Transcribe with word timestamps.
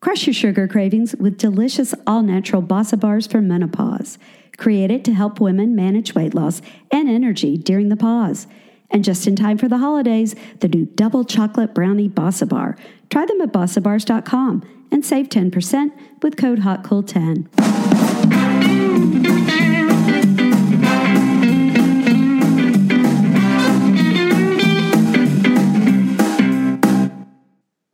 Crush 0.00 0.26
your 0.26 0.34
sugar 0.34 0.68
cravings 0.68 1.16
with 1.16 1.38
delicious 1.38 1.92
all 2.06 2.22
natural 2.22 2.62
Bossa 2.62 2.98
Bars 2.98 3.26
for 3.26 3.40
menopause, 3.40 4.16
created 4.56 5.04
to 5.04 5.12
help 5.12 5.40
women 5.40 5.74
manage 5.74 6.14
weight 6.14 6.34
loss 6.34 6.62
and 6.92 7.08
energy 7.08 7.56
during 7.56 7.88
the 7.88 7.96
pause. 7.96 8.46
And 8.90 9.04
just 9.04 9.26
in 9.26 9.34
time 9.34 9.58
for 9.58 9.68
the 9.68 9.78
holidays, 9.78 10.36
the 10.60 10.68
new 10.68 10.86
double 10.86 11.24
chocolate 11.24 11.74
brownie 11.74 12.08
Bossa 12.08 12.48
Bar. 12.48 12.76
Try 13.10 13.26
them 13.26 13.40
at 13.40 13.52
bossabars.com 13.52 14.86
and 14.90 15.04
save 15.04 15.28
10% 15.28 15.90
with 16.22 16.36
code 16.36 16.60
HOTCOOL10. 16.60 17.77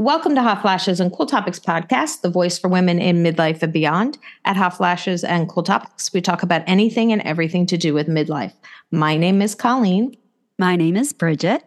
Welcome 0.04 0.34
to 0.34 0.42
Hot 0.42 0.60
Flashes 0.60 1.00
and 1.00 1.10
Cool 1.10 1.24
Topics 1.24 1.58
podcast, 1.58 2.20
the 2.20 2.28
voice 2.28 2.58
for 2.58 2.68
women 2.68 2.98
in 2.98 3.22
midlife 3.22 3.62
and 3.62 3.72
beyond. 3.72 4.18
At 4.44 4.54
Hot 4.54 4.76
Flashes 4.76 5.24
and 5.24 5.48
Cool 5.48 5.62
Topics, 5.62 6.12
we 6.12 6.20
talk 6.20 6.42
about 6.42 6.60
anything 6.66 7.10
and 7.10 7.22
everything 7.22 7.64
to 7.64 7.78
do 7.78 7.94
with 7.94 8.06
midlife. 8.06 8.52
My 8.90 9.16
name 9.16 9.40
is 9.40 9.54
Colleen. 9.54 10.14
My 10.58 10.76
name 10.76 10.98
is 10.98 11.14
Bridget. 11.14 11.64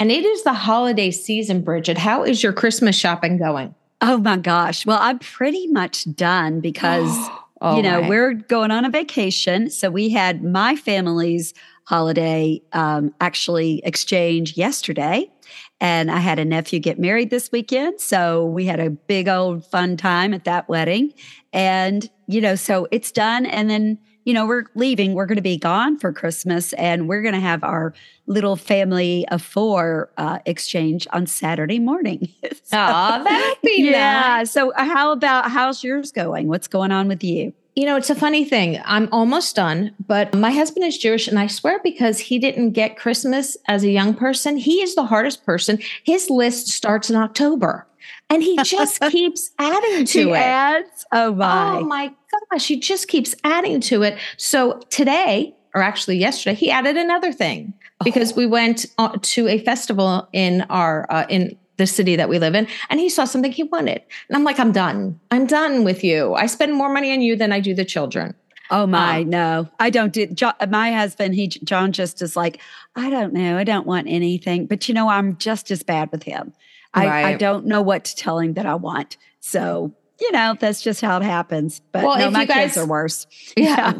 And 0.00 0.10
it 0.10 0.24
is 0.24 0.42
the 0.42 0.52
holiday 0.52 1.12
season, 1.12 1.62
Bridget. 1.62 1.96
How 1.96 2.24
is 2.24 2.42
your 2.42 2.52
Christmas 2.52 2.96
shopping 2.96 3.38
going? 3.38 3.72
Oh 4.00 4.18
my 4.18 4.38
gosh. 4.38 4.84
Well, 4.84 4.98
I'm 5.00 5.20
pretty 5.20 5.68
much 5.68 6.12
done 6.16 6.60
because, 6.60 7.16
Oh, 7.60 7.76
you 7.76 7.82
know, 7.82 8.02
we're 8.06 8.34
going 8.34 8.70
on 8.72 8.84
a 8.84 8.90
vacation. 8.90 9.70
So 9.70 9.90
we 9.90 10.10
had 10.10 10.42
my 10.42 10.74
family's 10.74 11.54
holiday 11.84 12.60
um, 12.72 13.14
actually 13.20 13.80
exchange 13.84 14.56
yesterday. 14.58 15.30
And 15.80 16.10
I 16.10 16.18
had 16.18 16.38
a 16.38 16.44
nephew 16.44 16.78
get 16.80 16.98
married 16.98 17.30
this 17.30 17.52
weekend. 17.52 18.00
So 18.00 18.46
we 18.46 18.64
had 18.64 18.80
a 18.80 18.90
big 18.90 19.28
old 19.28 19.64
fun 19.66 19.96
time 19.96 20.32
at 20.32 20.44
that 20.44 20.68
wedding. 20.68 21.12
And, 21.52 22.08
you 22.26 22.40
know, 22.40 22.54
so 22.54 22.88
it's 22.90 23.12
done. 23.12 23.44
And 23.44 23.68
then, 23.68 23.98
you 24.24 24.32
know, 24.32 24.46
we're 24.46 24.64
leaving. 24.74 25.12
We're 25.12 25.26
going 25.26 25.36
to 25.36 25.42
be 25.42 25.58
gone 25.58 25.98
for 25.98 26.12
Christmas 26.14 26.72
and 26.74 27.08
we're 27.08 27.20
going 27.22 27.34
to 27.34 27.40
have 27.40 27.62
our 27.62 27.92
little 28.26 28.56
family 28.56 29.28
of 29.28 29.42
four 29.42 30.10
uh, 30.16 30.38
exchange 30.46 31.06
on 31.12 31.26
Saturday 31.26 31.78
morning. 31.78 32.28
So- 32.64 32.78
Aw, 32.78 33.22
that'd 33.22 33.58
be 33.62 33.84
yeah. 33.84 34.20
nice. 34.38 34.50
So, 34.50 34.72
how 34.74 35.12
about 35.12 35.52
how's 35.52 35.84
yours 35.84 36.10
going? 36.10 36.48
What's 36.48 36.66
going 36.66 36.90
on 36.90 37.06
with 37.06 37.22
you? 37.22 37.52
You 37.76 37.84
know, 37.84 37.96
it's 37.96 38.08
a 38.08 38.14
funny 38.14 38.46
thing. 38.46 38.80
I'm 38.86 39.06
almost 39.12 39.54
done, 39.54 39.94
but 40.06 40.34
my 40.34 40.50
husband 40.50 40.86
is 40.86 40.96
Jewish, 40.96 41.28
and 41.28 41.38
I 41.38 41.46
swear 41.46 41.78
because 41.84 42.18
he 42.18 42.38
didn't 42.38 42.70
get 42.70 42.96
Christmas 42.96 43.54
as 43.68 43.84
a 43.84 43.90
young 43.90 44.14
person, 44.14 44.56
he 44.56 44.80
is 44.80 44.94
the 44.94 45.04
hardest 45.04 45.44
person. 45.44 45.78
His 46.02 46.30
list 46.30 46.68
starts 46.68 47.10
in 47.10 47.16
October, 47.16 47.86
and 48.30 48.42
he 48.42 48.56
just 48.62 48.98
keeps 49.10 49.50
adding 49.58 50.06
to 50.06 50.22
She 50.22 50.22
it. 50.22 50.36
adds. 50.36 51.04
Oh 51.12 51.34
my. 51.34 51.76
Oh 51.76 51.84
my 51.84 52.14
gosh, 52.50 52.66
he 52.66 52.80
just 52.80 53.08
keeps 53.08 53.34
adding 53.44 53.82
to 53.82 54.02
it. 54.04 54.16
So 54.38 54.80
today, 54.88 55.54
or 55.74 55.82
actually 55.82 56.16
yesterday, 56.16 56.54
he 56.54 56.70
added 56.70 56.96
another 56.96 57.30
thing 57.30 57.74
because 58.02 58.34
we 58.34 58.46
went 58.46 58.86
uh, 58.96 59.18
to 59.20 59.48
a 59.48 59.58
festival 59.58 60.26
in 60.32 60.62
our 60.70 61.06
uh, 61.12 61.26
in 61.28 61.58
the 61.76 61.86
city 61.86 62.16
that 62.16 62.28
we 62.28 62.38
live 62.38 62.54
in, 62.54 62.66
and 62.90 63.00
he 63.00 63.08
saw 63.08 63.24
something 63.24 63.52
he 63.52 63.64
wanted, 63.64 64.02
and 64.28 64.36
I'm 64.36 64.44
like, 64.44 64.58
I'm 64.58 64.72
done. 64.72 65.18
I'm 65.30 65.46
done 65.46 65.84
with 65.84 66.02
you. 66.02 66.34
I 66.34 66.46
spend 66.46 66.74
more 66.74 66.92
money 66.92 67.12
on 67.12 67.20
you 67.20 67.36
than 67.36 67.52
I 67.52 67.60
do 67.60 67.74
the 67.74 67.84
children. 67.84 68.34
Oh 68.70 68.86
my. 68.86 69.20
Um, 69.20 69.30
no, 69.30 69.68
I 69.78 69.90
don't 69.90 70.12
do. 70.12 70.26
John, 70.26 70.54
my 70.68 70.92
husband, 70.92 71.34
he 71.34 71.48
John, 71.48 71.92
just 71.92 72.20
is 72.22 72.36
like, 72.36 72.60
I 72.96 73.10
don't 73.10 73.32
know. 73.32 73.56
I 73.56 73.64
don't 73.64 73.86
want 73.86 74.08
anything. 74.08 74.66
But 74.66 74.88
you 74.88 74.94
know, 74.94 75.08
I'm 75.08 75.36
just 75.36 75.70
as 75.70 75.82
bad 75.82 76.10
with 76.10 76.24
him. 76.24 76.52
I, 76.94 77.24
I 77.24 77.34
don't 77.34 77.66
know 77.66 77.82
what 77.82 78.04
to 78.06 78.16
tell 78.16 78.38
him 78.38 78.54
that 78.54 78.64
I 78.64 78.74
want. 78.74 79.18
So 79.40 79.94
you 80.20 80.32
know, 80.32 80.56
that's 80.58 80.80
just 80.82 81.00
how 81.00 81.18
it 81.18 81.22
happens. 81.22 81.80
But 81.92 82.04
Well, 82.04 82.18
no, 82.18 82.30
my 82.30 82.44
guys- 82.44 82.68
kids 82.74 82.76
are 82.78 82.86
worse. 82.86 83.26
Yeah. 83.56 83.92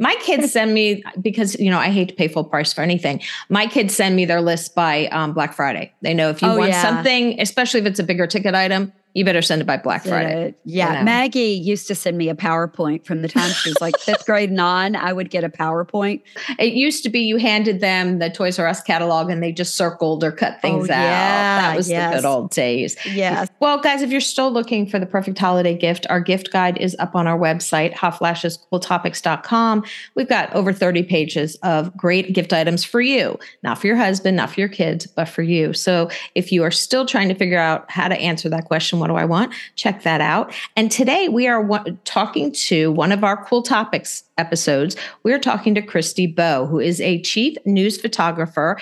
My 0.00 0.16
kids 0.22 0.50
send 0.52 0.74
me 0.74 1.02
because 1.20 1.58
you 1.60 1.70
know 1.70 1.78
I 1.78 1.90
hate 1.90 2.08
to 2.08 2.14
pay 2.14 2.26
full 2.28 2.44
price 2.44 2.72
for 2.72 2.80
anything. 2.82 3.20
My 3.48 3.66
kids 3.66 3.94
send 3.94 4.16
me 4.16 4.24
their 4.24 4.40
list 4.40 4.74
by 4.74 5.06
um, 5.06 5.32
Black 5.34 5.54
Friday. 5.54 5.92
They 6.02 6.14
know 6.14 6.30
if 6.30 6.42
you 6.42 6.48
Oh, 6.48 6.58
want 6.58 6.70
yeah. 6.70 6.82
something, 6.82 7.40
especially 7.40 7.80
if 7.80 7.86
it's 7.86 7.98
a 8.00 8.02
bigger 8.04 8.26
ticket 8.26 8.54
item, 8.54 8.92
you 9.14 9.24
better 9.24 9.40
send 9.42 9.62
it 9.62 9.64
by 9.64 9.76
Black 9.76 10.02
Friday. 10.04 10.48
Uh, 10.48 10.52
yeah. 10.64 11.02
Maggie 11.02 11.40
used 11.40 11.86
to 11.88 11.94
send 11.94 12.18
me 12.18 12.28
a 12.28 12.34
PowerPoint 12.34 13.06
from 13.06 13.22
the 13.22 13.28
time 13.28 13.50
she 13.52 13.70
was 13.70 13.80
like 13.80 13.96
fifth 13.98 14.26
grade 14.26 14.50
and 14.50 14.60
on. 14.60 14.96
I 14.96 15.12
would 15.12 15.30
get 15.30 15.44
a 15.44 15.48
PowerPoint. 15.48 16.22
It 16.58 16.74
used 16.74 17.02
to 17.04 17.08
be 17.08 17.20
you 17.20 17.36
handed 17.36 17.80
them 17.80 18.18
the 18.18 18.28
Toys 18.28 18.58
R 18.58 18.66
Us 18.66 18.82
catalog 18.82 19.30
and 19.30 19.42
they 19.42 19.52
just 19.52 19.76
circled 19.76 20.22
or 20.24 20.32
cut 20.32 20.60
things 20.60 20.90
Oh, 20.90 20.92
out. 20.92 20.98
yeah, 21.00 21.60
that 21.60 21.76
was 21.76 21.88
yes. 21.88 22.10
the 22.12 22.20
good 22.20 22.26
old 22.28 22.50
days. 22.50 22.96
Yeah, 23.06 23.46
Well, 23.60 23.78
guys, 23.80 24.02
if 24.02 24.10
you're 24.10 24.20
still 24.20 24.50
looking 24.50 24.86
for 24.86 24.98
the 24.98 25.06
perfect 25.06 25.38
holiday 25.38 25.76
gift, 25.78 26.06
our 26.10 26.20
gift 26.20 26.50
guide 26.52 26.76
is 26.78 26.96
up 26.98 27.14
on 27.14 27.26
our 27.26 27.38
website, 27.38 27.94
hotflashescooltopics.com. 27.94 29.84
We've 30.14 30.28
got 30.28 30.52
over 30.54 30.72
30 30.72 31.02
pages 31.04 31.54
of 31.62 31.96
great 31.96 32.32
gift 32.32 32.52
items 32.52 32.84
for 32.84 33.00
you, 33.00 33.38
not 33.62 33.78
for 33.78 33.86
your 33.86 33.96
husband, 33.96 34.36
not 34.36 34.50
for 34.50 34.60
your 34.60 34.68
kids, 34.68 35.06
but 35.06 35.26
for 35.28 35.42
you. 35.42 35.72
So 35.72 36.10
if 36.34 36.52
you 36.52 36.62
are 36.64 36.70
still 36.70 37.06
trying 37.06 37.28
to 37.28 37.34
figure 37.34 37.58
out 37.58 37.90
how 37.90 38.08
to 38.08 38.16
answer 38.16 38.48
that 38.48 38.64
question, 38.64 38.98
what 39.04 39.08
do 39.08 39.16
I 39.16 39.26
want? 39.26 39.52
Check 39.76 40.02
that 40.04 40.22
out. 40.22 40.50
And 40.76 40.90
today 40.90 41.28
we 41.28 41.46
are 41.46 41.62
talking 42.04 42.52
to 42.52 42.90
one 42.90 43.12
of 43.12 43.22
our 43.22 43.44
cool 43.44 43.62
topics 43.62 44.24
episodes. 44.38 44.96
We're 45.24 45.38
talking 45.38 45.74
to 45.74 45.82
Christy 45.82 46.26
Bowe, 46.26 46.64
who 46.64 46.80
is 46.80 47.02
a 47.02 47.20
chief 47.20 47.58
news 47.66 48.00
photographer 48.00 48.80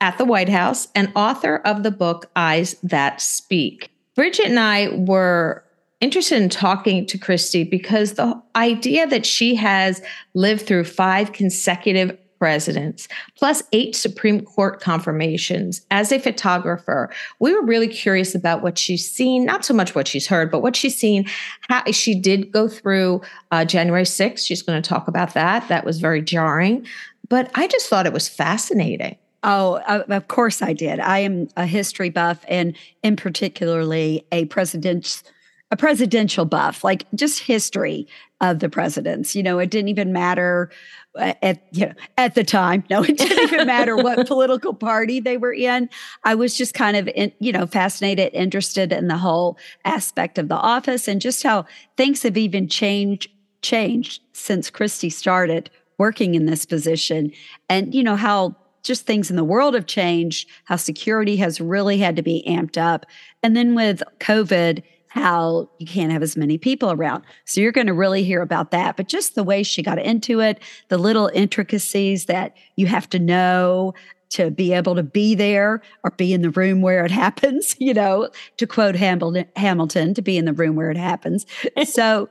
at 0.00 0.18
the 0.18 0.24
White 0.24 0.48
House 0.48 0.88
and 0.96 1.12
author 1.14 1.58
of 1.58 1.84
the 1.84 1.92
book 1.92 2.28
Eyes 2.34 2.74
That 2.82 3.20
Speak. 3.20 3.92
Bridget 4.16 4.46
and 4.46 4.58
I 4.58 4.88
were 4.88 5.64
interested 6.00 6.42
in 6.42 6.48
talking 6.48 7.06
to 7.06 7.16
Christy 7.16 7.62
because 7.62 8.14
the 8.14 8.42
idea 8.56 9.06
that 9.06 9.24
she 9.24 9.54
has 9.54 10.02
lived 10.34 10.62
through 10.62 10.82
five 10.82 11.32
consecutive 11.32 12.18
presidents 12.40 13.06
plus 13.36 13.62
eight 13.72 13.94
Supreme 13.94 14.40
Court 14.40 14.80
confirmations 14.80 15.82
as 15.90 16.10
a 16.10 16.18
photographer, 16.18 17.10
we 17.38 17.52
were 17.52 17.62
really 17.62 17.86
curious 17.86 18.34
about 18.34 18.62
what 18.62 18.78
she's 18.78 19.08
seen, 19.08 19.44
not 19.44 19.64
so 19.64 19.74
much 19.74 19.94
what 19.94 20.08
she's 20.08 20.26
heard, 20.26 20.50
but 20.50 20.62
what 20.62 20.74
she's 20.74 20.98
seen. 20.98 21.26
How 21.68 21.84
she 21.92 22.18
did 22.18 22.50
go 22.50 22.66
through 22.66 23.20
uh, 23.50 23.66
January 23.66 24.04
6th. 24.04 24.44
She's 24.44 24.62
going 24.62 24.80
to 24.82 24.88
talk 24.88 25.06
about 25.06 25.34
that. 25.34 25.68
That 25.68 25.84
was 25.84 26.00
very 26.00 26.22
jarring. 26.22 26.86
But 27.28 27.50
I 27.54 27.68
just 27.68 27.88
thought 27.88 28.06
it 28.06 28.12
was 28.12 28.28
fascinating. 28.28 29.16
Oh, 29.42 29.80
of 29.86 30.28
course 30.28 30.62
I 30.62 30.72
did. 30.72 30.98
I 30.98 31.18
am 31.18 31.48
a 31.56 31.66
history 31.66 32.10
buff, 32.10 32.44
and 32.48 32.76
in 33.02 33.16
particularly 33.16 34.26
a 34.32 34.46
president, 34.46 35.22
a 35.70 35.76
presidential 35.76 36.44
buff, 36.44 36.84
like 36.84 37.06
just 37.14 37.40
history 37.40 38.06
of 38.40 38.58
the 38.58 38.68
presidents. 38.68 39.34
You 39.34 39.42
know, 39.42 39.58
it 39.58 39.70
didn't 39.70 39.88
even 39.88 40.12
matter 40.12 40.70
at 41.16 41.62
you 41.72 41.86
know, 41.86 41.92
at 42.16 42.34
the 42.34 42.44
time. 42.44 42.84
No, 42.90 43.02
it 43.04 43.16
didn't 43.16 43.52
even 43.52 43.66
matter 43.66 43.96
what 43.96 44.26
political 44.28 44.74
party 44.74 45.20
they 45.20 45.36
were 45.36 45.52
in. 45.52 45.88
I 46.24 46.34
was 46.34 46.56
just 46.56 46.74
kind 46.74 46.96
of 46.96 47.08
in, 47.08 47.32
you 47.38 47.52
know 47.52 47.66
fascinated, 47.66 48.32
interested 48.32 48.92
in 48.92 49.08
the 49.08 49.18
whole 49.18 49.58
aspect 49.84 50.38
of 50.38 50.48
the 50.48 50.56
office 50.56 51.08
and 51.08 51.20
just 51.20 51.42
how 51.42 51.66
things 51.96 52.22
have 52.22 52.36
even 52.36 52.68
changed 52.68 53.30
changed 53.62 54.22
since 54.32 54.70
Christy 54.70 55.10
started 55.10 55.70
working 55.98 56.34
in 56.34 56.46
this 56.46 56.64
position, 56.64 57.32
and 57.68 57.94
you 57.94 58.02
know 58.02 58.16
how 58.16 58.56
just 58.82 59.04
things 59.04 59.28
in 59.28 59.36
the 59.36 59.44
world 59.44 59.74
have 59.74 59.86
changed, 59.86 60.48
how 60.64 60.76
security 60.76 61.36
has 61.36 61.60
really 61.60 61.98
had 61.98 62.16
to 62.16 62.22
be 62.22 62.42
amped 62.48 62.78
up. 62.78 63.04
And 63.42 63.54
then 63.54 63.74
with 63.74 64.02
COVID, 64.20 64.82
how 65.10 65.68
you 65.78 65.86
can't 65.86 66.12
have 66.12 66.22
as 66.22 66.36
many 66.36 66.56
people 66.56 66.92
around. 66.92 67.24
So 67.44 67.60
you're 67.60 67.72
going 67.72 67.88
to 67.88 67.92
really 67.92 68.22
hear 68.22 68.42
about 68.42 68.70
that. 68.70 68.96
But 68.96 69.08
just 69.08 69.34
the 69.34 69.42
way 69.42 69.64
she 69.64 69.82
got 69.82 69.98
into 69.98 70.40
it, 70.40 70.62
the 70.88 70.98
little 70.98 71.30
intricacies 71.34 72.26
that 72.26 72.56
you 72.76 72.86
have 72.86 73.10
to 73.10 73.18
know 73.18 73.92
to 74.30 74.52
be 74.52 74.72
able 74.72 74.94
to 74.94 75.02
be 75.02 75.34
there 75.34 75.82
or 76.04 76.12
be 76.12 76.32
in 76.32 76.42
the 76.42 76.50
room 76.50 76.80
where 76.80 77.04
it 77.04 77.10
happens, 77.24 77.74
you 77.78 77.92
know, 77.92 78.30
to 78.56 78.66
quote 78.66 78.94
Hamilton, 78.94 79.46
Hamilton 79.56 80.14
to 80.14 80.22
be 80.22 80.38
in 80.38 80.44
the 80.44 80.52
room 80.52 80.76
where 80.76 80.92
it 80.92 80.96
happens. 80.96 81.44
so 81.84 82.28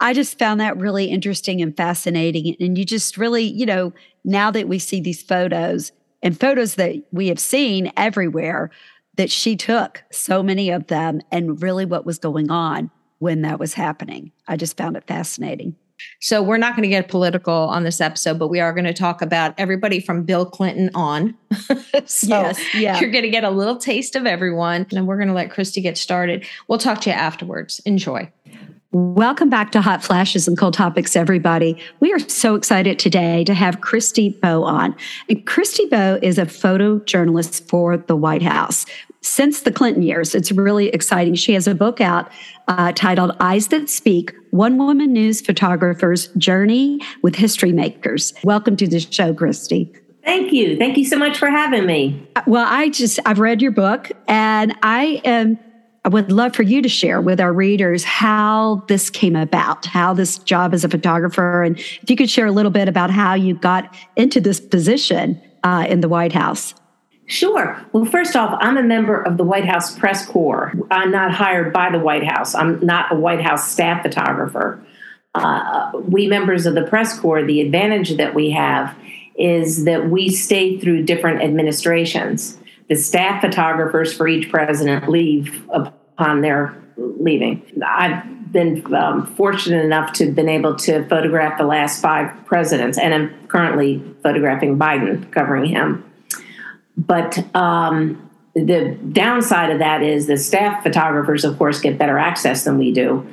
I 0.00 0.14
just 0.14 0.38
found 0.38 0.58
that 0.60 0.78
really 0.78 1.04
interesting 1.04 1.60
and 1.60 1.76
fascinating. 1.76 2.56
And 2.58 2.78
you 2.78 2.86
just 2.86 3.18
really, 3.18 3.44
you 3.44 3.66
know, 3.66 3.92
now 4.24 4.50
that 4.50 4.68
we 4.68 4.78
see 4.78 5.02
these 5.02 5.22
photos 5.22 5.92
and 6.22 6.38
photos 6.38 6.76
that 6.76 6.96
we 7.12 7.28
have 7.28 7.38
seen 7.38 7.92
everywhere, 7.96 8.70
that 9.16 9.30
she 9.30 9.56
took 9.56 10.04
so 10.10 10.42
many 10.42 10.70
of 10.70 10.86
them 10.86 11.20
and 11.30 11.62
really 11.62 11.84
what 11.84 12.06
was 12.06 12.18
going 12.18 12.50
on 12.50 12.90
when 13.18 13.42
that 13.42 13.58
was 13.58 13.74
happening. 13.74 14.32
I 14.48 14.56
just 14.56 14.76
found 14.76 14.96
it 14.96 15.06
fascinating. 15.06 15.76
So 16.20 16.42
we're 16.42 16.56
not 16.56 16.74
going 16.74 16.82
to 16.82 16.88
get 16.88 17.08
political 17.08 17.54
on 17.54 17.84
this 17.84 18.00
episode, 18.00 18.38
but 18.38 18.48
we 18.48 18.60
are 18.60 18.72
going 18.72 18.84
to 18.84 18.92
talk 18.92 19.22
about 19.22 19.54
everybody 19.58 20.00
from 20.00 20.24
Bill 20.24 20.44
Clinton 20.44 20.90
on. 20.94 21.36
so 22.06 22.52
yeah. 22.74 22.98
you're 23.00 23.10
going 23.10 23.24
to 23.24 23.30
get 23.30 23.44
a 23.44 23.50
little 23.50 23.76
taste 23.76 24.16
of 24.16 24.26
everyone, 24.26 24.86
and 24.92 25.06
we're 25.06 25.16
going 25.16 25.28
to 25.28 25.34
let 25.34 25.50
Christy 25.50 25.80
get 25.80 25.96
started. 25.96 26.44
We'll 26.68 26.78
talk 26.78 27.00
to 27.02 27.10
you 27.10 27.16
afterwards. 27.16 27.80
Enjoy. 27.80 28.30
Welcome 28.94 29.48
back 29.48 29.72
to 29.72 29.80
Hot 29.80 30.04
Flashes 30.04 30.46
and 30.46 30.58
Cold 30.58 30.74
Topics, 30.74 31.16
everybody. 31.16 31.78
We 32.00 32.12
are 32.12 32.18
so 32.18 32.54
excited 32.54 32.98
today 32.98 33.42
to 33.44 33.54
have 33.54 33.80
Christy 33.80 34.28
Bowe 34.42 34.64
on. 34.64 34.94
And 35.30 35.46
Christy 35.46 35.86
Bowe 35.86 36.18
is 36.20 36.36
a 36.36 36.44
photojournalist 36.44 37.68
for 37.70 37.96
the 37.96 38.14
White 38.16 38.42
House. 38.42 38.84
since 39.22 39.62
the 39.62 39.72
Clinton 39.72 40.02
years. 40.02 40.34
It's 40.34 40.52
really 40.52 40.88
exciting. 40.88 41.34
She 41.36 41.54
has 41.54 41.66
a 41.66 41.74
book 41.74 42.00
out 42.00 42.30
uh, 42.68 42.92
titled 42.92 43.36
Eyes 43.40 43.68
That 43.68 43.88
Speak 43.88 44.34
One 44.50 44.76
Woman 44.76 45.12
News 45.12 45.40
Photographer's 45.40 46.26
Journey 46.36 47.00
with 47.22 47.36
History 47.36 47.72
Makers. 47.72 48.34
Welcome 48.44 48.76
to 48.76 48.86
the 48.86 49.00
show, 49.00 49.32
Christy. 49.32 49.92
Thank 50.24 50.52
you. 50.52 50.76
Thank 50.76 50.98
you 50.98 51.04
so 51.04 51.16
much 51.16 51.38
for 51.38 51.50
having 51.50 51.86
me. 51.86 52.28
Well, 52.46 52.66
I 52.68 52.90
just, 52.90 53.18
I've 53.24 53.38
read 53.38 53.62
your 53.62 53.72
book 53.72 54.10
and 54.28 54.76
I 54.82 55.20
am. 55.24 55.58
I 56.04 56.08
would 56.08 56.32
love 56.32 56.54
for 56.54 56.64
you 56.64 56.82
to 56.82 56.88
share 56.88 57.20
with 57.20 57.40
our 57.40 57.52
readers 57.52 58.02
how 58.02 58.84
this 58.88 59.08
came 59.08 59.36
about, 59.36 59.86
how 59.86 60.12
this 60.14 60.38
job 60.38 60.74
as 60.74 60.82
a 60.84 60.88
photographer, 60.88 61.62
and 61.62 61.78
if 61.78 62.10
you 62.10 62.16
could 62.16 62.28
share 62.28 62.46
a 62.46 62.52
little 62.52 62.72
bit 62.72 62.88
about 62.88 63.10
how 63.10 63.34
you 63.34 63.54
got 63.54 63.94
into 64.16 64.40
this 64.40 64.58
position 64.58 65.40
uh, 65.62 65.86
in 65.88 66.00
the 66.00 66.08
White 66.08 66.32
House. 66.32 66.74
Sure. 67.26 67.80
Well, 67.92 68.04
first 68.04 68.34
off, 68.34 68.58
I'm 68.60 68.76
a 68.76 68.82
member 68.82 69.22
of 69.22 69.36
the 69.36 69.44
White 69.44 69.64
House 69.64 69.96
Press 69.96 70.26
Corps. 70.26 70.72
I'm 70.90 71.12
not 71.12 71.32
hired 71.32 71.72
by 71.72 71.90
the 71.90 72.00
White 72.00 72.24
House. 72.24 72.54
I'm 72.54 72.84
not 72.84 73.12
a 73.12 73.14
White 73.14 73.40
House 73.40 73.70
staff 73.70 74.02
photographer. 74.02 74.84
Uh, 75.34 75.92
we 75.94 76.26
members 76.26 76.66
of 76.66 76.74
the 76.74 76.82
press 76.82 77.18
corps, 77.18 77.42
the 77.42 77.60
advantage 77.60 78.16
that 78.16 78.34
we 78.34 78.50
have 78.50 78.94
is 79.36 79.84
that 79.84 80.10
we 80.10 80.28
stay 80.28 80.78
through 80.78 81.04
different 81.04 81.42
administrations. 81.42 82.58
The 82.92 82.98
staff 82.98 83.40
photographers 83.40 84.12
for 84.12 84.28
each 84.28 84.50
president 84.50 85.08
leave 85.08 85.66
upon 85.70 86.42
their 86.42 86.76
leaving. 86.98 87.62
I've 87.82 88.52
been 88.52 88.94
um, 88.94 89.34
fortunate 89.34 89.82
enough 89.82 90.12
to 90.16 90.26
have 90.26 90.34
been 90.34 90.50
able 90.50 90.76
to 90.76 91.02
photograph 91.08 91.56
the 91.56 91.64
last 91.64 92.02
five 92.02 92.44
presidents, 92.44 92.98
and 92.98 93.14
I'm 93.14 93.46
currently 93.48 94.04
photographing 94.22 94.78
Biden, 94.78 95.32
covering 95.32 95.64
him. 95.64 96.04
But 96.98 97.38
um, 97.56 98.28
the 98.54 98.94
downside 99.10 99.70
of 99.70 99.78
that 99.78 100.02
is 100.02 100.26
the 100.26 100.36
staff 100.36 100.82
photographers, 100.82 101.46
of 101.46 101.56
course, 101.56 101.80
get 101.80 101.96
better 101.96 102.18
access 102.18 102.64
than 102.64 102.76
we 102.76 102.92
do. 102.92 103.26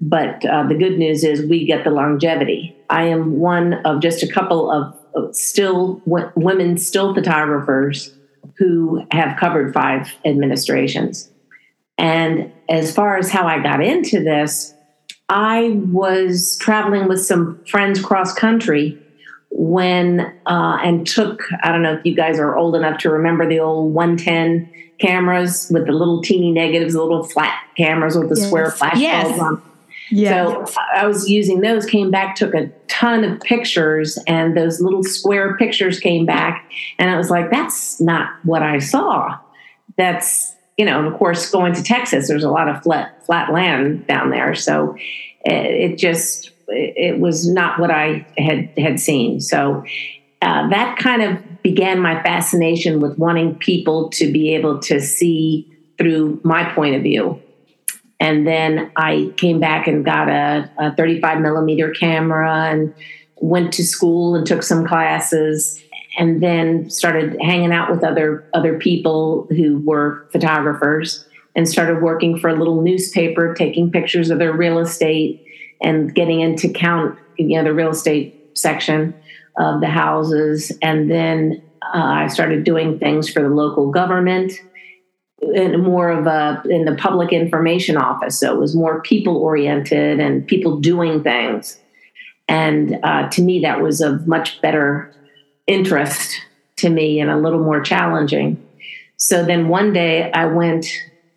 But 0.00 0.44
uh, 0.44 0.64
the 0.64 0.74
good 0.74 0.98
news 0.98 1.22
is 1.22 1.48
we 1.48 1.66
get 1.66 1.84
the 1.84 1.90
longevity. 1.90 2.74
I 2.90 3.04
am 3.04 3.38
one 3.38 3.74
of 3.84 4.02
just 4.02 4.24
a 4.24 4.26
couple 4.26 4.72
of 4.72 5.36
still 5.36 6.02
women 6.04 6.76
still 6.78 7.14
photographers 7.14 8.12
who 8.58 9.04
have 9.10 9.38
covered 9.38 9.74
five 9.74 10.12
administrations. 10.24 11.30
And 11.98 12.52
as 12.68 12.94
far 12.94 13.16
as 13.16 13.30
how 13.30 13.46
I 13.46 13.62
got 13.62 13.82
into 13.82 14.22
this, 14.22 14.74
I 15.28 15.80
was 15.90 16.58
traveling 16.58 17.08
with 17.08 17.24
some 17.24 17.64
friends 17.66 18.00
cross 18.00 18.34
country 18.34 18.98
when 19.50 20.20
uh, 20.46 20.78
and 20.82 21.06
took 21.06 21.42
I 21.62 21.70
don't 21.70 21.82
know 21.82 21.94
if 21.94 22.04
you 22.04 22.14
guys 22.14 22.38
are 22.38 22.56
old 22.56 22.74
enough 22.74 22.98
to 23.00 23.10
remember 23.10 23.48
the 23.48 23.60
old 23.60 23.94
110 23.94 24.68
cameras 24.98 25.70
with 25.72 25.86
the 25.86 25.92
little 25.92 26.22
teeny 26.22 26.50
negatives, 26.50 26.94
the 26.94 27.02
little 27.02 27.22
flat 27.22 27.62
cameras 27.76 28.16
with 28.16 28.28
the 28.28 28.36
yes. 28.36 28.46
square 28.46 28.70
flash 28.70 28.98
yes. 28.98 29.24
bulbs 29.24 29.40
on. 29.40 29.62
Yeah. 30.10 30.64
So 30.64 30.74
I 30.94 31.06
was 31.06 31.28
using 31.28 31.60
those, 31.60 31.86
came 31.86 32.10
back, 32.10 32.36
took 32.36 32.54
a 32.54 32.68
ton 32.88 33.24
of 33.24 33.40
pictures, 33.40 34.18
and 34.26 34.56
those 34.56 34.80
little 34.80 35.02
square 35.02 35.56
pictures 35.56 35.98
came 35.98 36.26
back. 36.26 36.70
And 36.98 37.10
I 37.10 37.16
was 37.16 37.30
like, 37.30 37.50
that's 37.50 38.00
not 38.00 38.30
what 38.44 38.62
I 38.62 38.78
saw. 38.78 39.38
That's, 39.96 40.54
you 40.76 40.84
know, 40.84 41.06
of 41.06 41.18
course, 41.18 41.50
going 41.50 41.72
to 41.74 41.82
Texas, 41.82 42.28
there's 42.28 42.44
a 42.44 42.50
lot 42.50 42.68
of 42.68 42.82
flat, 42.82 43.24
flat 43.24 43.52
land 43.52 44.06
down 44.06 44.30
there. 44.30 44.54
So 44.54 44.94
it, 45.44 45.92
it 45.92 45.98
just 45.98 46.50
it 46.68 47.20
was 47.20 47.48
not 47.48 47.78
what 47.78 47.90
I 47.90 48.26
had 48.38 48.70
had 48.78 48.98
seen. 48.98 49.40
So 49.40 49.84
uh, 50.42 50.68
that 50.68 50.98
kind 50.98 51.22
of 51.22 51.62
began 51.62 52.00
my 52.00 52.22
fascination 52.22 53.00
with 53.00 53.18
wanting 53.18 53.54
people 53.56 54.10
to 54.10 54.30
be 54.30 54.54
able 54.54 54.78
to 54.80 55.00
see 55.00 55.70
through 55.98 56.40
my 56.44 56.64
point 56.74 56.96
of 56.96 57.02
view. 57.02 57.40
And 58.20 58.46
then 58.46 58.90
I 58.96 59.32
came 59.36 59.60
back 59.60 59.86
and 59.86 60.04
got 60.04 60.28
a, 60.28 60.70
a 60.78 60.94
35 60.94 61.40
millimeter 61.40 61.90
camera 61.90 62.70
and 62.70 62.94
went 63.36 63.72
to 63.74 63.84
school 63.84 64.34
and 64.34 64.46
took 64.46 64.62
some 64.62 64.86
classes 64.86 65.82
and 66.16 66.42
then 66.42 66.88
started 66.90 67.36
hanging 67.40 67.72
out 67.72 67.90
with 67.90 68.04
other 68.04 68.48
other 68.54 68.78
people 68.78 69.48
who 69.50 69.78
were 69.80 70.26
photographers 70.30 71.26
and 71.56 71.68
started 71.68 72.02
working 72.02 72.38
for 72.38 72.48
a 72.48 72.54
little 72.54 72.82
newspaper 72.82 73.54
taking 73.54 73.90
pictures 73.90 74.30
of 74.30 74.38
their 74.38 74.52
real 74.52 74.78
estate 74.78 75.44
and 75.82 76.14
getting 76.14 76.40
into 76.40 76.68
count, 76.68 77.18
you 77.36 77.56
know, 77.56 77.64
the 77.64 77.74
real 77.74 77.90
estate 77.90 78.50
section 78.54 79.14
of 79.58 79.80
the 79.80 79.88
houses. 79.88 80.72
And 80.82 81.10
then 81.10 81.62
uh, 81.94 81.98
I 81.98 82.26
started 82.28 82.64
doing 82.64 82.98
things 82.98 83.28
for 83.28 83.42
the 83.42 83.48
local 83.48 83.90
government 83.90 84.52
and 85.54 85.82
more 85.82 86.10
of 86.10 86.26
a 86.26 86.62
in 86.68 86.84
the 86.84 86.94
public 86.94 87.32
information 87.32 87.96
office. 87.96 88.38
So 88.38 88.52
it 88.52 88.58
was 88.58 88.74
more 88.74 89.02
people 89.02 89.36
oriented 89.36 90.20
and 90.20 90.46
people 90.46 90.78
doing 90.80 91.22
things. 91.22 91.78
And 92.48 92.98
uh, 93.02 93.28
to 93.30 93.42
me, 93.42 93.60
that 93.60 93.80
was 93.80 94.00
of 94.00 94.26
much 94.26 94.60
better 94.60 95.14
interest 95.66 96.40
to 96.76 96.90
me 96.90 97.20
and 97.20 97.30
a 97.30 97.36
little 97.36 97.62
more 97.62 97.80
challenging. 97.80 98.62
So 99.16 99.44
then 99.44 99.68
one 99.68 99.92
day 99.92 100.30
I 100.32 100.46
went 100.46 100.86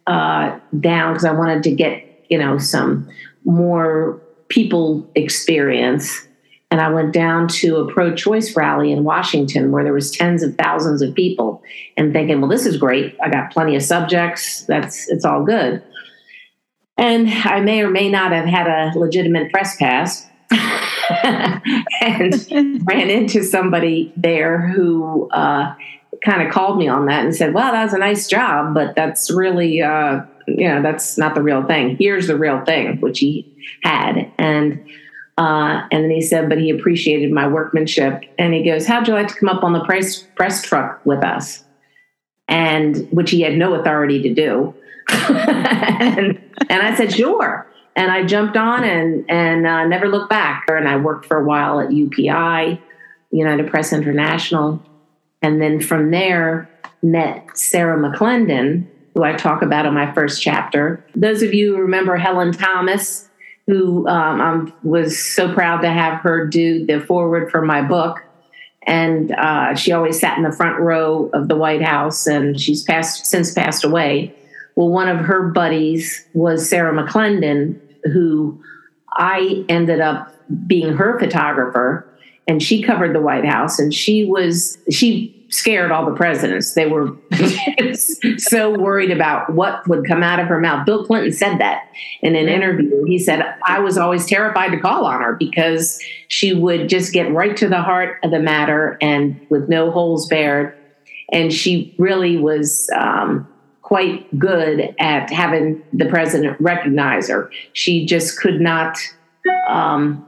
uh, 0.07 0.59
down 0.80 1.13
because 1.13 1.25
I 1.25 1.31
wanted 1.31 1.63
to 1.63 1.71
get, 1.71 2.25
you 2.30 2.38
know, 2.38 2.57
some 2.57 3.09
more 3.45 4.21
people 4.50 5.09
experience 5.15 6.27
and 6.72 6.81
i 6.81 6.90
went 6.90 7.14
down 7.14 7.48
to 7.48 7.78
a 7.78 7.92
pro-choice 7.92 8.56
rally 8.56 8.92
in 8.92 9.04
washington 9.04 9.72
where 9.72 9.84
there 9.84 9.94
was 9.94 10.12
tens 10.12 10.44
of 10.44 10.56
thousands 10.56 11.02
of 11.02 11.14
people 11.14 11.62
and 11.96 12.14
thinking 12.14 12.42
well 12.42 12.50
this 12.50 12.66
is 12.66 12.78
great. 12.78 13.16
I 13.22 13.30
got 13.30 13.52
plenty 13.52 13.75
of 13.75 13.84
subjects. 13.84 14.62
That's 14.64 15.10
it's 15.10 15.25
all 15.25 15.44
good. 15.44 15.84
And 16.98 17.30
i 17.30 17.60
may 17.60 17.81
or 17.81 17.90
may 17.90 18.10
not 18.10 18.31
have 18.31 18.46
had 18.46 18.68
a 18.68 18.98
legitimate 18.98 19.52
press 19.52 19.78
pass 19.78 20.28
and 21.24 22.88
ran 22.88 23.10
into 23.10 23.44
somebody 23.44 24.14
there 24.16 24.60
who 24.60 25.30
uh, 25.31 25.75
kind 26.24 26.42
of 26.42 26.54
called 26.54 26.78
me 26.78 26.88
on 26.88 27.06
that 27.06 27.25
and 27.25 27.36
said 27.36 27.54
well 27.54 27.72
that 27.72 27.84
was 27.84 27.94
a 27.94 27.98
nice 27.98 28.28
job 28.28 28.74
but 28.74 28.96
that's 28.96 29.30
really 29.30 29.81
uh, 29.81 30.22
you 30.48 30.68
know 30.68 30.81
that's 30.81 31.18
not 31.18 31.36
the 31.36 31.42
real 31.42 31.64
thing. 31.64 31.98
Here's 31.98 32.28
the 32.28 32.38
real 32.38 32.64
thing 32.66 33.00
which 33.02 33.19
he 33.19 33.54
had. 33.84 34.31
And 34.38 34.84
uh, 35.38 35.88
and 35.92 36.04
then 36.04 36.12
he 36.12 36.22
said 36.22 36.50
but 36.50 36.57
he 36.57 36.69
appreciated 36.69 37.31
my 37.31 37.48
workmanship. 37.48 38.24
And 38.38 38.54
he 38.54 38.63
goes 38.63 38.86
how'd 38.86 39.07
you 39.07 39.13
like 39.13 39.28
to 39.28 39.36
come 39.36 39.50
up 39.50 39.63
on 39.63 39.74
the 39.74 39.84
press 39.84 40.24
press 40.36 40.62
truck 40.63 41.06
with 41.06 41.24
us? 41.24 41.63
And 42.48 43.07
which 43.12 43.31
he 43.31 43.42
had 43.42 43.57
no 43.57 43.75
authority 43.75 44.22
to 44.24 44.34
do. 44.34 44.74
And, 46.00 46.39
and 46.69 46.81
i 46.84 46.94
said 46.95 47.13
sure. 47.13 47.66
And 47.95 48.12
i 48.12 48.24
jumped 48.24 48.56
on 48.56 48.84
and 48.84 49.25
and 49.30 49.66
uh, 49.66 49.85
never 49.85 50.07
looked 50.07 50.30
back. 50.30 50.66
And 50.68 50.88
i 50.88 50.95
worked 50.97 51.26
for 51.26 51.38
a 51.38 51.44
while 51.44 51.80
at 51.80 51.90
upi 51.90 52.80
united 53.31 53.69
press 53.69 53.94
international. 53.94 54.81
And 55.42 55.62
then 55.62 55.80
from 55.80 56.12
there 56.12 56.69
met 57.02 57.57
sarah 57.57 57.97
mcclendon 57.97 58.88
who 59.18 59.23
I 59.23 59.33
talk 59.33 59.64
about 59.64 59.88
in 59.88 59.95
my 59.95 60.14
first 60.14 60.44
chapter. 60.44 61.04
Those 61.16 61.42
of 61.42 61.52
you 61.52 61.76
who 61.76 61.81
remember 61.81 62.18
Helen 62.18 62.52
Thomas, 62.52 63.28
who 63.68 64.07
um, 64.07 64.42
I 64.42 64.74
was 64.83 65.19
so 65.19 65.54
proud 65.54 65.81
to 65.81 65.90
have 65.90 66.21
her 66.21 66.47
do 66.47 66.86
the 66.86 67.02
foreword 67.02 67.52
for 67.52 67.62
my 67.62 67.81
book. 67.81 68.24
And 68.83 69.33
uh, 69.33 69.76
she 69.76 69.92
always 69.92 70.18
sat 70.18 70.38
in 70.38 70.44
the 70.45 70.52
front 70.52 70.80
row 70.80 71.30
of 71.33 71.50
the 71.50 71.57
White 71.57 71.81
House, 71.81 72.26
and 72.26 72.59
she's 72.59 72.83
passed 72.83 73.26
since 73.26 73.54
passed 73.54 73.83
away. 73.83 74.33
Well, 74.76 74.88
one 74.88 75.09
of 75.09 75.18
her 75.26 75.50
buddies 75.50 76.26
was 76.33 76.69
Sarah 76.69 76.94
McClendon, 76.94 77.78
who 78.06 78.64
I 79.12 79.66
ended 79.68 80.00
up 80.00 80.33
being 80.66 80.94
her 80.94 81.19
photographer, 81.19 82.07
and 82.47 82.64
she 82.64 82.81
covered 82.81 83.14
the 83.14 83.19
White 83.19 83.44
House, 83.44 83.78
and 83.78 83.94
she 83.94 84.24
was 84.24 84.78
she 84.90 85.37
scared 85.49 85.92
all 85.92 86.06
the 86.06 86.16
presidents. 86.16 86.73
They 86.73 86.87
were 86.87 87.16
so 88.37 88.77
worried 88.77 89.11
about 89.11 89.54
what 89.54 89.87
would 89.87 90.06
come 90.06 90.23
out 90.23 90.39
of 90.39 90.47
her 90.47 90.59
mouth. 90.59 90.85
Bill 90.85 91.06
Clinton 91.06 91.31
said 91.31 91.59
that 91.59 91.89
in 92.21 92.35
an 92.35 92.47
interview. 92.47 93.06
He 93.06 93.18
said, 93.18 93.56
I 93.66 93.80
was 93.80 93.97
always 93.97 94.25
terrified 94.25 94.71
to 94.71 94.80
call 94.80 95.06
on 95.06 95.21
her 95.21 95.33
because 95.33 96.01
she 96.27 96.54
would 96.54 96.89
just 96.89 97.13
get 97.13 97.31
right 97.31 97.56
to 97.57 97.69
the 97.69 97.81
heart 97.81 98.18
of 98.23 98.31
the 98.31 98.39
matter 98.39 98.97
and 99.01 99.39
with 99.49 99.69
no 99.69 99.92
holes 99.92 100.27
bared. 100.27 100.75
And 101.31 101.54
she 101.54 101.95
really 101.97 102.37
was 102.37 102.89
um, 102.95 103.47
quite 103.81 104.37
good 104.37 104.94
at 104.99 105.30
having 105.30 105.83
the 105.94 106.06
president 106.06 106.59
recognize 106.59 107.30
her. 107.30 107.51
She 107.73 108.06
just 108.06 108.39
could 108.39 108.59
not. 108.59 108.97
Um, 109.69 110.23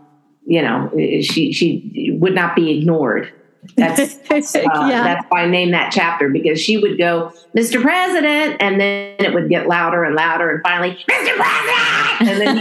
you 0.45 0.61
know, 0.61 0.89
she 1.21 1.51
she 1.51 2.17
would 2.19 2.33
not 2.33 2.55
be 2.55 2.79
ignored 2.79 3.31
that's 3.79 4.55
uh, 4.55 4.87
yeah. 4.87 5.03
that's 5.03 5.25
why 5.29 5.43
I 5.43 5.47
named 5.47 5.73
that 5.73 5.91
chapter 5.91 6.29
because 6.29 6.61
she 6.61 6.77
would 6.77 6.97
go, 6.97 7.31
Mr. 7.55 7.81
President, 7.81 8.57
and 8.59 8.79
then 8.79 9.15
it 9.19 9.33
would 9.33 9.49
get 9.49 9.67
louder 9.67 10.03
and 10.03 10.15
louder, 10.15 10.51
and 10.51 10.63
finally, 10.63 10.97
Mr. 11.09 11.35
President, 11.35 12.21
and 12.21 12.41
then 12.41 12.57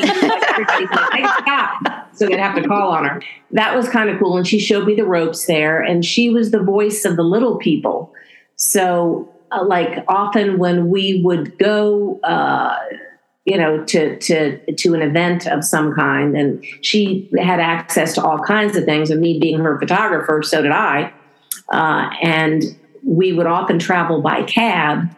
everybody's 0.48 0.90
like, 0.90 1.38
stop. 1.40 2.14
So 2.14 2.26
they'd 2.26 2.38
have 2.38 2.56
to 2.56 2.66
call 2.66 2.90
on 2.90 3.04
her. 3.04 3.22
That 3.52 3.76
was 3.76 3.88
kind 3.88 4.10
of 4.10 4.18
cool, 4.18 4.36
and 4.36 4.46
she 4.46 4.58
showed 4.58 4.86
me 4.86 4.94
the 4.94 5.04
ropes 5.04 5.46
there, 5.46 5.80
and 5.82 6.04
she 6.04 6.30
was 6.30 6.50
the 6.50 6.62
voice 6.62 7.04
of 7.04 7.16
the 7.16 7.22
little 7.22 7.56
people. 7.56 8.12
So 8.56 9.32
uh, 9.50 9.64
like 9.64 10.04
often 10.08 10.58
when 10.58 10.90
we 10.90 11.22
would 11.22 11.58
go, 11.58 12.20
uh, 12.22 12.76
you 13.48 13.56
know, 13.56 13.82
to 13.84 14.18
to 14.18 14.74
to 14.74 14.94
an 14.94 15.00
event 15.00 15.46
of 15.46 15.64
some 15.64 15.94
kind, 15.94 16.36
and 16.36 16.64
she 16.82 17.30
had 17.38 17.60
access 17.60 18.14
to 18.14 18.22
all 18.22 18.38
kinds 18.38 18.76
of 18.76 18.84
things. 18.84 19.10
And 19.10 19.20
me 19.20 19.38
being 19.38 19.58
her 19.60 19.78
photographer, 19.78 20.42
so 20.42 20.60
did 20.60 20.70
I. 20.70 21.12
Uh, 21.72 22.10
and 22.22 22.62
we 23.02 23.32
would 23.32 23.46
often 23.46 23.78
travel 23.78 24.20
by 24.20 24.42
cab. 24.42 25.08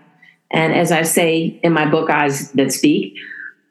And 0.52 0.72
as 0.72 0.92
I 0.92 1.02
say 1.02 1.60
in 1.62 1.72
my 1.72 1.86
book, 1.90 2.08
Eyes 2.08 2.52
That 2.52 2.72
Speak, 2.72 3.16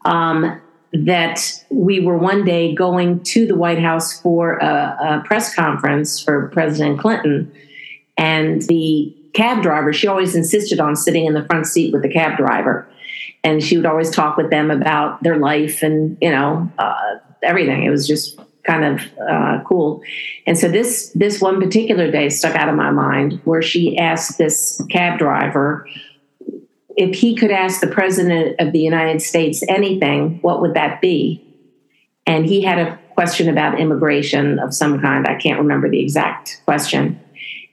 um, 0.04 0.60
that 0.92 1.64
we 1.70 2.02
were 2.02 2.18
one 2.18 2.44
day 2.44 2.76
going 2.76 3.24
to 3.24 3.46
the 3.48 3.56
White 3.56 3.80
House 3.80 4.20
for 4.22 4.58
a, 4.58 5.22
a 5.22 5.24
press 5.26 5.56
conference 5.56 6.22
for 6.22 6.50
President 6.50 7.00
Clinton. 7.00 7.52
And 8.18 8.62
the 8.64 9.16
cab 9.34 9.62
driver, 9.62 9.94
she 9.94 10.08
always 10.08 10.36
insisted 10.36 10.80
on 10.82 10.96
sitting 10.96 11.26
in 11.26 11.34
the 11.34 11.46
front 11.46 11.66
seat 11.68 11.94
with 11.94 12.02
the 12.02 12.10
cab 12.10 12.38
driver. 12.38 12.88
And 13.44 13.64
she 13.64 13.78
would 13.78 13.86
always 13.86 14.10
talk 14.10 14.38
with 14.38 14.50
them 14.50 14.70
about 14.70 15.24
their 15.24 15.38
life 15.38 15.82
and, 15.82 16.18
you 16.22 16.30
know, 16.30 16.70
uh, 16.78 17.18
everything. 17.42 17.84
It 17.84 17.90
was 17.90 18.08
just 18.08 18.40
kind 18.64 18.84
of 18.84 19.02
uh, 19.30 19.64
cool. 19.66 20.02
And 20.46 20.58
so 20.58 20.68
this 20.68 21.12
this 21.16 21.42
one 21.42 21.62
particular 21.62 22.12
day 22.12 22.30
stuck 22.30 22.56
out 22.56 22.70
of 22.70 22.76
my 22.76 22.92
mind 22.92 23.40
where 23.46 23.62
she 23.62 23.98
asked 23.98 24.38
this 24.38 24.82
cab 24.90 25.18
driver 25.18 25.88
if 27.00 27.16
he 27.16 27.34
could 27.34 27.50
ask 27.50 27.80
the 27.80 27.88
president 27.88 28.60
of 28.60 28.74
the 28.74 28.80
United 28.80 29.22
States 29.22 29.64
anything, 29.70 30.40
what 30.42 30.60
would 30.60 30.74
that 30.74 31.00
be? 31.00 31.42
And 32.28 32.46
he 32.46 32.62
had 32.62 32.78
a 32.78 33.00
question 33.14 33.48
about 33.48 33.80
immigration 33.80 34.60
of 34.60 34.74
some 34.74 35.00
kind. 35.00 35.26
I 35.26 35.36
can't 35.36 35.60
remember 35.60 35.90
the 35.90 36.02
exact 36.02 36.62
question. 36.66 37.18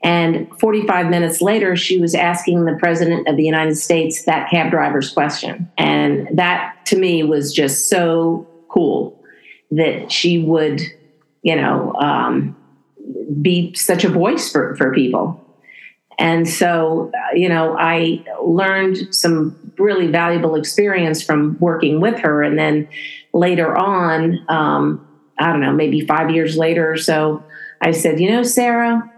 And 0.03 0.49
45 0.61 1.09
minutes 1.09 1.41
later, 1.41 1.75
she 1.75 1.99
was 1.99 2.15
asking 2.15 2.65
the 2.65 2.77
president 2.79 3.29
of 3.29 3.37
the 3.37 3.45
United 3.45 3.77
States 3.77 4.25
that 4.25 4.51
cab 4.51 4.71
driver's 4.71 5.11
question. 5.11 5.71
And 5.79 6.29
that 6.37 6.77
to 6.87 6.99
me 6.99 7.23
was 7.23 7.53
just 7.53 7.89
so 7.89 8.47
cool 8.69 9.23
that 9.71 10.13
she 10.13 10.39
would, 10.39 10.81
you 11.43 11.57
know, 11.57 11.93
um, 11.95 12.57
be 13.41 13.75
such 13.75 14.05
a 14.05 14.09
voice 14.09 14.51
for, 14.51 14.77
for 14.77 14.93
people. 14.93 15.43
And 16.19 16.49
so, 16.49 17.11
uh, 17.15 17.35
you 17.35 17.49
know, 17.49 17.77
I 17.79 18.25
learned 18.43 19.15
some 19.15 19.73
really 19.79 20.07
valuable 20.07 20.55
experience 20.55 21.23
from 21.23 21.59
working 21.61 22.01
with 22.01 22.19
her. 22.21 22.43
And 22.43 22.59
then 22.59 22.89
later 23.33 23.77
on, 23.77 24.45
um, 24.49 25.07
I 25.39 25.53
don't 25.53 25.61
know, 25.61 25.73
maybe 25.73 26.01
five 26.07 26.31
years 26.31 26.57
later 26.57 26.91
or 26.91 26.97
so, 26.97 27.43
I 27.83 27.91
said, 27.91 28.19
you 28.21 28.31
know, 28.31 28.43
Sarah, 28.43 29.13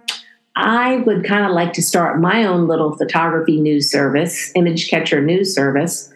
I 0.60 0.96
would 0.96 1.24
kind 1.24 1.46
of 1.46 1.52
like 1.52 1.72
to 1.74 1.82
start 1.82 2.20
my 2.20 2.44
own 2.44 2.66
little 2.66 2.96
photography 2.96 3.60
news 3.60 3.88
service, 3.88 4.50
image 4.56 4.90
catcher 4.90 5.22
news 5.22 5.54
service. 5.54 6.12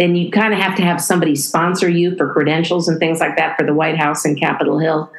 And 0.00 0.18
you 0.18 0.32
kind 0.32 0.52
of 0.52 0.58
have 0.58 0.76
to 0.76 0.82
have 0.82 1.00
somebody 1.00 1.36
sponsor 1.36 1.88
you 1.88 2.16
for 2.16 2.32
credentials 2.32 2.88
and 2.88 2.98
things 2.98 3.20
like 3.20 3.36
that 3.36 3.56
for 3.56 3.64
the 3.64 3.72
White 3.72 3.96
House 3.96 4.24
and 4.24 4.36
Capitol 4.38 4.80
Hill, 4.80 5.10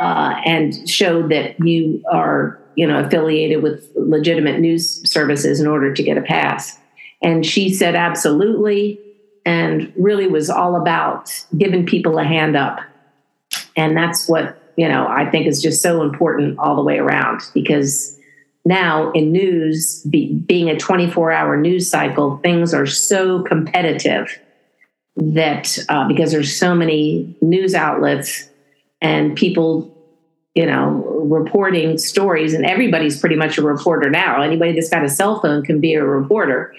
uh, 0.00 0.40
and 0.46 0.88
show 0.88 1.26
that 1.26 1.58
you 1.58 2.00
are, 2.10 2.60
you 2.76 2.86
know, 2.86 3.00
affiliated 3.00 3.64
with 3.64 3.90
legitimate 3.96 4.60
news 4.60 5.10
services 5.10 5.60
in 5.60 5.66
order 5.66 5.92
to 5.92 6.02
get 6.02 6.16
a 6.16 6.22
pass. 6.22 6.78
And 7.20 7.44
she 7.44 7.74
said 7.74 7.96
absolutely, 7.96 9.00
and 9.44 9.92
really 9.96 10.28
was 10.28 10.48
all 10.48 10.76
about 10.76 11.32
giving 11.56 11.84
people 11.84 12.18
a 12.18 12.24
hand 12.24 12.56
up. 12.56 12.78
And 13.76 13.96
that's 13.96 14.28
what 14.28 14.56
you 14.78 14.88
know, 14.88 15.08
I 15.08 15.28
think 15.28 15.48
is 15.48 15.60
just 15.60 15.82
so 15.82 16.02
important 16.02 16.56
all 16.60 16.76
the 16.76 16.84
way 16.84 16.98
around 16.98 17.40
because 17.52 18.16
now 18.64 19.10
in 19.10 19.32
news, 19.32 20.04
be, 20.04 20.32
being 20.32 20.70
a 20.70 20.78
24 20.78 21.32
hour 21.32 21.56
news 21.56 21.90
cycle, 21.90 22.38
things 22.44 22.72
are 22.72 22.86
so 22.86 23.42
competitive 23.42 24.38
that 25.16 25.76
uh, 25.88 26.06
because 26.06 26.30
there's 26.30 26.56
so 26.56 26.76
many 26.76 27.36
news 27.42 27.74
outlets 27.74 28.48
and 29.02 29.34
people, 29.36 29.92
you 30.54 30.64
know, 30.64 30.90
reporting 31.24 31.98
stories, 31.98 32.54
and 32.54 32.64
everybody's 32.64 33.18
pretty 33.18 33.34
much 33.34 33.58
a 33.58 33.62
reporter 33.62 34.08
now. 34.08 34.42
Anybody 34.42 34.74
that's 34.74 34.90
got 34.90 35.04
a 35.04 35.08
cell 35.08 35.40
phone 35.40 35.64
can 35.64 35.80
be 35.80 35.94
a 35.94 36.04
reporter. 36.04 36.72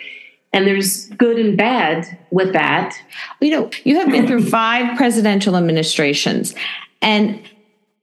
And 0.53 0.65
there's 0.65 1.07
good 1.09 1.37
and 1.37 1.57
bad 1.57 2.17
with 2.31 2.53
that. 2.53 2.95
You 3.41 3.51
know, 3.51 3.69
you 3.83 3.99
have 3.99 4.09
been 4.09 4.25
through 4.25 4.45
five 4.45 4.95
presidential 4.97 5.57
administrations. 5.57 6.55
And 7.01 7.41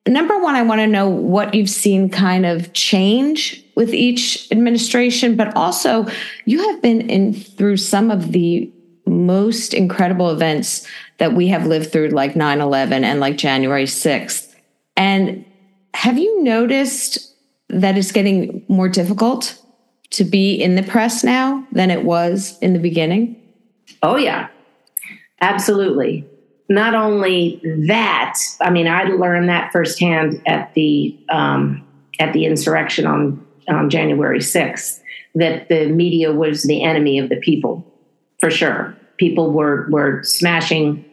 number 0.07 0.39
one, 0.39 0.55
I 0.55 0.63
want 0.63 0.81
to 0.81 0.87
know 0.87 1.09
what 1.09 1.55
you've 1.55 1.71
seen 1.71 2.09
kind 2.09 2.47
of 2.47 2.73
change 2.73 3.63
with 3.75 3.93
each 3.93 4.51
administration, 4.51 5.37
but 5.37 5.55
also 5.57 6.07
you 6.45 6.67
have 6.69 6.81
been 6.81 7.09
in 7.11 7.35
through 7.35 7.77
some 7.77 8.11
of 8.11 8.33
the 8.33 8.73
most 9.07 9.75
incredible 9.75 10.31
events 10.31 10.87
that 11.19 11.33
we 11.33 11.49
have 11.49 11.67
lived 11.67 11.93
through, 11.93 12.09
like 12.09 12.37
9 12.37 12.61
11 12.61 13.05
and 13.05 13.21
like 13.21 13.37
January 13.37 13.85
6th. 13.85 14.55
And 14.97 15.45
have 15.95 16.19
you 16.19 16.43
noticed 16.43 17.35
that 17.69 17.97
it's 17.97 18.13
getting 18.13 18.65
more 18.69 18.89
difficult 18.89 19.61
to 20.11 20.25
be 20.25 20.55
in 20.55 20.75
the 20.75 20.83
press 20.83 21.25
now 21.25 21.67
than 21.73 21.91
it 21.91 22.05
was 22.05 22.59
in 22.61 22.73
the 22.73 22.79
beginning? 22.79 23.41
Oh, 24.03 24.17
yeah, 24.17 24.49
absolutely 25.41 26.27
not 26.69 26.95
only 26.95 27.61
that, 27.87 28.39
I 28.61 28.71
mean, 28.71 28.89
I 28.89 29.05
learned 29.05 29.49
that 29.49 29.73
firsthand 29.73 30.43
at 30.47 30.75
the 30.75 31.17
um, 31.29 31.87
at 32.19 32.33
the 32.33 32.47
insurrection 32.47 33.07
on 33.07 33.45
on 33.69 33.91
January 33.91 34.41
sixth 34.41 35.03
that 35.35 35.69
the 35.69 35.87
media 35.87 36.33
was 36.33 36.63
the 36.63 36.83
enemy 36.83 37.19
of 37.19 37.29
the 37.29 37.37
people, 37.37 37.85
for 38.41 38.51
sure. 38.51 38.97
People 39.19 39.53
were 39.53 39.87
were 39.91 40.23
smashing 40.25 41.05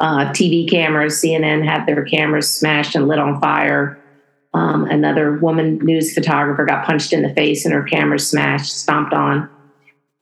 uh, 0.00 0.26
TV 0.32 0.68
cameras. 0.68 1.22
CNN 1.22 1.64
had 1.64 1.86
their 1.86 2.04
cameras 2.04 2.50
smashed 2.50 2.94
and 2.94 3.08
lit 3.08 3.18
on 3.18 3.40
fire. 3.40 3.98
Um, 4.54 4.84
another 4.84 5.38
woman 5.38 5.78
news 5.78 6.14
photographer 6.14 6.64
got 6.64 6.84
punched 6.84 7.12
in 7.12 7.22
the 7.22 7.34
face 7.34 7.64
and 7.64 7.74
her 7.74 7.82
camera 7.82 8.18
smashed, 8.18 8.78
stomped 8.78 9.12
on. 9.12 9.48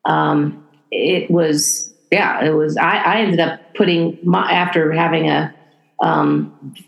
Um, 0.05 0.67
it 0.91 1.31
was 1.31 1.93
yeah, 2.11 2.45
it 2.45 2.51
was. 2.51 2.77
I, 2.77 2.99
I 2.99 3.21
ended 3.21 3.41
up 3.41 3.61
putting 3.77 4.19
my, 4.23 4.51
after 4.51 4.93
having 4.93 5.29
a 5.29 5.55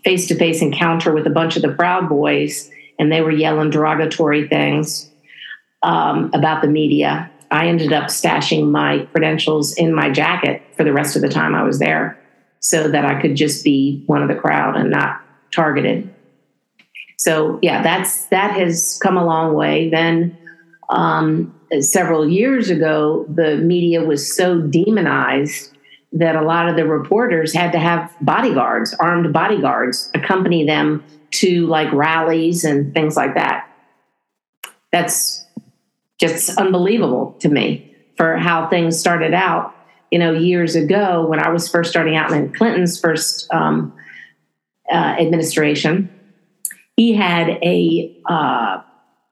face 0.03 0.27
to 0.27 0.35
face 0.35 0.61
encounter 0.61 1.13
with 1.13 1.25
a 1.25 1.31
bunch 1.31 1.55
of 1.55 1.61
the 1.61 1.73
Proud 1.73 2.07
Boys, 2.09 2.69
and 2.99 3.11
they 3.11 3.21
were 3.21 3.31
yelling 3.31 3.69
derogatory 3.69 4.47
things 4.47 5.09
um, 5.83 6.29
about 6.33 6.61
the 6.61 6.67
media. 6.67 7.31
I 7.49 7.67
ended 7.67 7.91
up 7.93 8.05
stashing 8.09 8.69
my 8.69 9.07
credentials 9.11 9.73
in 9.77 9.93
my 9.93 10.11
jacket 10.11 10.61
for 10.77 10.83
the 10.83 10.93
rest 10.93 11.15
of 11.15 11.21
the 11.21 11.29
time 11.29 11.55
I 11.55 11.63
was 11.63 11.79
there, 11.79 12.19
so 12.59 12.87
that 12.87 13.05
I 13.05 13.19
could 13.19 13.35
just 13.35 13.63
be 13.63 14.03
one 14.05 14.21
of 14.21 14.27
the 14.27 14.35
crowd 14.35 14.75
and 14.75 14.91
not 14.91 15.21
targeted. 15.51 16.13
So 17.17 17.57
yeah, 17.61 17.81
that's 17.81 18.25
that 18.27 18.51
has 18.51 18.99
come 19.01 19.17
a 19.17 19.25
long 19.25 19.53
way. 19.53 19.89
Then 19.89 20.37
um, 20.89 21.53
several 21.79 22.29
years 22.29 22.69
ago, 22.69 23.25
the 23.27 23.57
media 23.57 24.03
was 24.03 24.35
so 24.35 24.61
demonized 24.61 25.75
that 26.11 26.35
a 26.35 26.41
lot 26.41 26.67
of 26.67 26.75
the 26.75 26.85
reporters 26.85 27.53
had 27.53 27.71
to 27.71 27.79
have 27.79 28.15
bodyguards, 28.21 28.95
armed 28.99 29.31
bodyguards, 29.31 30.09
accompany 30.15 30.65
them 30.65 31.03
to 31.31 31.67
like 31.67 31.91
rallies 31.93 32.63
and 32.63 32.93
things 32.93 33.15
like 33.15 33.35
that. 33.35 33.69
That's 34.91 35.45
just 36.19 36.57
unbelievable 36.57 37.35
to 37.39 37.49
me 37.49 37.95
for 38.17 38.37
how 38.37 38.67
things 38.67 38.99
started 38.99 39.33
out. 39.33 39.75
You 40.11 40.17
know, 40.17 40.33
years 40.33 40.75
ago 40.75 41.25
when 41.27 41.39
I 41.39 41.49
was 41.49 41.69
first 41.69 41.91
starting 41.91 42.15
out 42.15 42.31
in 42.31 42.51
Clinton's 42.51 42.99
first 42.99 43.47
um, 43.53 43.93
uh, 44.91 44.95
administration, 44.95 46.09
he 46.95 47.13
had 47.13 47.49
a 47.61 48.19
uh, 48.27 48.81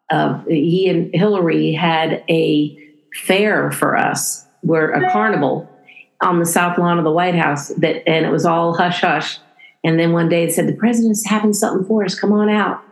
uh, 0.10 0.44
he 0.48 0.88
and 0.88 1.14
Hillary 1.14 1.74
had 1.74 2.24
a 2.30 2.78
fair 3.26 3.72
for 3.72 3.98
us, 3.98 4.46
where 4.62 4.92
a 4.92 5.12
carnival 5.12 5.68
on 6.22 6.40
the 6.40 6.46
south 6.46 6.78
lawn 6.78 6.98
of 6.98 7.04
the 7.04 7.12
White 7.12 7.36
House 7.36 7.70
that 7.70 8.08
and 8.08 8.26
it 8.26 8.32
was 8.32 8.46
all 8.46 8.74
hush 8.74 9.02
hush. 9.02 9.40
And 9.84 10.00
then 10.00 10.12
one 10.12 10.30
day 10.30 10.44
it 10.44 10.54
said, 10.54 10.68
The 10.68 10.74
president's 10.74 11.26
having 11.26 11.54
something 11.54 11.88
for 11.88 12.04
us, 12.04 12.20
come 12.20 12.32
on 12.32 12.50
out. 12.50 12.84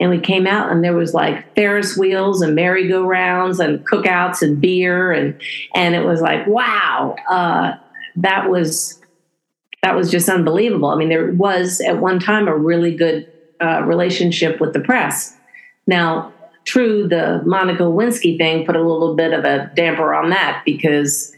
And 0.00 0.10
we 0.10 0.18
came 0.18 0.48
out 0.48 0.72
and 0.72 0.82
there 0.82 0.96
was 0.96 1.14
like 1.14 1.54
Ferris 1.54 1.96
wheels 1.96 2.42
and 2.42 2.56
merry-go-rounds 2.56 3.60
and 3.60 3.86
cookouts 3.86 4.42
and 4.42 4.60
beer 4.60 5.12
and 5.12 5.40
and 5.74 5.94
it 5.94 6.04
was 6.04 6.20
like, 6.20 6.46
wow, 6.46 7.14
uh, 7.30 7.74
that 8.16 8.50
was 8.50 9.00
that 9.82 9.96
was 9.96 10.10
just 10.10 10.28
unbelievable. 10.28 10.88
I 10.88 10.96
mean, 10.96 11.08
there 11.08 11.32
was 11.32 11.80
at 11.80 11.98
one 11.98 12.20
time 12.20 12.48
a 12.48 12.56
really 12.56 12.94
good 12.94 13.30
uh, 13.60 13.82
relationship 13.82 14.60
with 14.60 14.72
the 14.72 14.80
press. 14.80 15.36
Now, 15.86 16.32
true, 16.64 17.08
the 17.08 17.42
Monica 17.44 17.82
Lewinsky 17.82 18.38
thing 18.38 18.64
put 18.64 18.76
a 18.76 18.82
little 18.82 19.14
bit 19.14 19.32
of 19.32 19.44
a 19.44 19.70
damper 19.74 20.14
on 20.14 20.30
that 20.30 20.62
because 20.64 21.32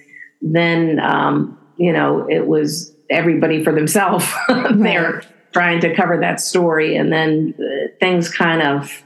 then 0.53 1.01
um, 1.01 1.59
you 1.77 1.93
know 1.93 2.29
it 2.29 2.47
was 2.47 2.95
everybody 3.11 3.63
for 3.63 3.73
themselves 3.73 4.27
they're 4.75 5.23
trying 5.53 5.81
to 5.81 5.95
cover 5.95 6.19
that 6.19 6.41
story 6.41 6.97
and 6.97 7.13
then 7.13 7.55
uh, 7.59 7.89
things 8.01 8.31
kind 8.31 8.63
of 8.63 9.03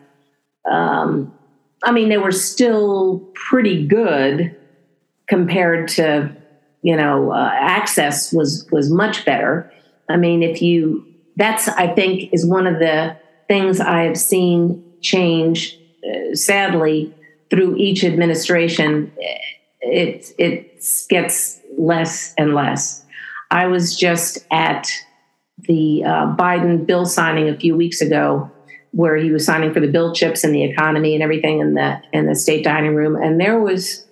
um, 0.70 1.32
I 1.82 1.92
mean, 1.92 2.08
they 2.08 2.18
were 2.18 2.32
still 2.32 3.20
pretty 3.34 3.86
good 3.86 4.56
compared 5.28 5.88
to, 5.88 6.34
you 6.82 6.96
know, 6.96 7.32
uh, 7.32 7.50
access 7.54 8.32
was 8.32 8.66
was 8.72 8.90
much 8.90 9.24
better. 9.24 9.72
I 10.08 10.16
mean, 10.16 10.42
if 10.42 10.60
you 10.60 11.04
that's 11.36 11.68
I 11.68 11.94
think 11.94 12.32
is 12.32 12.44
one 12.44 12.66
of 12.66 12.78
the 12.78 13.16
things 13.46 13.80
I 13.80 14.02
have 14.02 14.16
seen 14.16 14.82
change. 15.00 15.78
Uh, 16.04 16.34
sadly, 16.34 17.12
through 17.50 17.76
each 17.76 18.04
administration, 18.04 19.12
it 19.80 20.32
it 20.38 20.67
gets 21.08 21.60
less 21.76 22.34
and 22.36 22.54
less. 22.54 23.04
I 23.50 23.66
was 23.66 23.96
just 23.96 24.38
at 24.50 24.88
the 25.60 26.04
uh, 26.04 26.36
Biden 26.36 26.86
bill 26.86 27.06
signing 27.06 27.48
a 27.48 27.56
few 27.56 27.76
weeks 27.76 28.00
ago, 28.00 28.50
where 28.92 29.16
he 29.16 29.30
was 29.30 29.44
signing 29.44 29.72
for 29.72 29.80
the 29.80 29.88
bill 29.88 30.14
chips 30.14 30.44
and 30.44 30.54
the 30.54 30.64
economy 30.64 31.14
and 31.14 31.22
everything 31.22 31.60
in 31.60 31.74
the 31.74 32.00
in 32.12 32.26
the 32.26 32.34
state 32.34 32.64
dining 32.64 32.94
room, 32.94 33.16
and 33.16 33.40
there 33.40 33.60
was 33.60 34.06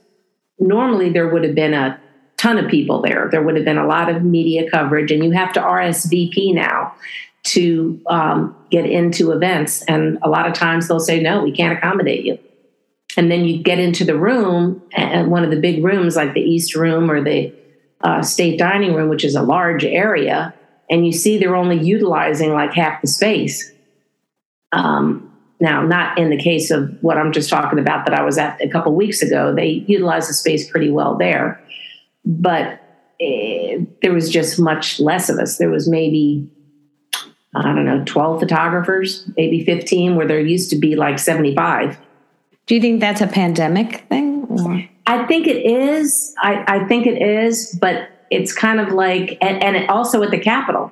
normally 0.58 1.10
there 1.10 1.28
would 1.28 1.44
have 1.44 1.54
been 1.54 1.74
a 1.74 2.00
ton 2.36 2.58
of 2.58 2.70
people 2.70 3.00
there. 3.00 3.28
There 3.30 3.42
would 3.42 3.56
have 3.56 3.64
been 3.64 3.78
a 3.78 3.86
lot 3.86 4.08
of 4.08 4.22
media 4.22 4.70
coverage, 4.70 5.10
and 5.10 5.24
you 5.24 5.30
have 5.32 5.52
to 5.54 5.60
RSVP 5.60 6.54
now 6.54 6.94
to 7.44 8.00
um, 8.08 8.56
get 8.70 8.86
into 8.86 9.30
events. 9.30 9.82
And 9.82 10.18
a 10.22 10.28
lot 10.28 10.48
of 10.48 10.54
times 10.54 10.88
they'll 10.88 11.00
say, 11.00 11.20
no, 11.20 11.42
we 11.42 11.52
can't 11.52 11.76
accommodate 11.78 12.24
you. 12.24 12.38
And 13.16 13.30
then 13.30 13.44
you 13.44 13.62
get 13.62 13.78
into 13.78 14.04
the 14.04 14.16
room, 14.16 14.82
and 14.92 15.30
one 15.30 15.42
of 15.42 15.50
the 15.50 15.60
big 15.60 15.82
rooms, 15.82 16.16
like 16.16 16.34
the 16.34 16.40
East 16.40 16.74
Room 16.74 17.10
or 17.10 17.22
the 17.22 17.52
uh, 18.02 18.22
State 18.22 18.58
Dining 18.58 18.94
Room, 18.94 19.08
which 19.08 19.24
is 19.24 19.34
a 19.34 19.42
large 19.42 19.84
area, 19.84 20.54
and 20.90 21.06
you 21.06 21.12
see 21.12 21.38
they're 21.38 21.56
only 21.56 21.78
utilizing 21.78 22.52
like 22.52 22.72
half 22.74 23.00
the 23.00 23.08
space. 23.08 23.72
Um, 24.72 25.32
now, 25.60 25.82
not 25.82 26.18
in 26.18 26.28
the 26.28 26.36
case 26.36 26.70
of 26.70 26.94
what 27.00 27.16
I'm 27.16 27.32
just 27.32 27.48
talking 27.48 27.78
about 27.78 28.04
that 28.04 28.14
I 28.14 28.22
was 28.22 28.36
at 28.36 28.60
a 28.60 28.68
couple 28.68 28.94
weeks 28.94 29.22
ago. 29.22 29.54
They 29.54 29.84
utilized 29.86 30.28
the 30.28 30.34
space 30.34 30.70
pretty 30.70 30.90
well 30.90 31.16
there, 31.16 31.58
but 32.26 32.82
eh, 33.20 33.78
there 34.02 34.12
was 34.12 34.30
just 34.30 34.60
much 34.60 35.00
less 35.00 35.30
of 35.30 35.38
us. 35.38 35.56
There 35.56 35.70
was 35.70 35.88
maybe 35.88 36.50
I 37.54 37.74
don't 37.74 37.86
know, 37.86 38.02
12 38.04 38.40
photographers, 38.40 39.28
maybe 39.36 39.64
15, 39.64 40.16
where 40.16 40.26
there 40.26 40.40
used 40.40 40.68
to 40.70 40.76
be 40.76 40.94
like 40.94 41.18
75. 41.18 41.96
Do 42.66 42.74
you 42.74 42.80
think 42.80 43.00
that's 43.00 43.20
a 43.20 43.28
pandemic 43.28 44.06
thing? 44.08 44.44
Or? 44.48 44.84
I 45.06 45.24
think 45.26 45.46
it 45.46 45.64
is. 45.64 46.34
I, 46.38 46.64
I 46.66 46.88
think 46.88 47.06
it 47.06 47.22
is, 47.22 47.76
but 47.80 48.10
it's 48.30 48.52
kind 48.52 48.80
of 48.80 48.92
like, 48.92 49.38
and, 49.40 49.62
and 49.62 49.88
also 49.88 50.22
at 50.22 50.32
the 50.32 50.38
Capitol, 50.38 50.90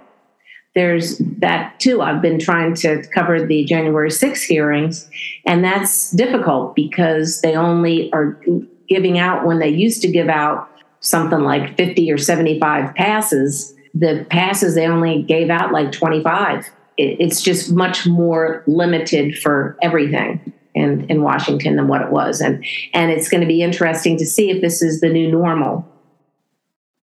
there's 0.76 1.18
that 1.18 1.78
too. 1.80 2.00
I've 2.00 2.22
been 2.22 2.38
trying 2.38 2.74
to 2.74 3.02
cover 3.08 3.44
the 3.44 3.64
January 3.64 4.10
6 4.10 4.42
hearings, 4.42 5.08
and 5.46 5.64
that's 5.64 6.12
difficult 6.12 6.76
because 6.76 7.40
they 7.40 7.56
only 7.56 8.12
are 8.12 8.40
giving 8.88 9.18
out 9.18 9.44
when 9.44 9.58
they 9.58 9.68
used 9.68 10.00
to 10.02 10.08
give 10.08 10.28
out 10.28 10.68
something 11.00 11.40
like 11.40 11.76
50 11.76 12.10
or 12.10 12.18
75 12.18 12.94
passes. 12.94 13.74
The 13.94 14.26
passes 14.30 14.74
they 14.74 14.86
only 14.86 15.22
gave 15.22 15.50
out 15.50 15.72
like 15.72 15.92
25. 15.92 16.66
It, 16.96 17.02
it's 17.20 17.42
just 17.42 17.72
much 17.72 18.06
more 18.06 18.62
limited 18.66 19.38
for 19.38 19.76
everything 19.82 20.53
in, 20.74 21.08
in 21.08 21.22
Washington 21.22 21.76
than 21.76 21.88
what 21.88 22.02
it 22.02 22.10
was. 22.10 22.40
And 22.40 22.64
and 22.92 23.10
it's 23.10 23.28
going 23.28 23.40
to 23.40 23.46
be 23.46 23.62
interesting 23.62 24.16
to 24.18 24.26
see 24.26 24.50
if 24.50 24.60
this 24.60 24.82
is 24.82 25.00
the 25.00 25.08
new 25.08 25.30
normal. 25.30 25.86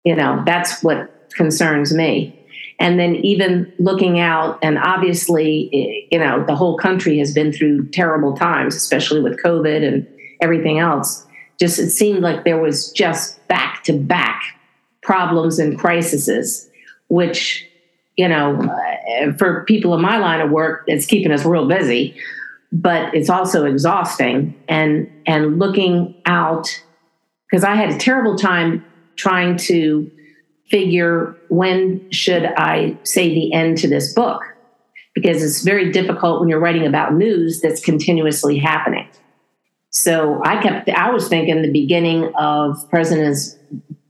You 0.04 0.16
know, 0.16 0.42
that's 0.44 0.82
what 0.82 1.30
concerns 1.30 1.94
me. 1.94 2.36
And 2.78 2.98
then 2.98 3.16
even 3.16 3.70
looking 3.78 4.18
out, 4.18 4.58
and 4.62 4.78
obviously, 4.78 6.08
you 6.10 6.18
know, 6.18 6.44
the 6.46 6.56
whole 6.56 6.78
country 6.78 7.18
has 7.18 7.34
been 7.34 7.52
through 7.52 7.88
terrible 7.88 8.34
times, 8.34 8.74
especially 8.74 9.20
with 9.20 9.42
COVID 9.42 9.86
and 9.86 10.06
everything 10.40 10.78
else. 10.78 11.26
Just 11.58 11.78
it 11.78 11.90
seemed 11.90 12.20
like 12.20 12.44
there 12.44 12.58
was 12.58 12.90
just 12.92 13.46
back 13.48 13.84
to 13.84 13.92
back 13.92 14.42
problems 15.02 15.58
and 15.58 15.78
crises, 15.78 16.70
which, 17.08 17.66
you 18.16 18.26
know, 18.26 18.58
uh, 18.62 19.32
for 19.34 19.62
people 19.66 19.94
in 19.94 20.00
my 20.00 20.16
line 20.16 20.40
of 20.40 20.50
work, 20.50 20.84
it's 20.86 21.04
keeping 21.04 21.32
us 21.32 21.44
real 21.44 21.68
busy 21.68 22.16
but 22.72 23.14
it's 23.14 23.30
also 23.30 23.64
exhausting 23.64 24.54
and 24.68 25.10
and 25.26 25.58
looking 25.58 26.20
out 26.26 26.82
because 27.50 27.64
I 27.64 27.74
had 27.74 27.90
a 27.90 27.98
terrible 27.98 28.36
time 28.36 28.84
trying 29.16 29.56
to 29.58 30.10
figure 30.70 31.36
when 31.48 32.10
should 32.12 32.44
I 32.44 32.96
say 33.02 33.28
the 33.28 33.52
end 33.52 33.78
to 33.78 33.88
this 33.88 34.14
book 34.14 34.42
because 35.14 35.42
it's 35.42 35.62
very 35.62 35.90
difficult 35.90 36.40
when 36.40 36.48
you're 36.48 36.60
writing 36.60 36.86
about 36.86 37.14
news 37.14 37.60
that's 37.60 37.84
continuously 37.84 38.58
happening. 38.58 39.08
So 39.90 40.40
I 40.44 40.62
kept 40.62 40.88
I 40.88 41.10
was 41.10 41.28
thinking 41.28 41.62
the 41.62 41.72
beginning 41.72 42.32
of 42.36 42.88
President's 42.88 43.56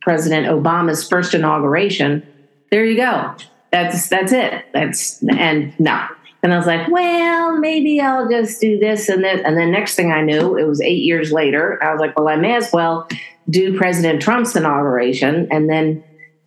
President 0.02 0.46
Obama's 0.46 1.08
first 1.08 1.34
inauguration. 1.34 2.26
There 2.70 2.84
you 2.84 2.96
go. 2.96 3.34
That's 3.72 4.08
that's 4.08 4.32
it. 4.32 4.66
That's 4.74 5.22
and 5.22 5.72
no, 5.80 6.06
and 6.42 6.54
I 6.54 6.56
was 6.56 6.66
like, 6.66 6.88
well, 6.90 7.58
maybe 7.58 8.00
I'll 8.00 8.28
just 8.28 8.60
do 8.60 8.78
this 8.78 9.08
and 9.08 9.22
that. 9.24 9.44
And 9.44 9.56
then 9.56 9.70
next 9.70 9.94
thing 9.94 10.10
I 10.10 10.22
knew, 10.22 10.56
it 10.56 10.66
was 10.66 10.80
eight 10.80 11.02
years 11.02 11.32
later. 11.32 11.82
I 11.82 11.92
was 11.92 12.00
like, 12.00 12.16
well, 12.16 12.28
I 12.28 12.36
may 12.36 12.56
as 12.56 12.72
well 12.72 13.08
do 13.48 13.76
President 13.76 14.22
Trump's 14.22 14.56
inauguration. 14.56 15.48
And 15.50 15.68
then, 15.68 16.02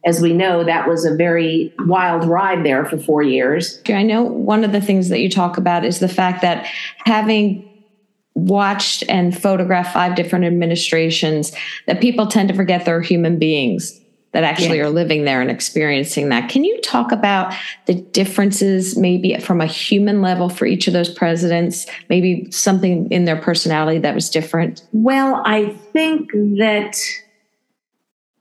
as 0.06 0.20
we 0.20 0.34
know, 0.34 0.64
that 0.64 0.88
was 0.88 1.06
a 1.06 1.16
very 1.16 1.74
wild 1.80 2.26
ride 2.26 2.66
there 2.66 2.86
for 2.86 2.98
four 2.98 3.22
years. 3.22 3.82
I 3.88 4.04
know 4.04 4.24
one 4.24 4.64
of 4.64 4.72
the 4.72 4.82
things 4.82 5.10
that 5.10 5.20
you 5.20 5.30
talk 5.30 5.58
about 5.58 5.86
is 5.86 6.00
the 6.00 6.08
fact 6.08 6.42
that 6.42 6.66
having 7.06 7.70
watched 8.34 9.04
and 9.08 9.40
photographed 9.40 9.94
five 9.94 10.16
different 10.16 10.46
administrations, 10.46 11.52
that 11.86 12.02
people 12.02 12.26
tend 12.26 12.50
to 12.50 12.56
forget 12.56 12.84
they're 12.84 13.02
human 13.02 13.38
beings 13.38 14.00
that 14.34 14.44
actually 14.44 14.78
yeah. 14.78 14.84
are 14.84 14.90
living 14.90 15.26
there 15.26 15.42
and 15.42 15.50
experiencing 15.50 16.30
that. 16.30 16.50
Can 16.50 16.64
you 16.64 16.80
talk 16.82 17.12
about 17.12 17.54
the 17.86 17.94
differences, 17.94 18.98
maybe 18.98 19.38
from 19.38 19.62
a 19.62 19.68
human 19.68 20.22
level, 20.22 20.50
for 20.50 20.66
each 20.66 20.88
of 20.88 20.94
those 20.94 21.10
presidents? 21.10 21.86
Maybe 22.10 22.52
something 22.52 23.10
in 23.12 23.26
their 23.26 23.40
personality 23.40 24.00
that 24.00 24.16
was 24.16 24.30
different? 24.30 24.84
Well, 24.92 25.42
I 25.46 25.70
think 25.94 26.32
that 26.58 27.00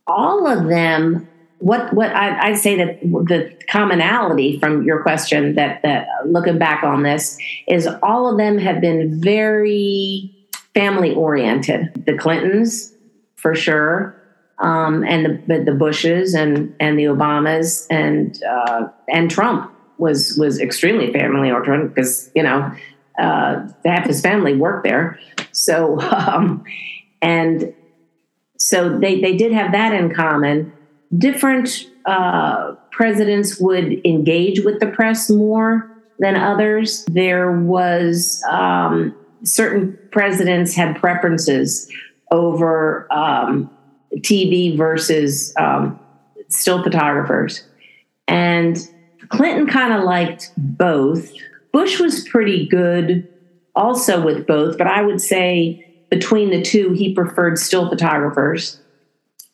all 0.07 0.47
of 0.47 0.69
them. 0.69 1.29
What 1.59 1.95
what 1.95 2.11
I, 2.11 2.51
would 2.51 2.59
say 2.59 2.75
that 2.75 3.01
the 3.03 3.57
commonality 3.71 4.59
from 4.59 4.83
your 4.83 5.01
question 5.01 5.55
that 5.55 5.81
that 5.83 6.09
uh, 6.09 6.27
looking 6.27 6.59
back 6.59 6.83
on 6.83 7.05
this 7.05 7.39
is 7.69 7.87
all 8.03 8.29
of 8.29 8.37
them 8.37 8.59
have 8.59 8.81
been 8.81 9.21
very 9.21 10.35
family 10.75 11.15
oriented. 11.15 12.05
The 12.05 12.19
Clintons, 12.19 12.93
for 13.37 13.55
sure 13.55 14.22
um, 14.63 15.05
and 15.05 15.43
the, 15.47 15.65
the 15.65 15.73
Bushes 15.73 16.35
and 16.35 16.75
and 16.81 16.99
the 16.99 17.05
Obamas 17.05 17.87
and 17.91 18.41
uh, 18.45 18.89
and 19.09 19.31
Trump 19.31 19.73
was 19.99 20.37
was 20.39 20.61
extremely 20.61 21.13
family 21.13 21.51
oriented 21.51 21.95
because 21.95 22.31
you 22.35 22.43
know 22.43 22.73
uh, 23.19 23.69
half 23.85 24.07
his 24.07 24.21
family 24.21 24.57
worked 24.57 24.85
there. 24.85 25.19
So 25.51 26.01
um, 26.11 26.65
and 27.21 27.75
so 28.57 28.97
they 28.99 29.21
they 29.21 29.37
did 29.37 29.53
have 29.53 29.73
that 29.73 29.93
in 29.93 30.15
common. 30.15 30.73
Different 31.19 31.91
uh, 32.07 32.75
presidents 32.93 33.61
would 33.61 34.01
engage 34.07 34.61
with 34.61 34.81
the 34.81 34.87
press 34.87 35.29
more 35.29 35.91
than 36.21 36.37
others. 36.37 37.05
There 37.07 37.61
was 37.61 38.43
um, 38.49 39.15
certain 39.43 39.99
presidents 40.13 40.75
had 40.75 40.97
preferences 40.97 41.91
over 42.31 43.13
um, 43.13 43.69
TV 44.19 44.77
versus 44.77 45.55
um, 45.59 45.99
still 46.49 46.83
photographers. 46.83 47.65
And 48.29 48.79
Clinton 49.29 49.67
kind 49.67 49.93
of 49.93 50.05
liked 50.05 50.53
both. 50.57 51.33
Bush 51.73 51.99
was 51.99 52.27
pretty 52.29 52.67
good 52.67 53.29
also 53.75 54.23
with 54.23 54.47
both, 54.47 54.77
but 54.77 54.87
I 54.87 55.03
would 55.03 55.21
say 55.21 55.87
between 56.11 56.51
the 56.51 56.61
two, 56.61 56.93
he 56.93 57.15
preferred 57.15 57.59
still 57.59 57.89
photographers. 57.89 58.79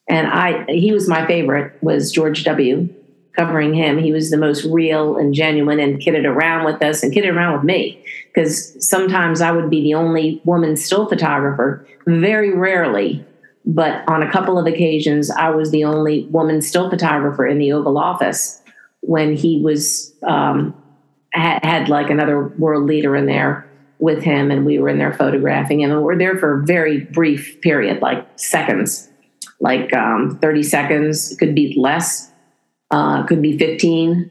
And 0.09 0.27
I, 0.27 0.65
he 0.69 0.91
was 0.91 1.09
my 1.09 1.27
favorite. 1.27 1.81
Was 1.83 2.11
George 2.11 2.45
W. 2.45 2.89
Covering 3.37 3.73
him, 3.73 3.99
he 3.99 4.11
was 4.11 4.31
the 4.31 4.37
most 4.37 4.65
real 4.65 5.17
and 5.17 5.33
genuine, 5.33 5.79
and 5.79 6.01
kidded 6.01 6.27
around 6.27 6.65
with 6.65 6.83
us 6.83 7.05
and 7.05 7.13
kidded 7.13 7.31
around 7.31 7.53
with 7.53 7.63
me 7.63 8.05
because 8.35 8.75
sometimes 8.85 9.41
I 9.41 9.53
would 9.53 9.71
be 9.71 9.81
the 9.81 9.95
only 9.95 10.41
woman 10.45 10.77
still 10.77 11.09
photographer. 11.09 11.87
Very 12.09 12.53
rarely 12.53 13.25
but 13.69 14.03
on 14.09 14.23
a 14.23 14.33
couple 14.33 14.59
of 14.59 14.67
occasions, 14.67 15.31
I 15.31 15.51
was 15.51 15.71
the 15.71 15.85
only 15.85 16.25
woman 16.31 16.63
still 16.63 16.89
photographer 16.89 17.47
in 17.47 17.59
the 17.59 17.71
Oval 17.73 17.99
Office 17.99 18.63
when 19.01 19.37
he 19.37 19.61
was 19.61 20.15
um, 20.27 20.75
had, 21.35 21.63
had 21.63 21.89
like 21.91 22.09
another 22.09 22.49
world 22.49 22.87
leader 22.87 23.15
in 23.15 23.27
there 23.27 23.71
with 23.99 24.23
him, 24.23 24.51
and 24.51 24.65
we 24.65 24.79
were 24.79 24.89
in 24.89 24.97
there 24.97 25.13
photographing 25.13 25.83
him, 25.83 25.91
and 25.91 26.03
we're 26.03 26.17
there 26.17 26.39
for 26.39 26.61
a 26.61 26.65
very 26.65 27.01
brief 27.01 27.61
period, 27.61 28.01
like 28.01 28.27
seconds, 28.37 29.11
like 29.61 29.93
um, 29.93 30.39
thirty 30.41 30.63
seconds, 30.63 31.37
could 31.39 31.55
be 31.55 31.75
less, 31.77 32.33
uh, 32.91 33.23
could 33.25 33.43
be 33.43 33.59
fifteen. 33.59 34.31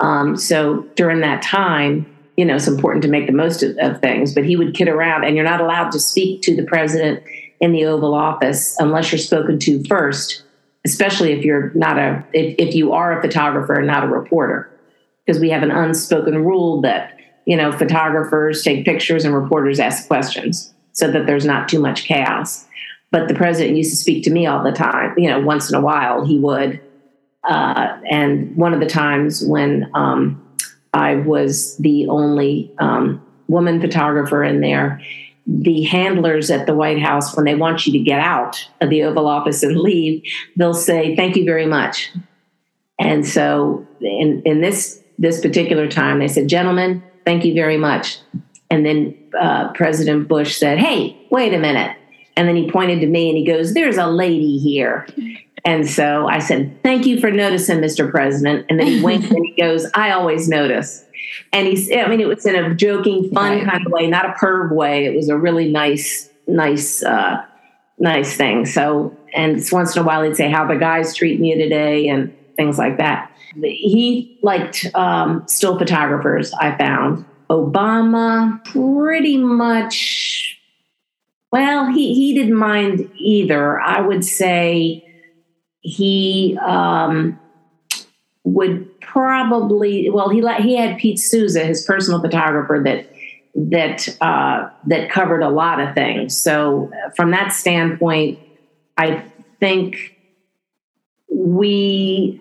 Um, 0.00 0.36
so 0.36 0.88
during 0.94 1.20
that 1.20 1.42
time, 1.42 2.06
you 2.38 2.46
know, 2.46 2.56
it's 2.56 2.66
important 2.66 3.02
to 3.02 3.10
make 3.10 3.26
the 3.26 3.32
most 3.32 3.62
of, 3.62 3.76
of 3.78 4.00
things, 4.00 4.34
but 4.34 4.44
he 4.46 4.56
would 4.56 4.74
kid 4.74 4.88
around, 4.88 5.24
and 5.24 5.36
you're 5.36 5.44
not 5.44 5.60
allowed 5.60 5.90
to 5.90 6.00
speak 6.00 6.40
to 6.42 6.56
the 6.56 6.64
president 6.64 7.22
in 7.60 7.72
the 7.72 7.84
Oval 7.84 8.14
Office 8.14 8.76
unless 8.78 9.10
you're 9.10 9.18
spoken 9.18 9.58
to 9.60 9.82
first, 9.84 10.42
especially 10.84 11.32
if 11.32 11.44
you're 11.44 11.72
not 11.74 11.98
a, 11.98 12.24
if, 12.32 12.54
if 12.58 12.74
you 12.74 12.92
are 12.92 13.18
a 13.18 13.22
photographer 13.22 13.74
and 13.74 13.86
not 13.86 14.04
a 14.04 14.08
reporter, 14.08 14.70
because 15.24 15.40
we 15.40 15.50
have 15.50 15.62
an 15.62 15.70
unspoken 15.70 16.44
rule 16.44 16.80
that, 16.82 17.18
you 17.46 17.56
know, 17.56 17.72
photographers 17.72 18.62
take 18.62 18.84
pictures 18.84 19.24
and 19.24 19.34
reporters 19.34 19.80
ask 19.80 20.06
questions 20.06 20.72
so 20.92 21.10
that 21.10 21.26
there's 21.26 21.44
not 21.44 21.68
too 21.68 21.80
much 21.80 22.04
chaos. 22.04 22.66
But 23.10 23.28
the 23.28 23.34
president 23.34 23.76
used 23.76 23.90
to 23.90 23.96
speak 23.96 24.24
to 24.24 24.30
me 24.30 24.46
all 24.46 24.62
the 24.62 24.72
time, 24.72 25.14
you 25.16 25.28
know, 25.28 25.40
once 25.40 25.70
in 25.70 25.76
a 25.76 25.80
while 25.80 26.24
he 26.24 26.38
would. 26.38 26.80
Uh, 27.44 27.98
and 28.10 28.56
one 28.56 28.74
of 28.74 28.80
the 28.80 28.86
times 28.86 29.44
when, 29.44 29.90
um, 29.94 30.40
I 30.94 31.16
was 31.16 31.76
the 31.78 32.06
only 32.08 32.72
um, 32.78 33.20
woman 33.48 33.80
photographer 33.80 34.44
in 34.44 34.60
there. 34.60 35.00
The 35.46 35.82
handlers 35.82 36.50
at 36.50 36.66
the 36.66 36.74
White 36.74 37.00
House, 37.00 37.36
when 37.36 37.44
they 37.44 37.54
want 37.54 37.86
you 37.86 37.92
to 37.92 37.98
get 37.98 38.20
out 38.20 38.66
of 38.80 38.90
the 38.90 39.02
Oval 39.02 39.26
Office 39.26 39.62
and 39.62 39.78
leave, 39.78 40.22
they'll 40.56 40.74
say, 40.74 41.14
Thank 41.16 41.36
you 41.36 41.44
very 41.44 41.66
much. 41.66 42.10
And 42.98 43.26
so 43.26 43.86
in, 44.00 44.42
in 44.44 44.60
this 44.60 45.02
this 45.18 45.40
particular 45.40 45.88
time, 45.88 46.18
they 46.18 46.28
said, 46.28 46.48
Gentlemen, 46.48 47.02
thank 47.24 47.44
you 47.44 47.54
very 47.54 47.76
much. 47.76 48.18
And 48.70 48.84
then 48.84 49.16
uh, 49.38 49.72
President 49.72 50.28
Bush 50.28 50.56
said, 50.56 50.78
Hey, 50.78 51.16
wait 51.30 51.52
a 51.54 51.58
minute. 51.58 51.96
And 52.36 52.48
then 52.48 52.56
he 52.56 52.70
pointed 52.70 53.00
to 53.00 53.06
me 53.06 53.28
and 53.28 53.38
he 53.38 53.44
goes, 53.44 53.74
There's 53.74 53.96
a 53.96 54.06
lady 54.06 54.58
here. 54.58 55.06
And 55.64 55.88
so 55.88 56.26
I 56.28 56.40
said, 56.40 56.82
Thank 56.82 57.06
you 57.06 57.20
for 57.20 57.30
noticing, 57.30 57.78
Mr. 57.78 58.10
President. 58.10 58.66
And 58.68 58.78
then 58.78 58.86
he 58.86 59.02
winked 59.02 59.30
and 59.30 59.44
he 59.44 59.60
goes, 59.60 59.86
I 59.94 60.10
always 60.10 60.48
notice. 60.48 61.03
And 61.52 61.66
he's, 61.66 61.90
I 61.90 62.06
mean, 62.06 62.20
it 62.20 62.28
was 62.28 62.46
in 62.46 62.56
a 62.56 62.74
joking, 62.74 63.30
fun 63.30 63.58
right. 63.58 63.64
kind 63.64 63.86
of 63.86 63.92
way, 63.92 64.06
not 64.06 64.26
a 64.26 64.32
perv 64.32 64.72
way. 64.72 65.06
It 65.06 65.14
was 65.14 65.28
a 65.28 65.36
really 65.36 65.70
nice, 65.70 66.30
nice, 66.46 67.02
uh, 67.02 67.44
nice 67.98 68.36
thing. 68.36 68.66
So, 68.66 69.16
and 69.34 69.62
once 69.72 69.96
in 69.96 70.02
a 70.02 70.04
while 70.04 70.22
he'd 70.22 70.36
say, 70.36 70.50
How 70.50 70.66
the 70.66 70.76
guys 70.76 71.14
treating 71.14 71.44
you 71.44 71.56
today 71.56 72.08
and 72.08 72.34
things 72.56 72.78
like 72.78 72.98
that. 72.98 73.30
He 73.62 74.38
liked 74.42 74.86
um, 74.94 75.44
still 75.46 75.78
photographers, 75.78 76.52
I 76.54 76.76
found. 76.76 77.24
Obama, 77.50 78.64
pretty 78.64 79.36
much, 79.36 80.58
well, 81.52 81.86
he, 81.86 82.14
he 82.14 82.34
didn't 82.34 82.56
mind 82.56 83.10
either. 83.16 83.78
I 83.80 84.00
would 84.00 84.24
say, 84.24 85.04
he 85.84 86.58
um, 86.64 87.38
would 88.44 89.00
probably 89.00 90.10
well 90.10 90.28
he 90.28 90.42
he 90.62 90.76
had 90.76 90.98
Pete 90.98 91.18
Souza, 91.18 91.64
his 91.64 91.82
personal 91.82 92.20
photographer 92.20 92.80
that 92.84 93.10
that 93.54 94.08
uh, 94.20 94.68
that 94.86 95.10
covered 95.10 95.42
a 95.42 95.48
lot 95.48 95.80
of 95.80 95.94
things. 95.94 96.36
So 96.36 96.90
from 97.16 97.30
that 97.30 97.52
standpoint, 97.52 98.38
I 98.96 99.24
think 99.60 100.16
we 101.30 102.40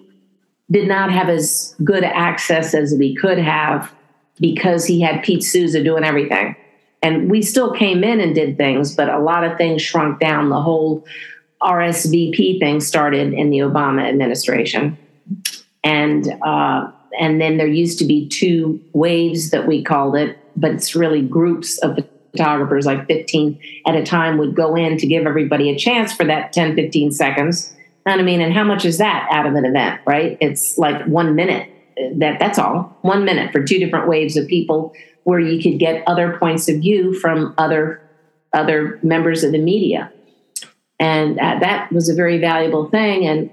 did 0.72 0.88
not 0.88 1.12
have 1.12 1.30
as 1.30 1.76
good 1.84 2.04
access 2.04 2.74
as 2.74 2.96
we 2.98 3.16
could 3.16 3.38
have 3.38 3.94
because 4.40 4.86
he 4.86 5.02
had 5.02 5.24
Pete 5.24 5.44
Souza 5.44 5.84
doing 5.84 6.04
everything. 6.04 6.56
And 7.02 7.30
we 7.30 7.42
still 7.42 7.74
came 7.74 8.04
in 8.04 8.20
and 8.20 8.34
did 8.34 8.58
things, 8.58 8.96
but 8.96 9.10
a 9.10 9.20
lot 9.20 9.44
of 9.44 9.58
things 9.58 9.82
shrunk 9.82 10.20
down. 10.20 10.50
The 10.50 10.62
whole 10.62 11.06
RSVP 11.62 12.60
thing 12.60 12.80
started 12.80 13.34
in 13.34 13.50
the 13.50 13.60
Obama 13.60 14.08
administration, 14.08 14.98
and 15.84 16.28
uh, 16.44 16.92
and 17.20 17.40
then 17.40 17.58
there 17.58 17.68
used 17.68 18.00
to 18.00 18.06
be 18.06 18.28
two 18.28 18.82
waves 18.94 19.52
that 19.52 19.68
we 19.68 19.84
called 19.84 20.16
it, 20.16 20.38
but 20.56 20.72
it's 20.72 20.96
really 20.96 21.22
groups 21.22 21.78
of 21.80 22.00
photographers, 22.32 22.86
like 22.86 23.06
15 23.08 23.60
at 23.86 23.96
a 23.96 24.04
time, 24.04 24.38
would 24.38 24.56
go 24.56 24.76
in 24.76 24.98
to 24.98 25.06
give 25.06 25.26
everybody 25.26 25.70
a 25.70 25.78
chance 25.78 26.12
for 26.12 26.24
that 26.26 26.52
10, 26.52 26.76
15 26.76 27.12
seconds. 27.12 27.74
And 28.06 28.20
I 28.20 28.24
mean, 28.24 28.42
and 28.42 28.54
how 28.54 28.64
much 28.64 28.86
is 28.86 28.98
that 28.98 29.28
out 29.32 29.46
of 29.46 29.54
an 29.54 29.66
event, 29.66 30.02
right? 30.06 30.38
It's 30.42 30.78
like 30.78 31.06
one 31.06 31.36
minute. 31.36 31.70
That 32.16 32.40
that's 32.40 32.58
all. 32.58 32.98
One 33.02 33.24
minute 33.24 33.52
for 33.52 33.64
two 33.64 33.78
different 33.78 34.08
waves 34.08 34.36
of 34.36 34.48
people, 34.48 34.94
where 35.24 35.40
you 35.40 35.62
could 35.62 35.80
get 35.80 36.04
other 36.08 36.38
points 36.38 36.68
of 36.68 36.78
view 36.78 37.14
from 37.20 37.54
other 37.58 38.02
other 38.52 39.00
members 39.04 39.44
of 39.44 39.52
the 39.52 39.60
media. 39.60 40.12
And 41.00 41.40
uh, 41.40 41.60
that 41.60 41.92
was 41.92 42.10
a 42.10 42.16
very 42.16 42.40
valuable 42.40 42.90
thing. 42.90 43.26
And 43.28 43.52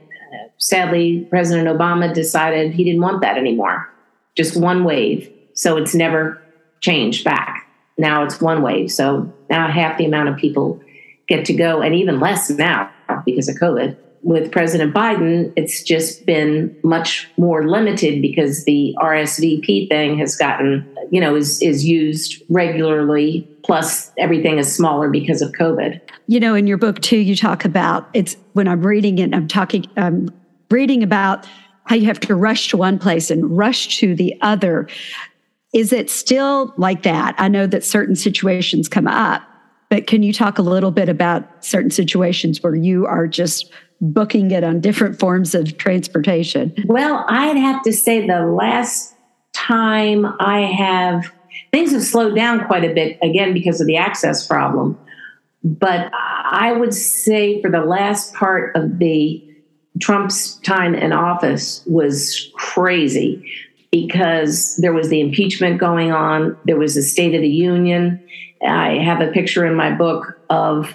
sadly, 0.61 1.27
President 1.31 1.69
Obama 1.69 2.13
decided 2.15 2.73
he 2.73 2.85
didn't 2.85 3.03
want 3.03 3.23
that 3.23 3.37
anymore. 3.37 3.89
Just 4.37 4.57
one 4.57 4.85
wave. 4.85 5.31
So 5.55 5.77
it's 5.77 5.95
never 5.95 6.41
changed 6.81 7.25
back. 7.25 7.67
Now 7.99 8.23
it's 8.23 8.41
one 8.41 8.63
wave. 8.63 8.91
So 8.93 9.33
now 9.51 9.69
half 9.69 9.99
the 9.99 10.07
amount 10.07 10.29
of 10.29 10.37
people 10.37 10.81
get 11.29 11.45
to 11.47 11.53
go, 11.53 11.83
and 11.83 11.95
even 11.95 12.21
less 12.21 12.49
now 12.51 12.91
because 13.25 13.49
of 13.49 13.57
COVID 13.57 13.97
with 14.23 14.53
President 14.53 14.95
Biden, 14.95 15.53
it's 15.57 15.83
just 15.83 16.27
been 16.27 16.77
much 16.83 17.29
more 17.37 17.67
limited 17.69 18.21
because 18.21 18.65
the 18.65 18.95
RSVP 18.99 19.89
thing 19.89 20.19
has 20.19 20.37
gotten, 20.37 20.87
you 21.11 21.21
know, 21.21 21.35
is 21.35 21.61
is 21.63 21.85
used 21.85 22.43
regularly. 22.49 23.49
Plus, 23.65 24.11
everything 24.19 24.59
is 24.59 24.75
smaller 24.75 25.09
because 25.09 25.43
of 25.43 25.53
COVID. 25.53 26.01
You 26.27 26.41
know, 26.41 26.55
in 26.55 26.67
your 26.67 26.77
book 26.77 27.01
too, 27.01 27.19
you 27.19 27.37
talk 27.37 27.65
about 27.65 28.09
it's 28.15 28.37
when 28.53 28.69
I'm 28.69 28.83
reading 28.83 29.19
it. 29.19 29.35
I'm 29.35 29.49
talking, 29.49 29.87
I'm 29.97 30.29
reading 30.71 31.03
about 31.03 31.47
how 31.85 31.97
you 31.97 32.07
have 32.07 32.21
to 32.21 32.35
rush 32.35 32.69
to 32.69 32.77
one 32.77 32.99
place 32.99 33.31
and 33.31 33.57
rush 33.57 33.99
to 33.99 34.15
the 34.15 34.35
other. 34.43 34.89
Is 35.73 35.93
it 35.93 36.09
still 36.11 36.73
like 36.77 37.03
that? 37.03 37.35
I 37.39 37.49
know 37.49 37.67
that 37.67 37.85
certain 37.85 38.17
situations 38.17 38.89
come 38.89 39.07
up, 39.07 39.43
but 39.89 40.07
can 40.07 40.23
you 40.23 40.33
talk 40.33 40.59
a 40.59 40.63
little 40.63 40.91
bit 40.91 41.09
about 41.09 41.65
certain 41.65 41.91
situations 41.91 42.63
where 42.63 42.75
you 42.75 43.07
are 43.07 43.27
just 43.27 43.73
booking 44.01 44.51
it 44.51 44.65
on 44.65 44.81
different 44.81 45.19
forms 45.19 45.55
of 45.55 45.77
transportation? 45.77 46.75
Well, 46.87 47.25
I'd 47.29 47.57
have 47.57 47.83
to 47.83 47.93
say 47.93 48.27
the 48.27 48.47
last 48.47 49.15
time 49.53 50.27
I 50.39 50.61
have, 50.61 51.33
things 51.73 51.93
have 51.93 52.03
slowed 52.03 52.37
down 52.37 52.67
quite 52.67 52.85
a 52.85 52.95
bit, 52.95 53.19
again, 53.23 53.53
because 53.53 53.81
of 53.81 53.87
the 53.87 53.97
access 53.97 54.47
problem. 54.47 54.99
But 55.63 56.11
I 56.15 56.73
would 56.73 56.95
say 56.95 57.61
for 57.61 57.71
the 57.71 57.81
last 57.81 58.33
part 58.35 58.75
of 58.77 58.99
the 58.99 59.45
Trump's 59.99 60.57
time 60.61 60.95
in 60.95 61.13
office 61.13 61.83
was 61.87 62.51
crazy 62.55 63.45
because 63.91 64.77
there 64.77 64.93
was 64.93 65.09
the 65.09 65.21
impeachment 65.21 65.79
going 65.79 66.13
on, 66.13 66.57
there 66.65 66.79
was 66.79 66.95
the 66.95 67.03
State 67.03 67.35
of 67.35 67.43
the 67.43 67.49
Union. 67.49 68.23
I 68.67 68.99
have 68.99 69.21
a 69.21 69.33
picture 69.33 69.67
in 69.67 69.75
my 69.75 69.91
book 69.93 70.39
of 70.49 70.95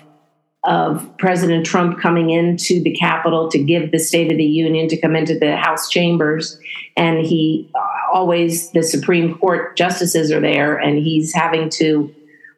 of 0.65 1.07
President 1.19 1.63
Trump 1.65 1.99
coming 1.99 2.31
into 2.31 2.81
the 2.81 2.95
Capitol 2.95 3.49
to 3.49 3.63
give 3.63 3.91
the 3.91 3.99
State 3.99 4.31
of 4.31 4.37
the 4.37 4.45
Union, 4.45 4.87
to 4.87 4.99
come 4.99 5.15
into 5.15 5.37
the 5.37 5.55
House 5.55 5.89
chambers. 5.89 6.59
And 6.97 7.19
he 7.19 7.71
always, 8.11 8.71
the 8.71 8.81
Supreme 8.81 9.37
Court 9.37 9.77
justices 9.77 10.31
are 10.31 10.41
there, 10.41 10.75
and 10.75 10.97
he's 10.97 11.33
having 11.33 11.69
to 11.71 12.13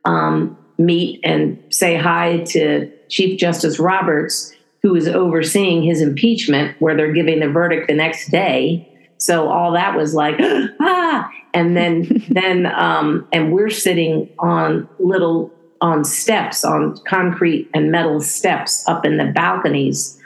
um, 0.05 0.57
meet 0.77 1.19
and 1.23 1.61
say 1.69 1.97
hi 1.97 2.39
to 2.45 2.89
Chief 3.09 3.37
Justice 3.37 3.77
Roberts, 3.77 4.53
who 4.87 4.95
is 4.95 5.07
overseeing 5.07 5.83
his 5.83 6.01
impeachment, 6.01 6.79
where 6.79 6.95
they're 6.95 7.11
giving 7.11 7.41
the 7.41 7.49
verdict 7.49 7.87
the 7.89 7.93
next 7.93 8.29
day. 8.29 8.89
So 9.17 9.49
all 9.49 9.73
that 9.73 9.97
was 9.97 10.13
like, 10.13 10.35
ah, 10.79 11.29
and 11.53 11.75
then 11.75 12.23
then 12.29 12.67
um, 12.67 13.27
and 13.33 13.51
we're 13.51 13.69
sitting 13.69 14.29
on 14.39 14.87
little 14.99 15.51
on 15.81 16.05
steps, 16.05 16.63
on 16.63 16.95
concrete 17.05 17.69
and 17.73 17.91
metal 17.91 18.21
steps 18.21 18.87
up 18.87 19.05
in 19.05 19.17
the 19.17 19.25
balconies 19.25 20.19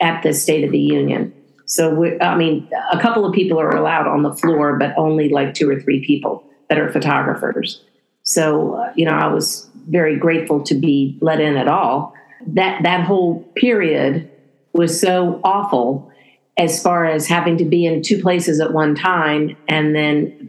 at 0.00 0.22
the 0.22 0.32
State 0.32 0.64
of 0.64 0.72
the 0.72 0.80
Union. 0.80 1.32
So, 1.66 1.94
we, 1.94 2.20
I 2.20 2.36
mean, 2.36 2.68
a 2.90 2.98
couple 2.98 3.24
of 3.24 3.32
people 3.32 3.60
are 3.60 3.70
allowed 3.70 4.08
on 4.08 4.24
the 4.24 4.34
floor, 4.34 4.76
but 4.76 4.92
only 4.96 5.28
like 5.28 5.54
two 5.54 5.70
or 5.70 5.78
three 5.78 6.04
people 6.04 6.42
that 6.68 6.78
are 6.78 6.90
photographers. 6.90 7.84
So, 8.24 8.74
uh, 8.74 8.92
you 8.96 9.04
know, 9.04 9.12
I 9.12 9.28
was 9.28 9.70
very 9.88 10.16
grateful 10.16 10.64
to 10.64 10.74
be 10.74 11.16
let 11.20 11.40
in 11.40 11.56
at 11.56 11.68
all. 11.68 12.14
That 12.46 12.82
that 12.82 13.04
whole 13.04 13.40
period 13.56 14.30
was 14.72 15.00
so 15.00 15.40
awful 15.44 16.10
as 16.56 16.82
far 16.82 17.06
as 17.06 17.26
having 17.26 17.56
to 17.56 17.64
be 17.64 17.86
in 17.86 18.02
two 18.02 18.20
places 18.20 18.60
at 18.60 18.72
one 18.72 18.94
time 18.94 19.56
and 19.66 19.94
then 19.94 20.48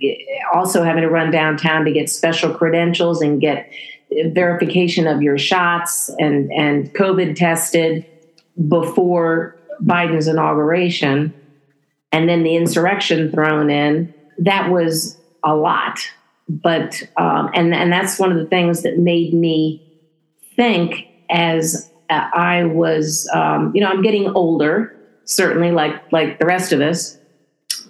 also 0.54 0.84
having 0.84 1.04
to 1.04 1.10
run 1.10 1.32
downtown 1.32 1.86
to 1.86 1.92
get 1.92 2.10
special 2.10 2.54
credentials 2.54 3.22
and 3.22 3.40
get 3.40 3.72
verification 4.34 5.08
of 5.08 5.22
your 5.22 5.38
shots 5.38 6.10
and, 6.20 6.52
and 6.52 6.94
COVID 6.94 7.36
tested 7.36 8.06
before 8.68 9.56
Biden's 9.82 10.28
inauguration, 10.28 11.34
and 12.12 12.28
then 12.28 12.44
the 12.44 12.56
insurrection 12.56 13.32
thrown 13.32 13.70
in, 13.70 14.14
that 14.40 14.70
was 14.70 15.18
a 15.44 15.56
lot. 15.56 16.00
But, 16.50 17.02
um, 17.16 17.50
and, 17.54 17.74
and 17.74 17.92
that's 17.92 18.20
one 18.20 18.32
of 18.32 18.38
the 18.38 18.46
things 18.46 18.84
that 18.84 18.98
made 18.98 19.34
me 19.34 19.82
think 20.58 21.08
as 21.32 21.90
I 22.10 22.66
was, 22.66 23.30
um, 23.34 23.72
you 23.74 23.82
know, 23.82 23.88
I'm 23.88 24.02
getting 24.02 24.28
older, 24.36 24.96
certainly 25.24 25.72
like, 25.72 26.12
like 26.12 26.40
the 26.40 26.46
rest 26.46 26.74
of 26.74 26.82
us. 26.82 27.18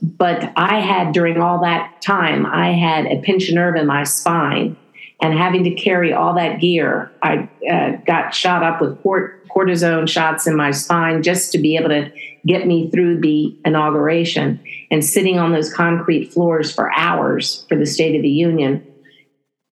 but 0.01 0.51
I 0.55 0.79
had 0.79 1.13
during 1.13 1.39
all 1.39 1.61
that 1.61 2.01
time, 2.01 2.45
I 2.45 2.71
had 2.71 3.05
a 3.05 3.21
pinched 3.21 3.53
nerve 3.53 3.75
in 3.75 3.85
my 3.85 4.03
spine, 4.03 4.75
and 5.21 5.37
having 5.37 5.63
to 5.65 5.71
carry 5.71 6.11
all 6.11 6.33
that 6.33 6.59
gear, 6.59 7.11
I 7.21 7.47
uh, 7.69 7.97
got 8.07 8.33
shot 8.33 8.63
up 8.63 8.81
with 8.81 9.01
port, 9.03 9.47
cortisone 9.49 10.09
shots 10.09 10.47
in 10.47 10.55
my 10.55 10.71
spine 10.71 11.21
just 11.21 11.51
to 11.51 11.59
be 11.59 11.77
able 11.77 11.89
to 11.89 12.11
get 12.47 12.65
me 12.65 12.89
through 12.89 13.21
the 13.21 13.55
inauguration. 13.63 14.59
And 14.89 15.05
sitting 15.05 15.37
on 15.37 15.51
those 15.51 15.71
concrete 15.71 16.33
floors 16.33 16.73
for 16.73 16.91
hours 16.97 17.65
for 17.69 17.77
the 17.77 17.85
State 17.85 18.15
of 18.15 18.23
the 18.23 18.29
Union, 18.29 18.83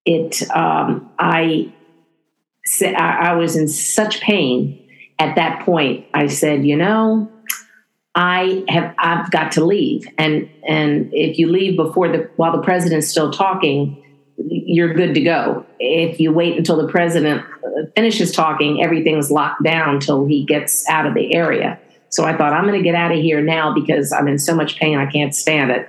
it 0.06 0.48
um, 0.52 1.10
I 1.18 1.74
I 2.84 3.34
was 3.36 3.56
in 3.56 3.68
such 3.68 4.22
pain 4.22 4.88
at 5.18 5.36
that 5.36 5.66
point. 5.66 6.06
I 6.14 6.28
said, 6.28 6.66
you 6.66 6.78
know, 6.78 7.32
I 8.16 8.64
have 8.68 8.94
I've 8.98 9.32
got 9.32 9.52
to 9.54 9.66
leave, 9.66 10.08
and 10.18 10.50
and 10.68 11.10
if 11.14 11.38
you 11.38 11.52
leave 11.52 11.76
before 11.76 12.10
the 12.10 12.30
while 12.36 12.52
the 12.52 12.62
president's 12.62 13.08
still 13.08 13.32
talking, 13.32 14.04
you're 14.38 14.94
good 14.94 15.14
to 15.14 15.22
go. 15.22 15.66
If 15.80 16.20
you 16.20 16.32
wait 16.32 16.58
until 16.58 16.78
the 16.78 16.88
president 16.88 17.44
uh, 17.64 17.86
finishes 17.96 18.32
talking, 18.32 18.84
everything's 18.84 19.30
locked 19.30 19.64
down 19.64 20.00
till 20.00 20.26
he 20.26 20.46
gets 20.46 20.88
out 20.90 21.06
of 21.06 21.14
the 21.14 21.34
area. 21.34 21.80
So 22.10 22.26
I 22.26 22.36
thought 22.36 22.54
I'm 22.54 22.66
going 22.66 22.78
to 22.78 22.84
get 22.84 22.96
out 22.96 23.12
of 23.12 23.20
here 23.20 23.42
now 23.42 23.74
because 23.74 24.12
I'm 24.12 24.28
in 24.28 24.40
so 24.40 24.56
much 24.56 24.78
pain 24.78 24.98
I 24.98 25.06
can't 25.06 25.36
stand 25.36 25.72
it. 25.72 25.88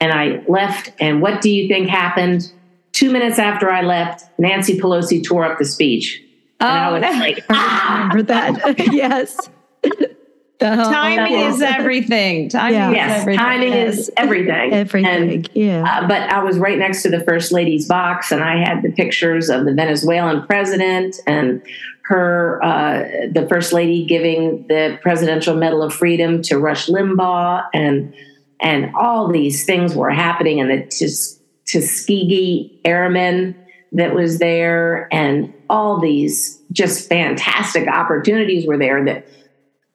And 0.00 0.12
I 0.12 0.44
left. 0.46 0.92
And 1.00 1.22
what 1.22 1.40
do 1.40 1.50
you 1.50 1.68
think 1.68 1.88
happened? 1.88 2.52
Two 2.96 3.10
minutes 3.10 3.38
after 3.38 3.70
I 3.70 3.82
left, 3.82 4.24
Nancy 4.38 4.80
Pelosi 4.80 5.22
tore 5.22 5.44
up 5.44 5.58
the 5.58 5.66
speech. 5.66 6.22
Oh, 6.60 6.66
and 6.66 7.04
I 7.04 7.10
was 7.10 7.16
no. 7.16 7.20
like, 7.26 7.44
ah! 7.50 8.08
remember 8.08 8.22
that? 8.32 8.88
yes. 8.92 9.50
timing 10.58 11.34
is 11.34 11.60
everything. 11.60 12.48
Timing 12.48 12.74
yeah. 12.74 12.90
yes, 12.92 13.10
is 13.10 13.20
everything. 13.20 13.38
timing 13.38 13.72
yes. 13.74 13.98
is 13.98 14.10
everything. 14.16 14.72
everything. 14.72 15.30
And, 15.30 15.50
yeah. 15.52 15.84
Uh, 15.86 16.08
but 16.08 16.22
I 16.22 16.42
was 16.42 16.58
right 16.58 16.78
next 16.78 17.02
to 17.02 17.10
the 17.10 17.20
first 17.20 17.52
lady's 17.52 17.86
box, 17.86 18.32
and 18.32 18.42
I 18.42 18.64
had 18.64 18.82
the 18.82 18.90
pictures 18.92 19.50
of 19.50 19.66
the 19.66 19.74
Venezuelan 19.74 20.46
president 20.46 21.16
and 21.26 21.60
her, 22.04 22.64
uh, 22.64 23.28
the 23.30 23.46
first 23.46 23.74
lady 23.74 24.06
giving 24.06 24.66
the 24.68 24.98
Presidential 25.02 25.54
Medal 25.54 25.82
of 25.82 25.92
Freedom 25.92 26.40
to 26.44 26.58
Rush 26.58 26.86
Limbaugh, 26.86 27.66
and 27.74 28.14
and 28.60 28.94
all 28.96 29.30
these 29.30 29.66
things 29.66 29.94
were 29.94 30.08
happening, 30.08 30.62
and 30.62 30.70
the 30.70 30.86
Tus- 30.86 31.35
Tuskegee 31.66 32.80
Airmen 32.84 33.54
that 33.92 34.14
was 34.14 34.38
there, 34.38 35.12
and 35.12 35.52
all 35.70 36.00
these 36.00 36.60
just 36.72 37.08
fantastic 37.08 37.88
opportunities 37.88 38.66
were 38.66 38.78
there 38.78 39.04
that 39.04 39.26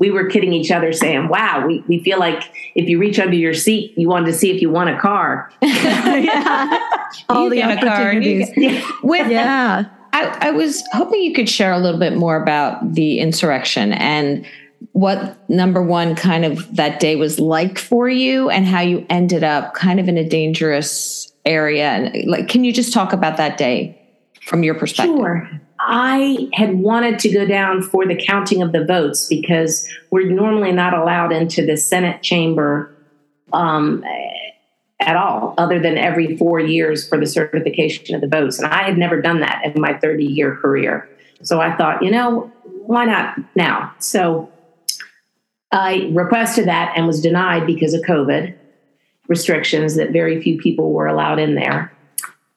we 0.02 0.10
were 0.10 0.26
kidding 0.26 0.52
each 0.52 0.72
other 0.72 0.92
saying, 0.92 1.28
wow, 1.28 1.64
we, 1.68 1.84
we 1.88 2.04
feel 2.04 2.18
like 2.18 2.52
if 2.74 2.90
you 2.90 2.98
reach 2.98 3.20
under 3.20 3.36
your 3.36 3.54
seat, 3.54 3.96
you 3.96 4.10
wanted 4.10 4.26
to 4.26 4.34
see 4.34 4.50
if 4.50 4.60
you 4.60 4.68
want 4.68 4.90
a 4.90 5.00
car. 5.00 5.52
yeah. 5.62 6.80
All 7.30 7.52
the 7.52 7.62
opportunities. 7.62 8.50
Get, 8.56 8.84
with, 9.04 9.30
yeah. 9.30 9.86
I, 10.12 10.38
I 10.42 10.52
was 10.52 10.84
hoping 10.92 11.22
you 11.22 11.36
could 11.36 11.48
share 11.48 11.72
a 11.72 11.78
little 11.78 12.00
bit 12.00 12.16
more 12.18 12.42
about 12.42 12.96
the 12.96 13.20
insurrection 13.20 13.94
and 13.94 14.44
what 14.94 15.50
number 15.50 15.82
one 15.82 16.16
kind 16.16 16.46
of 16.46 16.76
that 16.76 17.00
day 17.00 17.16
was 17.16 17.40
like 17.40 17.78
for 17.78 18.10
you 18.10 18.50
and 18.50 18.66
how 18.66 18.82
you 18.82 19.06
ended 19.10 19.44
up 19.44 19.74
kind 19.74 20.00
of 20.00 20.08
in 20.08 20.18
a 20.18 20.28
dangerous 20.28 21.32
area 21.46 21.90
and 21.90 22.30
like 22.30 22.48
can 22.48 22.64
you 22.64 22.72
just 22.72 22.94
talk 22.94 23.14
about 23.14 23.38
that 23.38 23.58
day 23.58 24.00
from 24.42 24.64
your 24.64 24.76
perspective 24.76 25.16
sure 25.16 25.62
I 25.84 26.50
had 26.54 26.76
wanted 26.76 27.18
to 27.20 27.30
go 27.30 27.46
down 27.46 27.82
for 27.82 28.06
the 28.06 28.16
counting 28.16 28.62
of 28.62 28.72
the 28.72 28.86
votes 28.86 29.26
because 29.28 29.90
we're 30.12 30.30
normally 30.30 30.72
not 30.72 30.94
allowed 30.94 31.32
into 31.32 31.66
the 31.66 31.76
Senate 31.76 32.22
chamber 32.22 32.94
um, 33.52 34.04
at 35.00 35.16
all, 35.16 35.56
other 35.58 35.80
than 35.80 35.98
every 35.98 36.38
four 36.38 36.60
years 36.60 37.08
for 37.08 37.18
the 37.20 37.26
certification 37.26 38.14
of 38.14 38.22
the 38.22 38.28
votes. 38.28 38.60
And 38.60 38.72
I 38.72 38.84
had 38.84 38.98
never 38.98 39.20
done 39.22 39.40
that 39.40 39.64
in 39.66 39.82
my 39.82 39.98
30 39.98 40.24
year 40.24 40.56
career. 40.56 41.10
So 41.42 41.60
I 41.60 41.76
thought, 41.76 42.04
you 42.04 42.12
know, 42.12 42.52
why 42.86 43.06
not 43.06 43.40
now? 43.56 43.94
So 43.98 44.51
I 45.72 46.10
requested 46.12 46.68
that 46.68 46.94
and 46.96 47.08
was 47.08 47.22
denied 47.22 47.66
because 47.66 47.94
of 47.94 48.02
COVID 48.02 48.56
restrictions 49.28 49.96
that 49.96 50.12
very 50.12 50.42
few 50.42 50.58
people 50.58 50.92
were 50.92 51.08
allowed 51.08 51.40
in 51.40 51.56
there. 51.56 51.96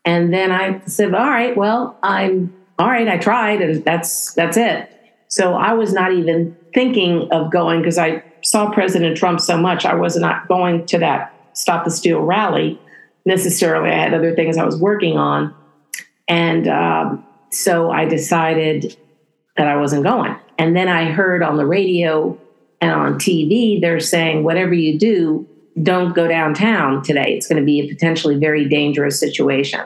And 0.05 0.35
then 0.35 0.51
I 0.51 0.81
said, 0.87 1.15
all 1.15 1.31
right, 1.31 1.57
well, 1.57 1.97
I'm 2.03 2.53
all 2.79 2.89
right, 2.89 3.07
I 3.07 3.19
tried 3.19 3.63
and 3.63 3.85
that's 3.85 4.35
that's 4.35 4.57
it. 4.57 4.91
So 5.29 5.55
I 5.55 5.73
was 5.75 5.93
not 5.93 6.13
even 6.13 6.57
thinking 6.75 7.29
of 7.31 7.51
going 7.51 7.81
because 7.81 7.99
I 7.99 8.23
saw 8.43 8.71
President 8.71 9.17
Trump 9.17 9.41
so 9.41 9.57
much. 9.57 9.85
I 9.85 9.95
was 9.95 10.17
not 10.17 10.49
going 10.49 10.87
to 10.87 10.99
that 10.99 11.35
Stop 11.55 11.85
the 11.85 11.91
Steal 11.91 12.21
rally 12.21 12.79
necessarily. 13.25 13.91
I 13.91 13.99
had 13.99 14.13
other 14.13 14.35
things 14.35 14.59
I 14.59 14.65
was 14.65 14.77
working 14.77 15.17
on. 15.17 15.55
And 16.29 16.69
um, 16.69 17.25
so 17.51 17.91
I 17.91 18.05
decided 18.07 18.97
that 19.57 19.69
I 19.69 19.77
wasn't 19.77 20.03
going. 20.03 20.37
And 20.59 20.77
then 20.77 20.89
I 20.89 21.07
heard 21.07 21.43
on 21.43 21.57
the 21.57 21.65
radio 21.65 22.39
and 22.85 22.93
on 22.93 23.15
TV, 23.15 23.81
they're 23.81 23.99
saying, 23.99 24.45
whatever 24.45 24.75
you 24.75 24.99
do, 24.99 25.49
don't 25.83 26.15
go 26.15 26.29
downtown 26.29 27.03
today. 27.03 27.35
It's 27.35 27.49
going 27.49 27.61
to 27.61 27.65
be 27.65 27.81
a 27.81 27.89
potentially 27.89 28.37
very 28.37 28.69
dangerous 28.69 29.19
situation. 29.19 29.81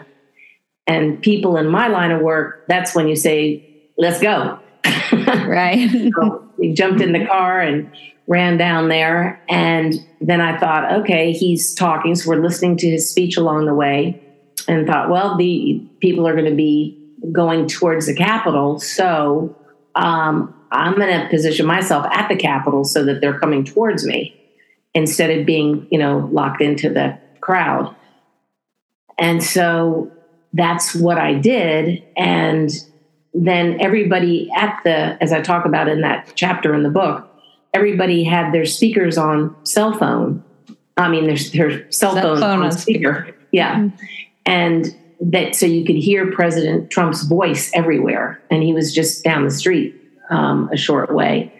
And 0.88 1.22
people 1.22 1.56
in 1.56 1.68
my 1.68 1.86
line 1.86 2.10
of 2.10 2.20
work, 2.22 2.66
that's 2.66 2.96
when 2.96 3.06
you 3.06 3.14
say, 3.14 3.64
let's 3.96 4.20
go. 4.20 4.58
right. 5.12 5.88
so 5.90 6.44
we 6.58 6.74
jumped 6.74 7.00
in 7.00 7.12
the 7.12 7.24
car 7.24 7.60
and 7.60 7.88
ran 8.26 8.56
down 8.56 8.88
there. 8.88 9.40
And 9.48 9.94
then 10.20 10.40
I 10.40 10.58
thought, 10.58 10.92
okay, 11.00 11.30
he's 11.30 11.74
talking. 11.74 12.16
So 12.16 12.30
we're 12.30 12.42
listening 12.42 12.76
to 12.78 12.90
his 12.90 13.08
speech 13.08 13.36
along 13.36 13.66
the 13.66 13.74
way 13.74 14.20
and 14.66 14.88
thought, 14.88 15.08
well, 15.08 15.36
the 15.36 15.80
people 16.00 16.26
are 16.26 16.32
going 16.32 16.50
to 16.50 16.56
be 16.56 16.96
going 17.30 17.68
towards 17.68 18.06
the 18.06 18.14
Capitol. 18.14 18.80
So 18.80 19.56
um, 19.94 20.52
I'm 20.70 20.94
going 20.96 21.20
to 21.20 21.28
position 21.28 21.66
myself 21.66 22.06
at 22.12 22.28
the 22.28 22.36
Capitol 22.36 22.84
so 22.84 23.04
that 23.04 23.20
they're 23.20 23.38
coming 23.38 23.64
towards 23.64 24.04
me 24.06 24.34
instead 24.94 25.30
of 25.30 25.46
being, 25.46 25.86
you 25.90 25.98
know, 25.98 26.28
locked 26.32 26.60
into 26.60 26.88
the 26.90 27.18
crowd. 27.40 27.94
And 29.18 29.42
so 29.42 30.10
that's 30.52 30.94
what 30.94 31.18
I 31.18 31.34
did. 31.34 32.02
And 32.16 32.70
then 33.34 33.80
everybody 33.80 34.50
at 34.54 34.80
the, 34.84 35.22
as 35.22 35.32
I 35.32 35.40
talk 35.40 35.64
about 35.64 35.88
in 35.88 36.00
that 36.02 36.32
chapter 36.34 36.74
in 36.74 36.82
the 36.82 36.90
book, 36.90 37.28
everybody 37.74 38.24
had 38.24 38.52
their 38.52 38.64
speakers 38.64 39.18
on 39.18 39.54
cell 39.64 39.92
phone. 39.92 40.42
I 40.96 41.08
mean, 41.08 41.26
their, 41.26 41.36
their 41.36 41.90
cell, 41.90 42.14
cell 42.14 42.22
phone, 42.22 42.40
phone 42.40 42.62
on 42.62 42.72
speaker. 42.72 43.24
speaker. 43.24 43.38
Yeah. 43.52 43.76
Mm-hmm. 43.76 44.04
And 44.46 44.96
that, 45.20 45.54
so 45.54 45.66
you 45.66 45.84
could 45.84 45.96
hear 45.96 46.30
President 46.32 46.90
Trump's 46.90 47.24
voice 47.24 47.70
everywhere. 47.74 48.40
And 48.50 48.62
he 48.62 48.72
was 48.72 48.94
just 48.94 49.22
down 49.24 49.44
the 49.44 49.50
street 49.50 49.97
um, 50.30 50.68
a 50.72 50.76
short 50.76 51.14
way. 51.14 51.52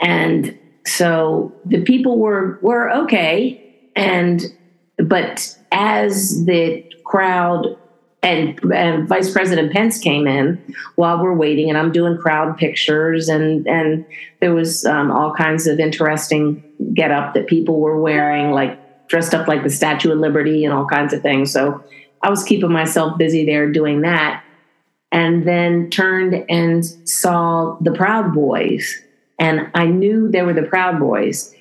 And 0.00 0.58
so 0.86 1.52
the 1.64 1.82
people 1.82 2.18
were, 2.18 2.58
were 2.62 2.90
okay. 3.02 3.90
And, 3.96 4.42
but 4.96 5.56
as 5.72 6.44
the 6.46 6.84
crowd 7.04 7.76
and, 8.22 8.60
and 8.72 9.08
Vice 9.08 9.30
President 9.32 9.72
Pence 9.72 9.98
came 9.98 10.26
in 10.26 10.62
while 10.96 11.22
we're 11.22 11.34
waiting, 11.34 11.68
and 11.68 11.78
I'm 11.78 11.90
doing 11.90 12.18
crowd 12.18 12.56
pictures, 12.58 13.28
and 13.28 13.66
and 13.66 14.04
there 14.40 14.54
was 14.54 14.84
um, 14.84 15.10
all 15.10 15.32
kinds 15.34 15.66
of 15.66 15.80
interesting 15.80 16.62
get 16.92 17.10
up 17.10 17.34
that 17.34 17.46
people 17.46 17.80
were 17.80 17.98
wearing, 17.98 18.52
like 18.52 19.08
dressed 19.08 19.34
up 19.34 19.48
like 19.48 19.62
the 19.62 19.70
Statue 19.70 20.12
of 20.12 20.18
Liberty 20.18 20.64
and 20.64 20.74
all 20.74 20.86
kinds 20.86 21.12
of 21.12 21.22
things. 21.22 21.50
So 21.50 21.82
I 22.22 22.28
was 22.28 22.44
keeping 22.44 22.70
myself 22.70 23.16
busy 23.16 23.46
there 23.46 23.72
doing 23.72 24.02
that, 24.02 24.44
and 25.12 25.46
then 25.46 25.90
turned 25.90 26.44
and 26.48 26.84
saw 27.08 27.76
the 27.80 27.92
Proud 27.92 28.32
Boys, 28.34 29.00
and 29.38 29.70
I 29.74 29.86
knew 29.86 30.28
they 30.30 30.42
were 30.42 30.52
the 30.52 30.62
Proud 30.62 30.98
Boys. 30.98 31.54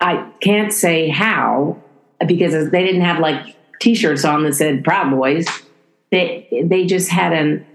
I 0.00 0.30
can't 0.40 0.72
say 0.72 1.08
how 1.08 1.82
because 2.26 2.70
they 2.70 2.84
didn't 2.84 3.02
have 3.02 3.20
like 3.20 3.56
T-shirts 3.80 4.24
on 4.24 4.44
that 4.44 4.54
said 4.54 4.84
Proud 4.84 5.10
Boys 5.10 5.46
they 6.14 6.64
they 6.64 6.86
just 6.86 7.10
had 7.10 7.32
an 7.32 7.66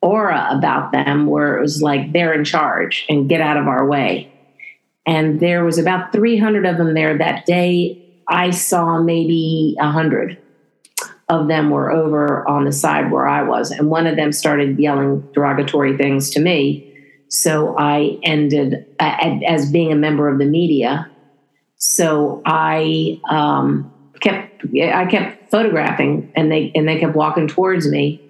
aura 0.00 0.48
about 0.50 0.92
them 0.92 1.26
where 1.26 1.58
it 1.58 1.60
was 1.60 1.82
like 1.82 2.12
they're 2.12 2.32
in 2.32 2.44
charge 2.44 3.04
and 3.08 3.28
get 3.28 3.40
out 3.40 3.58
of 3.58 3.68
our 3.68 3.86
way. 3.86 4.32
And 5.04 5.40
there 5.40 5.62
was 5.62 5.78
about 5.78 6.12
300 6.12 6.66
of 6.66 6.78
them 6.78 6.94
there 6.94 7.18
that 7.18 7.46
day. 7.46 8.02
I 8.28 8.50
saw 8.50 9.00
maybe 9.00 9.76
100 9.78 10.38
of 11.28 11.48
them 11.48 11.70
were 11.70 11.90
over 11.90 12.48
on 12.48 12.64
the 12.64 12.72
side 12.72 13.10
where 13.10 13.26
I 13.26 13.42
was. 13.42 13.70
And 13.70 13.90
one 13.90 14.06
of 14.06 14.16
them 14.16 14.32
started 14.32 14.78
yelling 14.78 15.20
derogatory 15.32 15.96
things 15.96 16.30
to 16.30 16.40
me. 16.40 16.82
So 17.28 17.76
I 17.76 18.18
ended 18.22 18.86
uh, 19.00 19.38
as 19.46 19.70
being 19.70 19.90
a 19.90 19.96
member 19.96 20.28
of 20.28 20.38
the 20.38 20.44
media. 20.44 21.10
So 21.76 22.42
I 22.44 23.20
um, 23.28 23.92
kept 24.20 24.64
I 24.74 25.06
kept 25.06 25.50
photographing, 25.50 26.32
and 26.34 26.50
they 26.50 26.72
and 26.74 26.88
they 26.88 26.98
kept 26.98 27.14
walking 27.14 27.48
towards 27.48 27.88
me. 27.88 28.22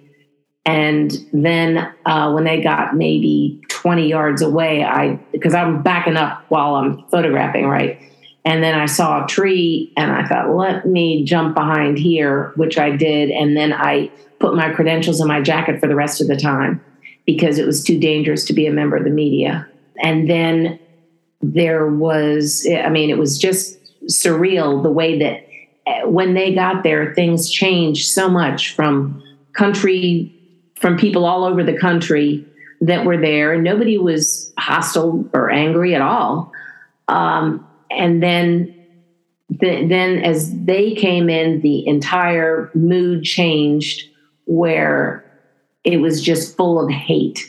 And 0.65 1.11
then 1.31 1.93
uh, 2.05 2.31
when 2.33 2.43
they 2.43 2.61
got 2.61 2.95
maybe 2.95 3.61
20 3.69 4.07
yards 4.07 4.41
away, 4.41 4.83
I 4.83 5.15
because 5.31 5.53
I'm 5.53 5.81
backing 5.81 6.17
up 6.17 6.43
while 6.49 6.75
I'm 6.75 7.07
photographing, 7.09 7.67
right? 7.67 8.01
And 8.47 8.63
then 8.63 8.75
I 8.75 8.85
saw 8.85 9.25
a 9.25 9.27
tree 9.27 9.91
and 9.97 10.09
I 10.09 10.25
thought, 10.25 10.55
let 10.55 10.85
me 10.85 11.25
jump 11.25 11.53
behind 11.53 11.99
here, 11.99 12.53
which 12.55 12.77
I 12.77 12.95
did. 12.95 13.29
And 13.29 13.57
then 13.57 13.73
I 13.73 14.09
put 14.39 14.55
my 14.55 14.71
credentials 14.71 15.19
in 15.19 15.27
my 15.27 15.41
jacket 15.41 15.81
for 15.81 15.87
the 15.87 15.95
rest 15.95 16.21
of 16.21 16.27
the 16.27 16.37
time 16.37 16.81
because 17.25 17.57
it 17.57 17.65
was 17.65 17.83
too 17.83 17.99
dangerous 17.99 18.45
to 18.45 18.53
be 18.53 18.65
a 18.65 18.71
member 18.71 18.95
of 18.95 19.03
the 19.03 19.09
media. 19.09 19.67
And 20.01 20.29
then 20.29 20.79
there 21.41 21.87
was, 21.87 22.65
I 22.71 22.87
mean, 22.87 23.09
it 23.09 23.17
was 23.17 23.37
just 23.37 23.77
surreal 24.05 24.81
the 24.81 24.91
way 24.91 25.19
that 25.19 25.45
eh, 25.85 26.03
when 26.05 26.33
they 26.33 26.55
got 26.55 26.83
there, 26.83 27.13
things 27.13 27.51
changed 27.51 28.07
so 28.07 28.29
much 28.29 28.73
from 28.73 29.21
country, 29.51 30.33
from 30.75 30.97
people 30.97 31.25
all 31.25 31.43
over 31.43 31.65
the 31.65 31.77
country 31.77 32.45
that 32.79 33.03
were 33.03 33.17
there, 33.17 33.51
and 33.51 33.65
nobody 33.65 33.97
was 33.97 34.53
hostile 34.57 35.29
or 35.33 35.49
angry 35.49 35.93
at 35.93 36.01
all. 36.01 36.53
Um, 37.09 37.66
and 37.89 38.21
then, 38.21 38.73
the, 39.49 39.85
then 39.87 40.19
as 40.19 40.53
they 40.65 40.93
came 40.93 41.29
in, 41.29 41.61
the 41.61 41.87
entire 41.87 42.71
mood 42.73 43.23
changed, 43.23 44.09
where 44.45 45.23
it 45.83 45.97
was 45.97 46.21
just 46.21 46.57
full 46.57 46.83
of 46.83 46.91
hate, 46.91 47.39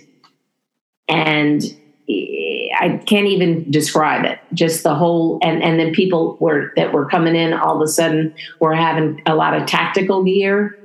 and 1.08 1.62
eh, 2.08 2.68
I 2.80 3.02
can't 3.04 3.26
even 3.26 3.70
describe 3.70 4.24
it. 4.24 4.38
Just 4.52 4.84
the 4.84 4.94
whole, 4.94 5.38
and 5.42 5.62
and 5.62 5.78
then 5.78 5.92
people 5.92 6.36
were 6.40 6.72
that 6.76 6.92
were 6.92 7.06
coming 7.06 7.34
in 7.34 7.52
all 7.52 7.76
of 7.76 7.82
a 7.82 7.88
sudden 7.88 8.34
were 8.60 8.74
having 8.74 9.22
a 9.26 9.34
lot 9.34 9.54
of 9.54 9.66
tactical 9.66 10.22
gear 10.22 10.78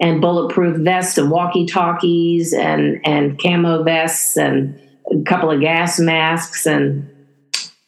and 0.00 0.20
bulletproof 0.20 0.78
vests 0.78 1.18
and 1.18 1.30
walkie 1.30 1.66
talkies 1.66 2.52
and 2.52 3.00
and 3.04 3.40
camo 3.40 3.82
vests 3.82 4.36
and 4.36 4.78
a 5.10 5.22
couple 5.22 5.50
of 5.50 5.60
gas 5.60 6.00
masks 6.00 6.66
and 6.66 7.08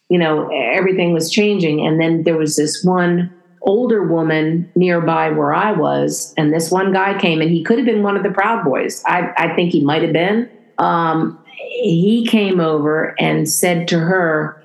you 0.09 0.17
know 0.17 0.49
everything 0.51 1.13
was 1.13 1.31
changing. 1.31 1.85
And 1.85 1.99
then 1.99 2.23
there 2.23 2.37
was 2.37 2.55
this 2.55 2.83
one 2.83 3.33
older 3.61 4.03
woman 4.03 4.71
nearby 4.75 5.29
where 5.29 5.53
I 5.53 5.71
was, 5.71 6.33
and 6.37 6.53
this 6.53 6.71
one 6.71 6.93
guy 6.93 7.19
came 7.19 7.41
and 7.41 7.51
he 7.51 7.63
could 7.63 7.77
have 7.77 7.85
been 7.85 8.03
one 8.03 8.15
of 8.15 8.23
the 8.23 8.31
Proud 8.31 8.63
Boys. 8.63 9.03
I 9.05 9.31
I 9.37 9.55
think 9.55 9.71
he 9.71 9.83
might 9.83 10.01
have 10.03 10.13
been. 10.13 10.49
Um, 10.77 11.39
he 11.57 12.25
came 12.29 12.59
over 12.59 13.15
and 13.19 13.49
said 13.49 13.87
to 13.89 13.99
her, 13.99 14.61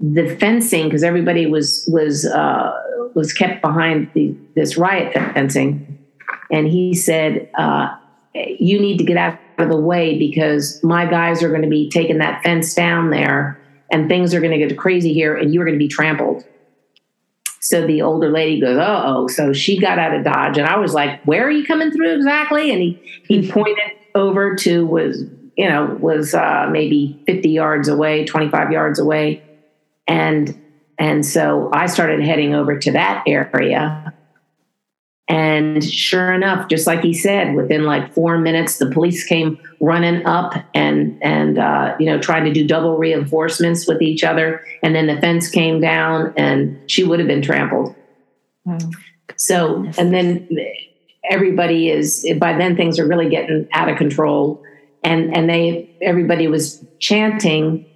the 0.00 0.34
fencing, 0.36 0.84
because 0.84 1.02
everybody 1.04 1.46
was 1.46 1.88
was 1.92 2.24
uh, 2.24 2.72
was 3.14 3.32
kept 3.32 3.60
behind 3.60 4.10
the, 4.14 4.34
this 4.54 4.76
riot 4.76 5.12
fencing, 5.12 5.98
and 6.50 6.66
he 6.66 6.94
said, 6.94 7.50
uh, 7.54 7.94
"You 8.34 8.80
need 8.80 8.96
to 8.98 9.04
get 9.04 9.18
out 9.18 9.38
of 9.58 9.68
the 9.68 9.76
way 9.76 10.18
because 10.18 10.82
my 10.82 11.04
guys 11.04 11.42
are 11.42 11.50
going 11.50 11.62
to 11.62 11.68
be 11.68 11.90
taking 11.90 12.18
that 12.18 12.42
fence 12.42 12.74
down 12.74 13.10
there, 13.10 13.59
and 13.90 14.08
things 14.08 14.34
are 14.34 14.40
going 14.40 14.58
to 14.58 14.66
get 14.66 14.76
crazy 14.78 15.12
here, 15.12 15.36
and 15.36 15.52
you're 15.52 15.64
going 15.64 15.78
to 15.78 15.82
be 15.82 15.88
trampled." 15.88 16.44
So 17.60 17.86
the 17.86 18.02
older 18.02 18.30
lady 18.30 18.60
goes, 18.60 18.78
"Oh, 18.78 19.02
oh!" 19.04 19.26
So 19.28 19.52
she 19.52 19.78
got 19.78 19.98
out 19.98 20.14
of 20.14 20.24
dodge, 20.24 20.58
and 20.58 20.66
I 20.66 20.78
was 20.78 20.94
like, 20.94 21.22
"Where 21.24 21.46
are 21.46 21.50
you 21.50 21.64
coming 21.64 21.90
through 21.90 22.14
exactly?" 22.14 22.72
And 22.72 22.80
he 22.80 23.00
he 23.28 23.50
pointed 23.52 23.92
over 24.14 24.54
to 24.56 24.86
was 24.86 25.24
you 25.60 25.68
know, 25.68 25.94
was 26.00 26.32
uh, 26.32 26.68
maybe 26.70 27.22
50 27.26 27.50
yards 27.50 27.86
away, 27.86 28.24
25 28.24 28.72
yards 28.72 28.98
away. 28.98 29.42
And 30.08 30.58
and 30.98 31.24
so 31.24 31.68
I 31.72 31.84
started 31.84 32.22
heading 32.22 32.54
over 32.54 32.78
to 32.78 32.92
that 32.92 33.24
area. 33.26 34.14
And 35.30 35.82
sure 35.84 36.32
enough, 36.32 36.68
just 36.68 36.88
like 36.88 37.02
he 37.02 37.14
said, 37.14 37.54
within 37.54 37.84
like 37.84 38.12
four 38.12 38.36
minutes, 38.36 38.78
the 38.78 38.90
police 38.90 39.24
came 39.24 39.58
running 39.80 40.26
up 40.26 40.54
and 40.74 41.16
and 41.22 41.56
uh, 41.56 41.94
you 42.00 42.06
know 42.06 42.18
tried 42.18 42.40
to 42.40 42.52
do 42.52 42.66
double 42.66 42.98
reinforcements 42.98 43.86
with 43.86 44.02
each 44.02 44.24
other. 44.24 44.64
And 44.82 44.92
then 44.92 45.06
the 45.06 45.20
fence 45.20 45.48
came 45.48 45.80
down, 45.80 46.34
and 46.36 46.78
she 46.90 47.04
would 47.04 47.20
have 47.20 47.28
been 47.28 47.42
trampled. 47.42 47.94
Wow. 48.64 48.78
So 49.36 49.86
and 49.96 50.12
then 50.12 50.48
everybody 51.30 51.90
is 51.90 52.26
by 52.38 52.54
then 52.54 52.76
things 52.76 52.98
are 52.98 53.06
really 53.06 53.28
getting 53.28 53.68
out 53.72 53.88
of 53.88 53.96
control 53.96 54.60
and 55.04 55.34
and 55.36 55.48
they 55.48 55.88
everybody 56.02 56.48
was 56.48 56.84
chanting 56.98 57.86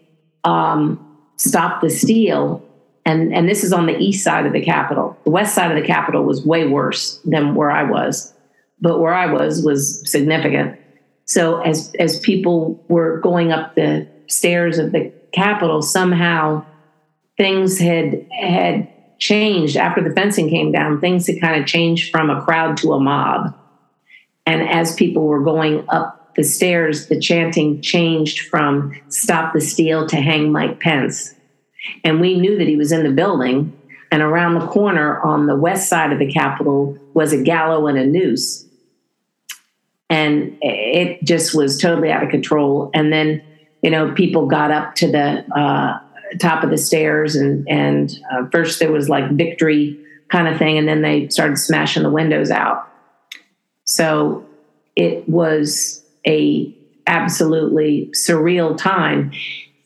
um, 0.45 1.19
"Stop 1.37 1.81
the 1.81 1.91
Steal," 1.91 2.64
and 3.05 3.35
and 3.35 3.49
this 3.49 3.65
is 3.65 3.73
on 3.73 3.87
the 3.87 3.97
east 3.99 4.25
side 4.25 4.47
of 4.47 4.53
the 4.53 4.61
Capitol. 4.61 5.17
The 5.25 5.31
west 5.31 5.55
side 5.55 5.71
of 5.71 5.81
the 5.81 5.87
Capitol 5.87 6.25
was 6.25 6.45
way 6.45 6.67
worse 6.67 7.21
than 7.25 7.55
where 7.55 7.71
I 7.71 7.85
was, 7.85 8.33
but 8.81 8.99
where 9.01 9.15
I 9.15 9.27
was 9.27 9.63
was 9.63 10.11
significant. 10.11 10.79
So 11.27 11.61
as 11.61 11.93
as 11.99 12.21
people 12.21 12.85
were 12.89 13.21
going 13.21 13.53
up 13.53 13.75
the 13.75 14.09
stairs 14.27 14.79
of 14.79 14.93
the 14.93 15.13
Capitol, 15.33 15.83
somehow 15.83 16.65
things 17.37 17.79
had 17.79 18.27
had 18.33 18.91
changed 19.19 19.77
after 19.77 20.03
the 20.03 20.15
fencing 20.15 20.49
came 20.49 20.73
down. 20.73 21.01
Things 21.01 21.27
had 21.27 21.41
kind 21.41 21.61
of 21.61 21.67
changed 21.67 22.11
from 22.11 22.31
a 22.31 22.43
crowd 22.43 22.77
to 22.79 22.93
a 22.95 23.01
mob, 23.01 23.55
and 24.47 24.63
as 24.69 24.95
people 24.95 25.27
were 25.27 25.43
going 25.43 25.85
up 25.89 26.35
the 26.37 26.43
stairs, 26.43 27.07
the 27.07 27.21
chanting 27.21 27.81
changed 27.81 28.41
from 28.41 28.93
stop 29.09 29.53
the 29.53 29.61
steal 29.61 30.07
to 30.09 30.17
hang 30.17 30.51
Mike 30.51 30.81
Pence. 30.81 31.34
And 32.03 32.21
we 32.21 32.39
knew 32.39 32.59
that 32.59 32.67
he 32.67 32.77
was 32.77 32.93
in 32.93 33.03
the 33.03 33.11
building. 33.11 33.77
And 34.11 34.23
around 34.23 34.55
the 34.55 34.67
corner 34.67 35.21
on 35.23 35.47
the 35.47 35.57
west 35.57 35.89
side 35.89 36.13
of 36.13 36.19
the 36.19 36.31
Capitol 36.33 36.97
was 37.15 37.33
a 37.33 37.43
gallows 37.43 37.89
and 37.89 37.99
a 37.99 38.07
noose. 38.07 38.65
And 40.09 40.57
it 40.61 41.25
just 41.25 41.55
was 41.55 41.81
totally 41.81 42.13
out 42.13 42.23
of 42.23 42.31
control. 42.31 42.91
And 42.95 43.13
then, 43.13 43.43
you 43.83 43.91
know, 43.91 44.13
people 44.13 44.47
got 44.47 44.71
up 44.71 44.95
to 44.97 45.11
the 45.11 45.45
uh, 45.59 45.99
top 46.39 46.63
of 46.63 46.71
the 46.71 46.79
stairs, 46.79 47.35
and, 47.37 47.67
and 47.69 48.19
uh, 48.33 48.47
first 48.53 48.79
there 48.79 48.93
was 48.93 49.09
like 49.09 49.31
victory 49.31 49.99
kind 50.29 50.49
of 50.49 50.59
thing, 50.59 50.79
and 50.79 50.87
then 50.87 51.03
they 51.03 51.29
started 51.29 51.57
smashing 51.57 52.03
the 52.03 52.11
windows 52.11 52.51
out. 52.51 52.89
So 53.85 54.47
it 54.97 55.29
was 55.29 56.05
a 56.27 56.75
absolutely 57.07 58.11
surreal 58.15 58.77
time. 58.77 59.33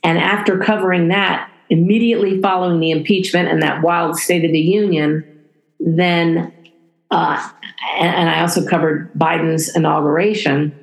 And 0.02 0.18
after 0.18 0.58
covering 0.58 1.08
that, 1.08 1.50
immediately 1.70 2.40
following 2.40 2.80
the 2.80 2.90
impeachment 2.90 3.48
and 3.48 3.62
that 3.62 3.82
wild 3.82 4.16
State 4.16 4.44
of 4.44 4.52
the 4.52 4.58
Union, 4.58 5.24
then, 5.80 6.52
uh, 7.10 7.50
and, 7.98 8.14
and 8.14 8.30
I 8.30 8.40
also 8.40 8.66
covered 8.66 9.12
Biden's 9.14 9.74
inauguration. 9.76 10.74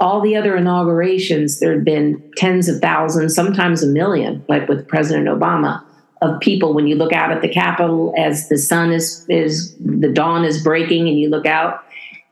All 0.00 0.20
the 0.20 0.36
other 0.36 0.56
inaugurations, 0.56 1.58
there 1.60 1.72
had 1.72 1.84
been 1.84 2.22
tens 2.36 2.68
of 2.68 2.80
thousands, 2.80 3.34
sometimes 3.34 3.82
a 3.82 3.88
million, 3.88 4.44
like 4.48 4.68
with 4.68 4.86
President 4.86 5.26
Obama, 5.26 5.82
of 6.22 6.40
people. 6.40 6.74
When 6.74 6.86
you 6.86 6.96
look 6.96 7.12
out 7.12 7.32
at 7.32 7.42
the 7.42 7.48
Capitol 7.48 8.14
as 8.16 8.48
the 8.48 8.58
sun 8.58 8.92
is 8.92 9.24
is 9.28 9.76
the 9.78 10.12
dawn 10.12 10.44
is 10.44 10.62
breaking, 10.62 11.08
and 11.08 11.18
you 11.18 11.28
look 11.30 11.46
out, 11.46 11.84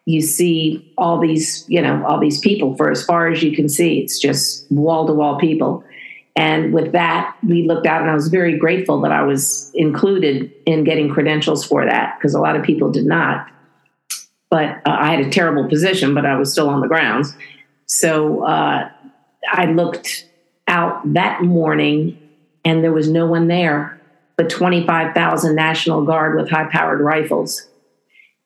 you 0.05 0.21
see 0.21 0.93
all 0.97 1.21
these, 1.21 1.65
you 1.69 1.83
know, 1.83 2.05
all 2.07 2.21
these 2.21 2.41
people 2.41 2.77
for 2.77 2.91
as 2.91 3.05
far 3.05 3.29
as 3.29 3.43
you 3.43 3.55
can 3.55 3.69
see. 3.69 3.99
It's 3.99 4.19
just 4.19 4.71
wall 4.71 5.07
to 5.07 5.13
wall 5.13 5.39
people. 5.39 5.85
And 6.37 6.73
with 6.73 6.93
that, 6.93 7.37
we 7.43 7.67
looked 7.67 7.87
out, 7.87 8.03
and 8.03 8.11
I 8.11 8.15
was 8.15 8.29
very 8.29 8.59
grateful 8.59 9.01
that 9.01 9.13
I 9.13 9.23
was 9.23 9.71
included 9.75 10.53
in 10.67 10.85
getting 10.85 11.09
credentials 11.09 11.65
for 11.65 11.85
that 11.85 12.17
because 12.19 12.35
a 12.35 12.41
lot 12.41 12.57
of 12.57 12.63
people 12.63 12.91
did 12.91 13.07
not. 13.07 13.49
But 14.51 14.77
uh, 14.87 14.97
I 14.99 15.11
had 15.11 15.27
a 15.27 15.31
terrible 15.31 15.69
position, 15.69 16.15
but 16.15 16.27
I 16.27 16.37
was 16.37 16.53
still 16.53 16.69
on 16.69 16.81
the 16.81 16.89
grounds. 16.89 17.35
So 17.87 18.45
uh, 18.45 18.91
I 19.51 19.67
looked 19.67 20.29
out 20.69 21.15
that 21.15 21.43
morning, 21.43 22.19
and 22.65 22.85
there 22.85 22.93
was 22.93 23.09
no 23.09 23.27
one 23.27 23.49
there 23.49 23.93
but 24.37 24.51
25,000 24.51 25.55
National 25.55 26.05
Guard 26.05 26.37
with 26.37 26.51
high 26.51 26.69
powered 26.71 27.01
rifles 27.01 27.67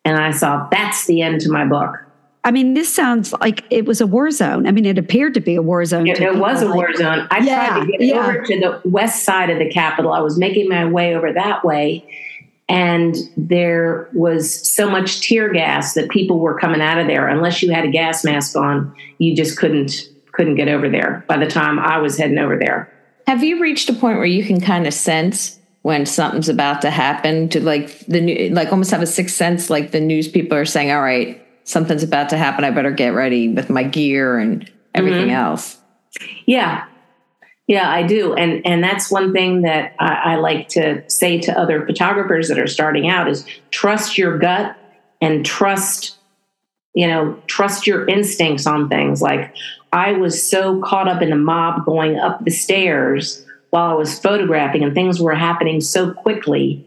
and 0.05 0.16
I 0.16 0.31
saw 0.31 0.68
that's 0.70 1.07
the 1.07 1.22
end 1.22 1.40
to 1.42 1.50
my 1.50 1.64
book. 1.64 2.05
I 2.42 2.50
mean, 2.50 2.74
this 2.74 2.92
sounds 2.92 3.33
like 3.35 3.64
it 3.70 3.85
was 3.85 4.00
a 4.00 4.07
war 4.07 4.31
zone. 4.31 4.66
I 4.66 4.72
mean, 4.72 4.87
it 4.87 4.96
appeared 4.96 5.35
to 5.35 5.40
be 5.40 5.57
a 5.57 5.62
war 5.62 5.85
zone. 5.85 6.07
It, 6.07 6.20
it 6.20 6.37
was 6.37 6.62
a 6.62 6.66
like, 6.66 6.74
war 6.74 6.94
zone. 6.94 7.29
I 7.31 7.38
yeah, 7.40 7.68
tried 7.68 7.81
to 7.81 7.92
get 7.92 8.00
yeah. 8.00 8.26
over 8.26 8.42
to 8.42 8.61
the 8.61 8.88
west 8.88 9.24
side 9.24 9.50
of 9.50 9.59
the 9.59 9.68
Capitol. 9.70 10.12
I 10.12 10.20
was 10.20 10.38
making 10.38 10.68
my 10.68 10.87
way 10.87 11.14
over 11.14 11.33
that 11.33 11.64
way. 11.64 12.05
And 12.68 13.16
there 13.37 14.09
was 14.14 14.68
so 14.72 14.88
much 14.88 15.20
tear 15.20 15.53
gas 15.53 15.94
that 15.94 16.09
people 16.09 16.38
were 16.38 16.59
coming 16.59 16.81
out 16.81 16.98
of 16.98 17.09
there. 17.09 17.29
Unless 17.29 17.62
you 17.62 17.72
had 17.72 17.85
a 17.85 17.90
gas 17.90 18.24
mask 18.24 18.57
on, 18.57 18.94
you 19.18 19.37
just 19.37 19.59
couldn't 19.59 20.09
couldn't 20.33 20.55
get 20.55 20.68
over 20.68 20.88
there 20.88 21.24
by 21.26 21.36
the 21.36 21.47
time 21.47 21.78
I 21.78 21.99
was 21.99 22.16
heading 22.16 22.38
over 22.38 22.57
there. 22.57 22.91
Have 23.26 23.43
you 23.43 23.61
reached 23.61 23.91
a 23.91 23.93
point 23.93 24.16
where 24.16 24.26
you 24.26 24.45
can 24.45 24.61
kind 24.61 24.86
of 24.86 24.95
sense 24.95 25.59
when 25.82 26.07
something's 26.07 26.49
about 26.49 26.80
to 26.82 26.91
happen 26.91 27.49
to 27.51 27.61
like 27.61 27.99
the 28.07 28.20
new 28.20 28.51
like 28.51 28.70
almost 28.70 28.91
have 28.91 29.03
a 29.03 29.07
sixth 29.07 29.34
sense 29.34 29.70
like 29.70 29.91
the 29.91 30.01
news 30.01 30.28
people 30.28 30.57
are 30.57 30.64
saying 30.64 30.91
all 30.93 31.03
right 31.03 31.45
something's 31.65 32.03
about 32.03 32.29
to 32.29 32.37
happen 32.37 32.65
i 32.65 32.71
better 32.71 32.91
get 32.91 33.15
ready 33.15 33.49
with 33.49 33.71
my 33.71 33.83
gear 33.83 34.39
and 34.39 34.71
everything 34.95 35.29
mm-hmm. 35.29 35.37
else 35.37 35.79
yeah 36.47 36.85
yeah 37.67 37.91
i 37.91 38.03
do 38.03 38.35
and 38.35 38.65
and 38.67 38.83
that's 38.83 39.11
one 39.11 39.33
thing 39.33 39.63
that 39.63 39.95
I, 39.99 40.33
I 40.33 40.35
like 40.37 40.69
to 40.71 41.09
say 41.09 41.39
to 41.41 41.59
other 41.59 41.87
photographers 41.87 42.49
that 42.49 42.59
are 42.59 42.67
starting 42.67 43.09
out 43.09 43.29
is 43.29 43.47
trust 43.71 44.19
your 44.19 44.39
gut 44.39 44.77
and 45.21 45.45
trust 45.45 46.17
you 46.95 47.07
know 47.07 47.41
trust 47.47 47.87
your 47.87 48.07
instincts 48.09 48.67
on 48.67 48.89
things 48.89 49.23
like 49.23 49.55
i 49.93 50.13
was 50.13 50.43
so 50.43 50.81
caught 50.83 51.09
up 51.09 51.23
in 51.23 51.31
the 51.31 51.37
mob 51.37 51.85
going 51.85 52.19
up 52.19 52.45
the 52.45 52.51
stairs 52.51 53.45
while 53.71 53.91
I 53.91 53.95
was 53.95 54.19
photographing, 54.19 54.83
and 54.83 54.95
things 54.95 55.21
were 55.21 55.35
happening 55.35 55.81
so 55.81 56.13
quickly 56.13 56.87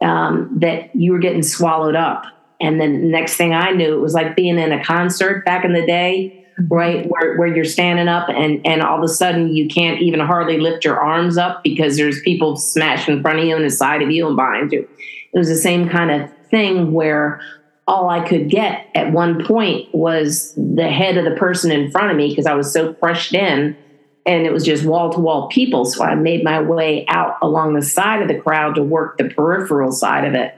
um, 0.00 0.50
that 0.56 0.94
you 0.94 1.12
were 1.12 1.18
getting 1.18 1.42
swallowed 1.42 1.96
up. 1.96 2.24
And 2.60 2.80
then 2.80 3.00
the 3.00 3.06
next 3.08 3.36
thing 3.36 3.52
I 3.52 3.70
knew, 3.72 3.94
it 3.94 4.00
was 4.00 4.14
like 4.14 4.36
being 4.36 4.58
in 4.58 4.72
a 4.72 4.82
concert 4.84 5.44
back 5.44 5.64
in 5.64 5.72
the 5.72 5.86
day, 5.86 6.46
mm-hmm. 6.58 6.72
right? 6.72 7.06
Where, 7.08 7.36
where 7.36 7.48
you're 7.48 7.64
standing 7.64 8.08
up 8.08 8.28
and, 8.28 8.66
and 8.66 8.82
all 8.82 8.98
of 8.98 9.04
a 9.04 9.08
sudden 9.08 9.54
you 9.54 9.68
can't 9.68 10.00
even 10.00 10.20
hardly 10.20 10.58
lift 10.58 10.84
your 10.84 10.98
arms 10.98 11.36
up 11.36 11.62
because 11.62 11.96
there's 11.96 12.20
people 12.22 12.56
smashed 12.56 13.08
in 13.08 13.20
front 13.22 13.40
of 13.40 13.44
you 13.44 13.56
and 13.56 13.64
the 13.64 13.70
side 13.70 14.02
of 14.02 14.10
you 14.10 14.26
and 14.26 14.36
behind 14.36 14.72
you. 14.72 14.88
It 15.32 15.38
was 15.38 15.48
the 15.48 15.56
same 15.56 15.88
kind 15.88 16.10
of 16.10 16.30
thing 16.48 16.92
where 16.92 17.40
all 17.86 18.08
I 18.08 18.26
could 18.26 18.48
get 18.50 18.88
at 18.94 19.12
one 19.12 19.44
point 19.44 19.94
was 19.94 20.54
the 20.56 20.88
head 20.88 21.16
of 21.16 21.24
the 21.24 21.38
person 21.38 21.70
in 21.70 21.90
front 21.90 22.10
of 22.10 22.16
me 22.16 22.30
because 22.30 22.46
I 22.46 22.54
was 22.54 22.72
so 22.72 22.94
crushed 22.94 23.34
in 23.34 23.76
and 24.24 24.44
it 24.44 24.52
was 24.52 24.64
just 24.64 24.84
wall 24.84 25.12
to 25.12 25.20
wall 25.20 25.48
people. 25.48 25.84
So 25.84 26.02
I 26.02 26.16
made 26.16 26.42
my 26.42 26.60
way 26.60 27.06
out 27.06 27.36
along 27.42 27.74
the 27.74 27.82
side 27.82 28.22
of 28.22 28.28
the 28.28 28.40
crowd 28.40 28.74
to 28.74 28.82
work 28.82 29.18
the 29.18 29.28
peripheral 29.28 29.92
side 29.92 30.24
of 30.24 30.34
it 30.34 30.54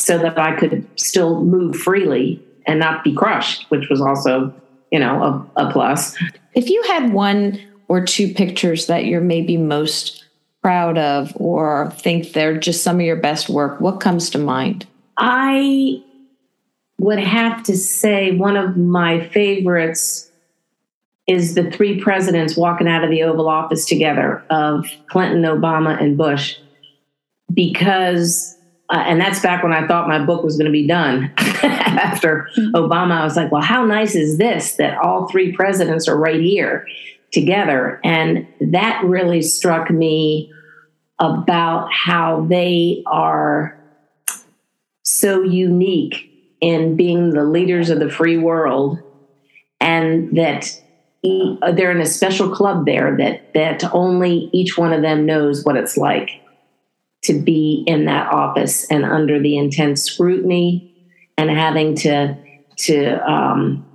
so 0.00 0.18
that 0.18 0.38
I 0.38 0.56
could 0.56 0.88
still 0.98 1.44
move 1.44 1.76
freely 1.76 2.42
and 2.66 2.80
not 2.80 3.04
be 3.04 3.14
crushed, 3.14 3.70
which 3.70 3.88
was 3.90 4.00
also, 4.00 4.52
you 4.90 4.98
know, 4.98 5.46
a, 5.56 5.66
a 5.66 5.72
plus. 5.72 6.16
If 6.54 6.70
you 6.70 6.82
had 6.84 7.12
one 7.12 7.60
or 7.88 8.04
two 8.04 8.32
pictures 8.32 8.86
that 8.86 9.04
you're 9.04 9.20
maybe 9.20 9.56
most 9.56 10.24
proud 10.62 10.96
of 10.98 11.32
or 11.36 11.90
think 11.96 12.32
they're 12.32 12.58
just 12.58 12.82
some 12.82 12.96
of 12.96 13.02
your 13.02 13.16
best 13.16 13.48
work, 13.48 13.80
what 13.80 14.00
comes 14.00 14.30
to 14.30 14.38
mind? 14.38 14.86
I 15.16 16.02
would 16.98 17.18
have 17.18 17.62
to 17.64 17.76
say 17.76 18.36
one 18.36 18.56
of 18.56 18.76
my 18.76 19.26
favorites 19.28 20.30
is 21.26 21.54
the 21.54 21.70
three 21.70 22.00
presidents 22.00 22.56
walking 22.56 22.88
out 22.88 23.04
of 23.04 23.10
the 23.10 23.22
Oval 23.22 23.48
Office 23.48 23.86
together 23.86 24.42
of 24.50 24.86
Clinton, 25.08 25.42
Obama, 25.42 26.00
and 26.00 26.16
Bush, 26.16 26.56
because, 27.52 28.56
uh, 28.90 29.04
and 29.06 29.20
that's 29.20 29.40
back 29.40 29.62
when 29.62 29.72
I 29.72 29.86
thought 29.86 30.08
my 30.08 30.24
book 30.24 30.42
was 30.42 30.56
going 30.56 30.66
to 30.66 30.72
be 30.72 30.86
done. 30.86 31.32
After 31.38 32.48
Obama, 32.74 33.12
I 33.12 33.24
was 33.24 33.36
like, 33.36 33.52
well, 33.52 33.62
how 33.62 33.84
nice 33.84 34.16
is 34.16 34.38
this 34.38 34.74
that 34.76 34.98
all 34.98 35.28
three 35.28 35.52
presidents 35.52 36.08
are 36.08 36.16
right 36.16 36.40
here 36.40 36.86
together? 37.32 38.00
And 38.02 38.48
that 38.60 39.02
really 39.04 39.42
struck 39.42 39.90
me 39.90 40.52
about 41.20 41.92
how 41.92 42.46
they 42.48 43.04
are 43.06 43.78
so 45.04 45.42
unique 45.42 46.26
in 46.60 46.96
being 46.96 47.30
the 47.30 47.44
leaders 47.44 47.90
of 47.90 48.00
the 48.00 48.10
free 48.10 48.38
world 48.38 48.98
and 49.80 50.36
that 50.36 50.80
they're 51.22 51.90
in 51.90 52.00
a 52.00 52.06
special 52.06 52.48
club 52.48 52.86
there 52.86 53.16
that 53.18 53.52
that 53.52 53.84
only 53.94 54.48
each 54.52 54.78
one 54.78 54.92
of 54.92 55.02
them 55.02 55.26
knows 55.26 55.64
what 55.64 55.76
it's 55.76 55.96
like 55.96 56.30
to 57.22 57.38
be 57.38 57.84
in 57.86 58.06
that 58.06 58.32
office 58.32 58.90
and 58.90 59.04
under 59.04 59.38
the 59.38 59.56
intense 59.56 60.02
scrutiny 60.02 60.94
and 61.36 61.50
having 61.50 61.94
to 61.94 62.36
to 62.76 63.30
um, 63.30 63.86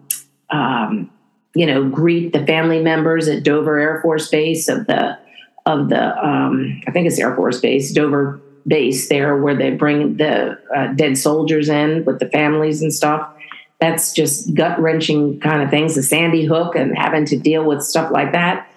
um, 0.49 1.09
you 1.55 1.65
know 1.65 1.87
greet 1.87 2.33
the 2.33 2.45
family 2.45 2.81
members 2.81 3.27
at 3.27 3.43
Dover 3.43 3.79
Air 3.79 4.01
Force 4.01 4.29
Base 4.29 4.67
of 4.67 4.87
the 4.87 5.17
of 5.65 5.89
the 5.89 6.25
um, 6.25 6.81
I 6.87 6.91
think 6.91 7.07
it's 7.07 7.19
Air 7.19 7.35
Force 7.35 7.59
Base 7.59 7.91
Dover 7.91 8.39
base 8.67 9.09
there 9.09 9.37
where 9.37 9.55
they 9.55 9.71
bring 9.71 10.17
the 10.17 10.57
uh, 10.75 10.87
dead 10.93 11.17
soldiers 11.17 11.69
in 11.69 12.03
with 12.05 12.19
the 12.19 12.29
families 12.29 12.81
and 12.81 12.93
stuff. 12.93 13.31
That's 13.79 14.13
just 14.13 14.53
gut 14.55 14.79
wrenching 14.79 15.39
kind 15.39 15.61
of 15.61 15.69
things. 15.69 15.95
The 15.95 16.03
Sandy 16.03 16.45
Hook 16.45 16.75
and 16.75 16.97
having 16.97 17.25
to 17.25 17.37
deal 17.37 17.65
with 17.65 17.83
stuff 17.83 18.11
like 18.11 18.31
that. 18.31 18.67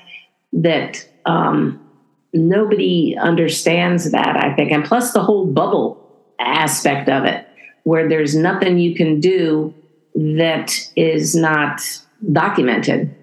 That 0.53 1.09
um, 1.25 1.81
nobody 2.33 3.17
understands 3.19 4.11
that, 4.11 4.37
I 4.37 4.55
think. 4.55 4.73
And 4.73 4.85
plus 4.85 5.13
the 5.13 5.23
whole 5.23 5.47
bubble 5.47 6.05
aspect 6.39 7.09
of 7.09 7.25
it, 7.25 7.47
where 7.85 8.09
there's 8.09 8.35
nothing 8.35 8.79
you 8.79 8.95
can 8.95 9.21
do 9.21 9.75
that 10.15 10.91
is 10.97 11.35
not 11.35 11.81
documented. 12.33 13.15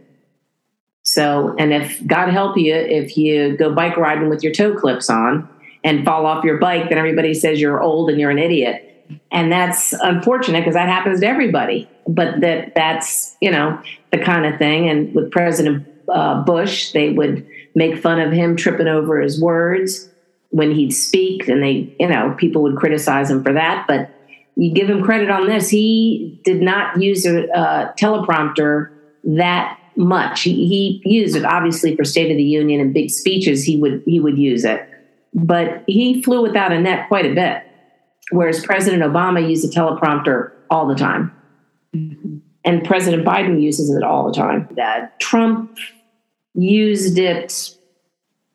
So, 1.03 1.55
and 1.59 1.71
if 1.71 2.05
God 2.07 2.29
help 2.29 2.57
you, 2.57 2.73
if 2.73 3.15
you 3.15 3.55
go 3.57 3.73
bike 3.73 3.97
riding 3.97 4.29
with 4.29 4.43
your 4.43 4.53
toe 4.53 4.75
clips 4.75 5.09
on, 5.09 5.47
and 5.85 6.03
fall 6.03 6.25
off 6.25 6.43
your 6.43 6.57
bike, 6.57 6.89
then 6.89 6.97
everybody 6.97 7.33
says 7.35 7.61
you're 7.61 7.81
old 7.81 8.09
and 8.09 8.19
you're 8.19 8.31
an 8.31 8.39
idiot. 8.39 8.81
And 9.31 9.51
that's 9.51 9.93
unfortunate 9.93 10.61
because 10.61 10.73
that 10.73 10.89
happens 10.89 11.19
to 11.19 11.27
everybody. 11.27 11.87
But 12.07 12.41
that 12.41 12.73
that's 12.73 13.37
you 13.39 13.51
know 13.51 13.79
the 14.11 14.17
kind 14.17 14.45
of 14.51 14.57
thing. 14.57 14.89
And 14.89 15.13
with 15.13 15.31
President 15.31 15.87
uh, 16.09 16.41
Bush, 16.43 16.91
they 16.91 17.11
would 17.11 17.47
make 17.75 18.01
fun 18.01 18.19
of 18.19 18.31
him 18.31 18.55
tripping 18.55 18.87
over 18.87 19.19
his 19.19 19.39
words 19.39 20.09
when 20.49 20.71
he'd 20.71 20.91
speak, 20.91 21.47
and 21.47 21.61
they 21.61 21.95
you 21.99 22.07
know 22.07 22.35
people 22.37 22.63
would 22.63 22.77
criticize 22.77 23.29
him 23.29 23.43
for 23.43 23.53
that. 23.53 23.85
But 23.87 24.09
you 24.55 24.73
give 24.73 24.89
him 24.89 25.03
credit 25.03 25.29
on 25.29 25.47
this; 25.47 25.69
he 25.69 26.39
did 26.43 26.61
not 26.61 27.01
use 27.01 27.25
a, 27.25 27.43
a 27.43 27.93
teleprompter 27.99 28.91
that 29.25 29.79
much. 29.95 30.41
He, 30.41 31.01
he 31.03 31.19
used 31.19 31.35
it 31.35 31.45
obviously 31.45 31.95
for 31.95 32.03
State 32.03 32.31
of 32.31 32.37
the 32.37 32.43
Union 32.43 32.81
and 32.81 32.93
big 32.93 33.09
speeches. 33.09 33.63
He 33.63 33.79
would 33.79 34.03
he 34.05 34.19
would 34.19 34.37
use 34.37 34.65
it 34.65 34.89
but 35.35 35.83
he 35.85 36.23
flew 36.23 36.41
without 36.41 36.71
a 36.71 36.79
net 36.79 37.09
quite 37.09 37.25
a 37.25 37.35
bit, 37.35 37.61
whereas 38.31 38.65
President 38.65 39.03
Obama 39.03 39.47
used 39.47 39.65
a 39.65 39.67
teleprompter 39.67 40.53
all 40.69 40.87
the 40.87 40.95
time. 40.95 41.31
Mm-hmm. 41.93 42.37
And 42.63 42.83
President 42.85 43.25
Biden 43.25 43.61
uses 43.61 43.93
it 43.93 44.01
all 44.01 44.25
the 44.25 44.33
time. 44.33 44.69
Uh, 44.81 45.07
Trump 45.19 45.77
used 46.55 47.17
it 47.17 47.75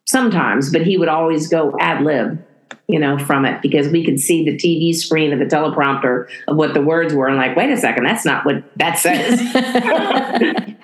sometimes, 0.05 0.71
but 0.71 0.81
he 0.81 0.97
would 0.97 1.07
always 1.07 1.47
go 1.47 1.75
ad 1.79 2.03
lib, 2.03 2.43
you 2.87 2.99
know, 2.99 3.17
from 3.17 3.45
it 3.45 3.61
because 3.61 3.87
we 3.89 4.03
could 4.03 4.19
see 4.19 4.43
the 4.43 4.57
TV 4.57 4.93
screen 4.93 5.31
of 5.33 5.39
the 5.39 5.45
teleprompter 5.45 6.27
of 6.47 6.57
what 6.57 6.73
the 6.73 6.81
words 6.81 7.13
were 7.13 7.27
and 7.27 7.37
like, 7.37 7.55
wait 7.55 7.69
a 7.69 7.77
second, 7.77 8.05
that's 8.05 8.25
not 8.25 8.45
what 8.45 8.63
that 8.77 8.97
says. 8.97 9.39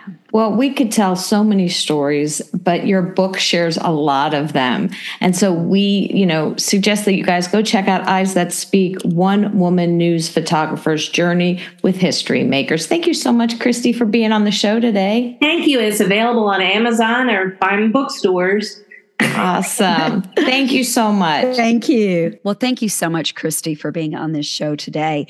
Well, 0.33 0.51
we 0.51 0.73
could 0.73 0.91
tell 0.91 1.15
so 1.15 1.43
many 1.43 1.69
stories, 1.69 2.41
but 2.53 2.85
your 2.85 3.01
book 3.01 3.37
shares 3.37 3.77
a 3.77 3.91
lot 3.91 4.33
of 4.33 4.53
them. 4.53 4.89
And 5.21 5.35
so 5.35 5.53
we, 5.53 6.11
you 6.13 6.25
know, 6.25 6.55
suggest 6.57 7.05
that 7.05 7.13
you 7.13 7.23
guys 7.23 7.47
go 7.47 7.61
check 7.61 7.87
out 7.87 8.07
Eyes 8.07 8.33
That 8.33 8.51
Speak, 8.51 9.01
One 9.03 9.57
Woman 9.57 9.97
News 9.97 10.27
Photographer's 10.27 11.07
Journey 11.07 11.61
with 11.81 11.95
History 11.95 12.43
Makers. 12.43 12.87
Thank 12.87 13.07
you 13.07 13.13
so 13.13 13.31
much, 13.31 13.59
Christy, 13.59 13.93
for 13.93 14.05
being 14.05 14.31
on 14.31 14.43
the 14.43 14.51
show 14.51 14.79
today. 14.79 15.37
Thank 15.39 15.67
you. 15.67 15.79
It's 15.79 16.01
available 16.01 16.49
on 16.49 16.61
Amazon 16.61 17.29
or 17.29 17.55
fine 17.57 17.91
bookstores. 17.91 18.81
Awesome. 19.21 20.21
thank 20.35 20.71
you 20.71 20.83
so 20.83 21.11
much. 21.11 21.55
Thank 21.55 21.87
you. 21.87 22.37
Well, 22.43 22.53
thank 22.53 22.81
you 22.81 22.89
so 22.89 23.09
much, 23.09 23.33
Christy, 23.33 23.75
for 23.75 23.91
being 23.91 24.13
on 24.13 24.33
this 24.33 24.45
show 24.45 24.75
today. 24.75 25.27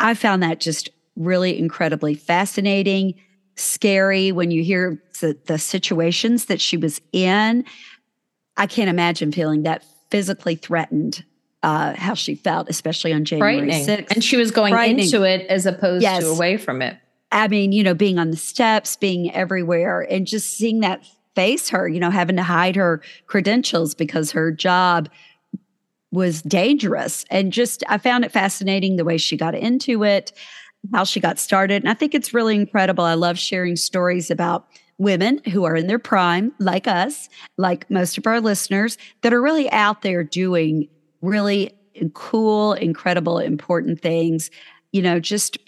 I 0.00 0.14
found 0.14 0.42
that 0.42 0.58
just 0.58 0.90
really 1.16 1.58
incredibly 1.58 2.14
fascinating 2.14 3.14
scary 3.56 4.32
when 4.32 4.50
you 4.50 4.62
hear 4.62 5.02
the, 5.20 5.36
the 5.46 5.58
situations 5.58 6.46
that 6.46 6.60
she 6.60 6.76
was 6.76 7.00
in. 7.12 7.64
I 8.56 8.66
can't 8.66 8.88
imagine 8.88 9.32
feeling 9.32 9.64
that 9.64 9.84
physically 10.10 10.54
threatened 10.54 11.24
uh, 11.62 11.94
how 11.96 12.14
she 12.14 12.34
felt, 12.36 12.68
especially 12.68 13.12
on 13.12 13.24
January 13.24 13.68
6th. 13.68 14.12
And 14.12 14.22
she 14.22 14.36
was 14.36 14.50
going 14.50 14.74
into 14.98 15.24
it 15.24 15.46
as 15.48 15.66
opposed 15.66 16.02
yes. 16.02 16.22
to 16.22 16.30
away 16.30 16.56
from 16.56 16.80
it. 16.80 16.96
I 17.32 17.48
mean, 17.48 17.72
you 17.72 17.82
know, 17.82 17.94
being 17.94 18.18
on 18.18 18.30
the 18.30 18.36
steps, 18.36 18.96
being 18.96 19.34
everywhere, 19.34 20.06
and 20.08 20.26
just 20.26 20.56
seeing 20.56 20.80
that 20.80 21.04
face 21.34 21.68
her, 21.70 21.88
you 21.88 21.98
know, 21.98 22.10
having 22.10 22.36
to 22.36 22.42
hide 22.42 22.76
her 22.76 23.02
credentials 23.26 23.94
because 23.94 24.30
her 24.30 24.52
job 24.52 25.08
was 26.12 26.40
dangerous. 26.42 27.24
And 27.30 27.52
just, 27.52 27.82
I 27.88 27.98
found 27.98 28.24
it 28.24 28.32
fascinating 28.32 28.96
the 28.96 29.04
way 29.04 29.18
she 29.18 29.36
got 29.36 29.54
into 29.54 30.04
it 30.04 30.32
how 30.92 31.04
she 31.04 31.20
got 31.20 31.38
started. 31.38 31.82
And 31.82 31.90
I 31.90 31.94
think 31.94 32.14
it's 32.14 32.34
really 32.34 32.54
incredible. 32.54 33.04
I 33.04 33.14
love 33.14 33.38
sharing 33.38 33.76
stories 33.76 34.30
about 34.30 34.66
women 34.98 35.40
who 35.52 35.64
are 35.64 35.76
in 35.76 35.86
their 35.86 35.98
prime, 35.98 36.52
like 36.58 36.86
us, 36.86 37.28
like 37.58 37.90
most 37.90 38.18
of 38.18 38.26
our 38.26 38.40
listeners, 38.40 38.96
that 39.22 39.32
are 39.32 39.42
really 39.42 39.70
out 39.70 40.02
there 40.02 40.24
doing 40.24 40.88
really 41.20 41.72
cool, 42.14 42.72
incredible, 42.74 43.38
important 43.38 44.00
things, 44.00 44.50
you 44.92 45.02
know, 45.02 45.20
just 45.20 45.58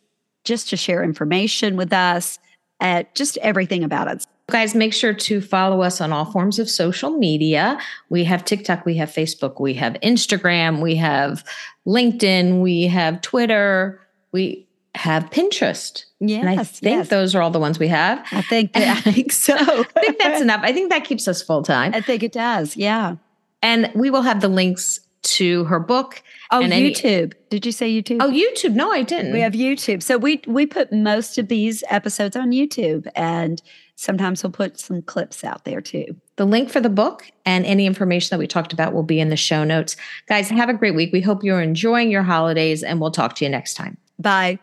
just 0.44 0.68
to 0.70 0.76
share 0.76 1.02
information 1.02 1.76
with 1.76 1.92
us, 1.92 2.38
at 2.80 3.14
just 3.14 3.36
everything 3.38 3.84
about 3.84 4.08
it. 4.08 4.24
Guys, 4.50 4.74
make 4.74 4.94
sure 4.94 5.12
to 5.12 5.40
follow 5.40 5.82
us 5.82 6.00
on 6.00 6.12
all 6.12 6.24
forms 6.24 6.58
of 6.58 6.70
social 6.70 7.10
media. 7.10 7.78
We 8.08 8.24
have 8.24 8.44
TikTok, 8.44 8.86
we 8.86 8.96
have 8.96 9.10
Facebook, 9.10 9.60
we 9.60 9.74
have 9.74 9.94
Instagram, 10.02 10.80
we 10.80 10.94
have 10.96 11.44
LinkedIn, 11.86 12.62
we 12.62 12.84
have 12.84 13.20
Twitter. 13.20 14.00
We 14.32 14.67
have 14.98 15.30
Pinterest. 15.30 16.04
Yeah, 16.20 16.38
and 16.38 16.48
I 16.50 16.64
think 16.64 16.96
yes. 16.96 17.08
those 17.08 17.34
are 17.34 17.40
all 17.40 17.50
the 17.50 17.60
ones 17.60 17.78
we 17.78 17.88
have. 17.88 18.26
I 18.32 18.42
think 18.42 18.72
I 18.74 19.00
think 19.00 19.32
so. 19.32 19.54
I 19.96 20.00
think 20.00 20.18
that's 20.18 20.40
enough. 20.40 20.60
I 20.62 20.72
think 20.72 20.90
that 20.90 21.04
keeps 21.04 21.28
us 21.28 21.40
full 21.40 21.62
time. 21.62 21.94
I 21.94 22.00
think 22.00 22.22
it 22.22 22.32
does. 22.32 22.76
Yeah. 22.76 23.16
And 23.62 23.90
we 23.94 24.10
will 24.10 24.22
have 24.22 24.40
the 24.40 24.48
links 24.48 25.00
to 25.22 25.64
her 25.64 25.78
book. 25.78 26.22
Oh, 26.50 26.60
and 26.60 26.72
any- 26.72 26.92
YouTube. 26.92 27.34
Did 27.50 27.64
you 27.64 27.72
say 27.72 27.90
YouTube? 27.90 28.18
Oh, 28.20 28.30
YouTube. 28.30 28.74
No, 28.74 28.90
I 28.90 29.02
didn't. 29.02 29.32
We 29.32 29.40
have 29.40 29.52
YouTube. 29.52 30.02
So 30.02 30.18
we 30.18 30.42
we 30.46 30.66
put 30.66 30.92
most 30.92 31.38
of 31.38 31.48
these 31.48 31.84
episodes 31.90 32.36
on 32.36 32.50
YouTube 32.50 33.06
and 33.14 33.62
sometimes 33.94 34.42
we'll 34.42 34.52
put 34.52 34.78
some 34.78 35.02
clips 35.02 35.44
out 35.44 35.64
there 35.64 35.80
too. 35.80 36.16
The 36.36 36.44
link 36.44 36.70
for 36.70 36.80
the 36.80 36.88
book 36.88 37.30
and 37.44 37.64
any 37.66 37.86
information 37.86 38.28
that 38.30 38.38
we 38.38 38.46
talked 38.46 38.72
about 38.72 38.94
will 38.94 39.02
be 39.02 39.20
in 39.20 39.28
the 39.28 39.36
show 39.36 39.64
notes. 39.64 39.96
Guys, 40.28 40.48
have 40.50 40.68
a 40.68 40.74
great 40.74 40.94
week. 40.94 41.12
We 41.12 41.20
hope 41.20 41.42
you're 41.44 41.60
enjoying 41.60 42.10
your 42.10 42.22
holidays 42.22 42.82
and 42.82 43.00
we'll 43.00 43.10
talk 43.10 43.34
to 43.36 43.44
you 43.44 43.50
next 43.50 43.74
time. 43.74 43.96
Bye. 44.18 44.58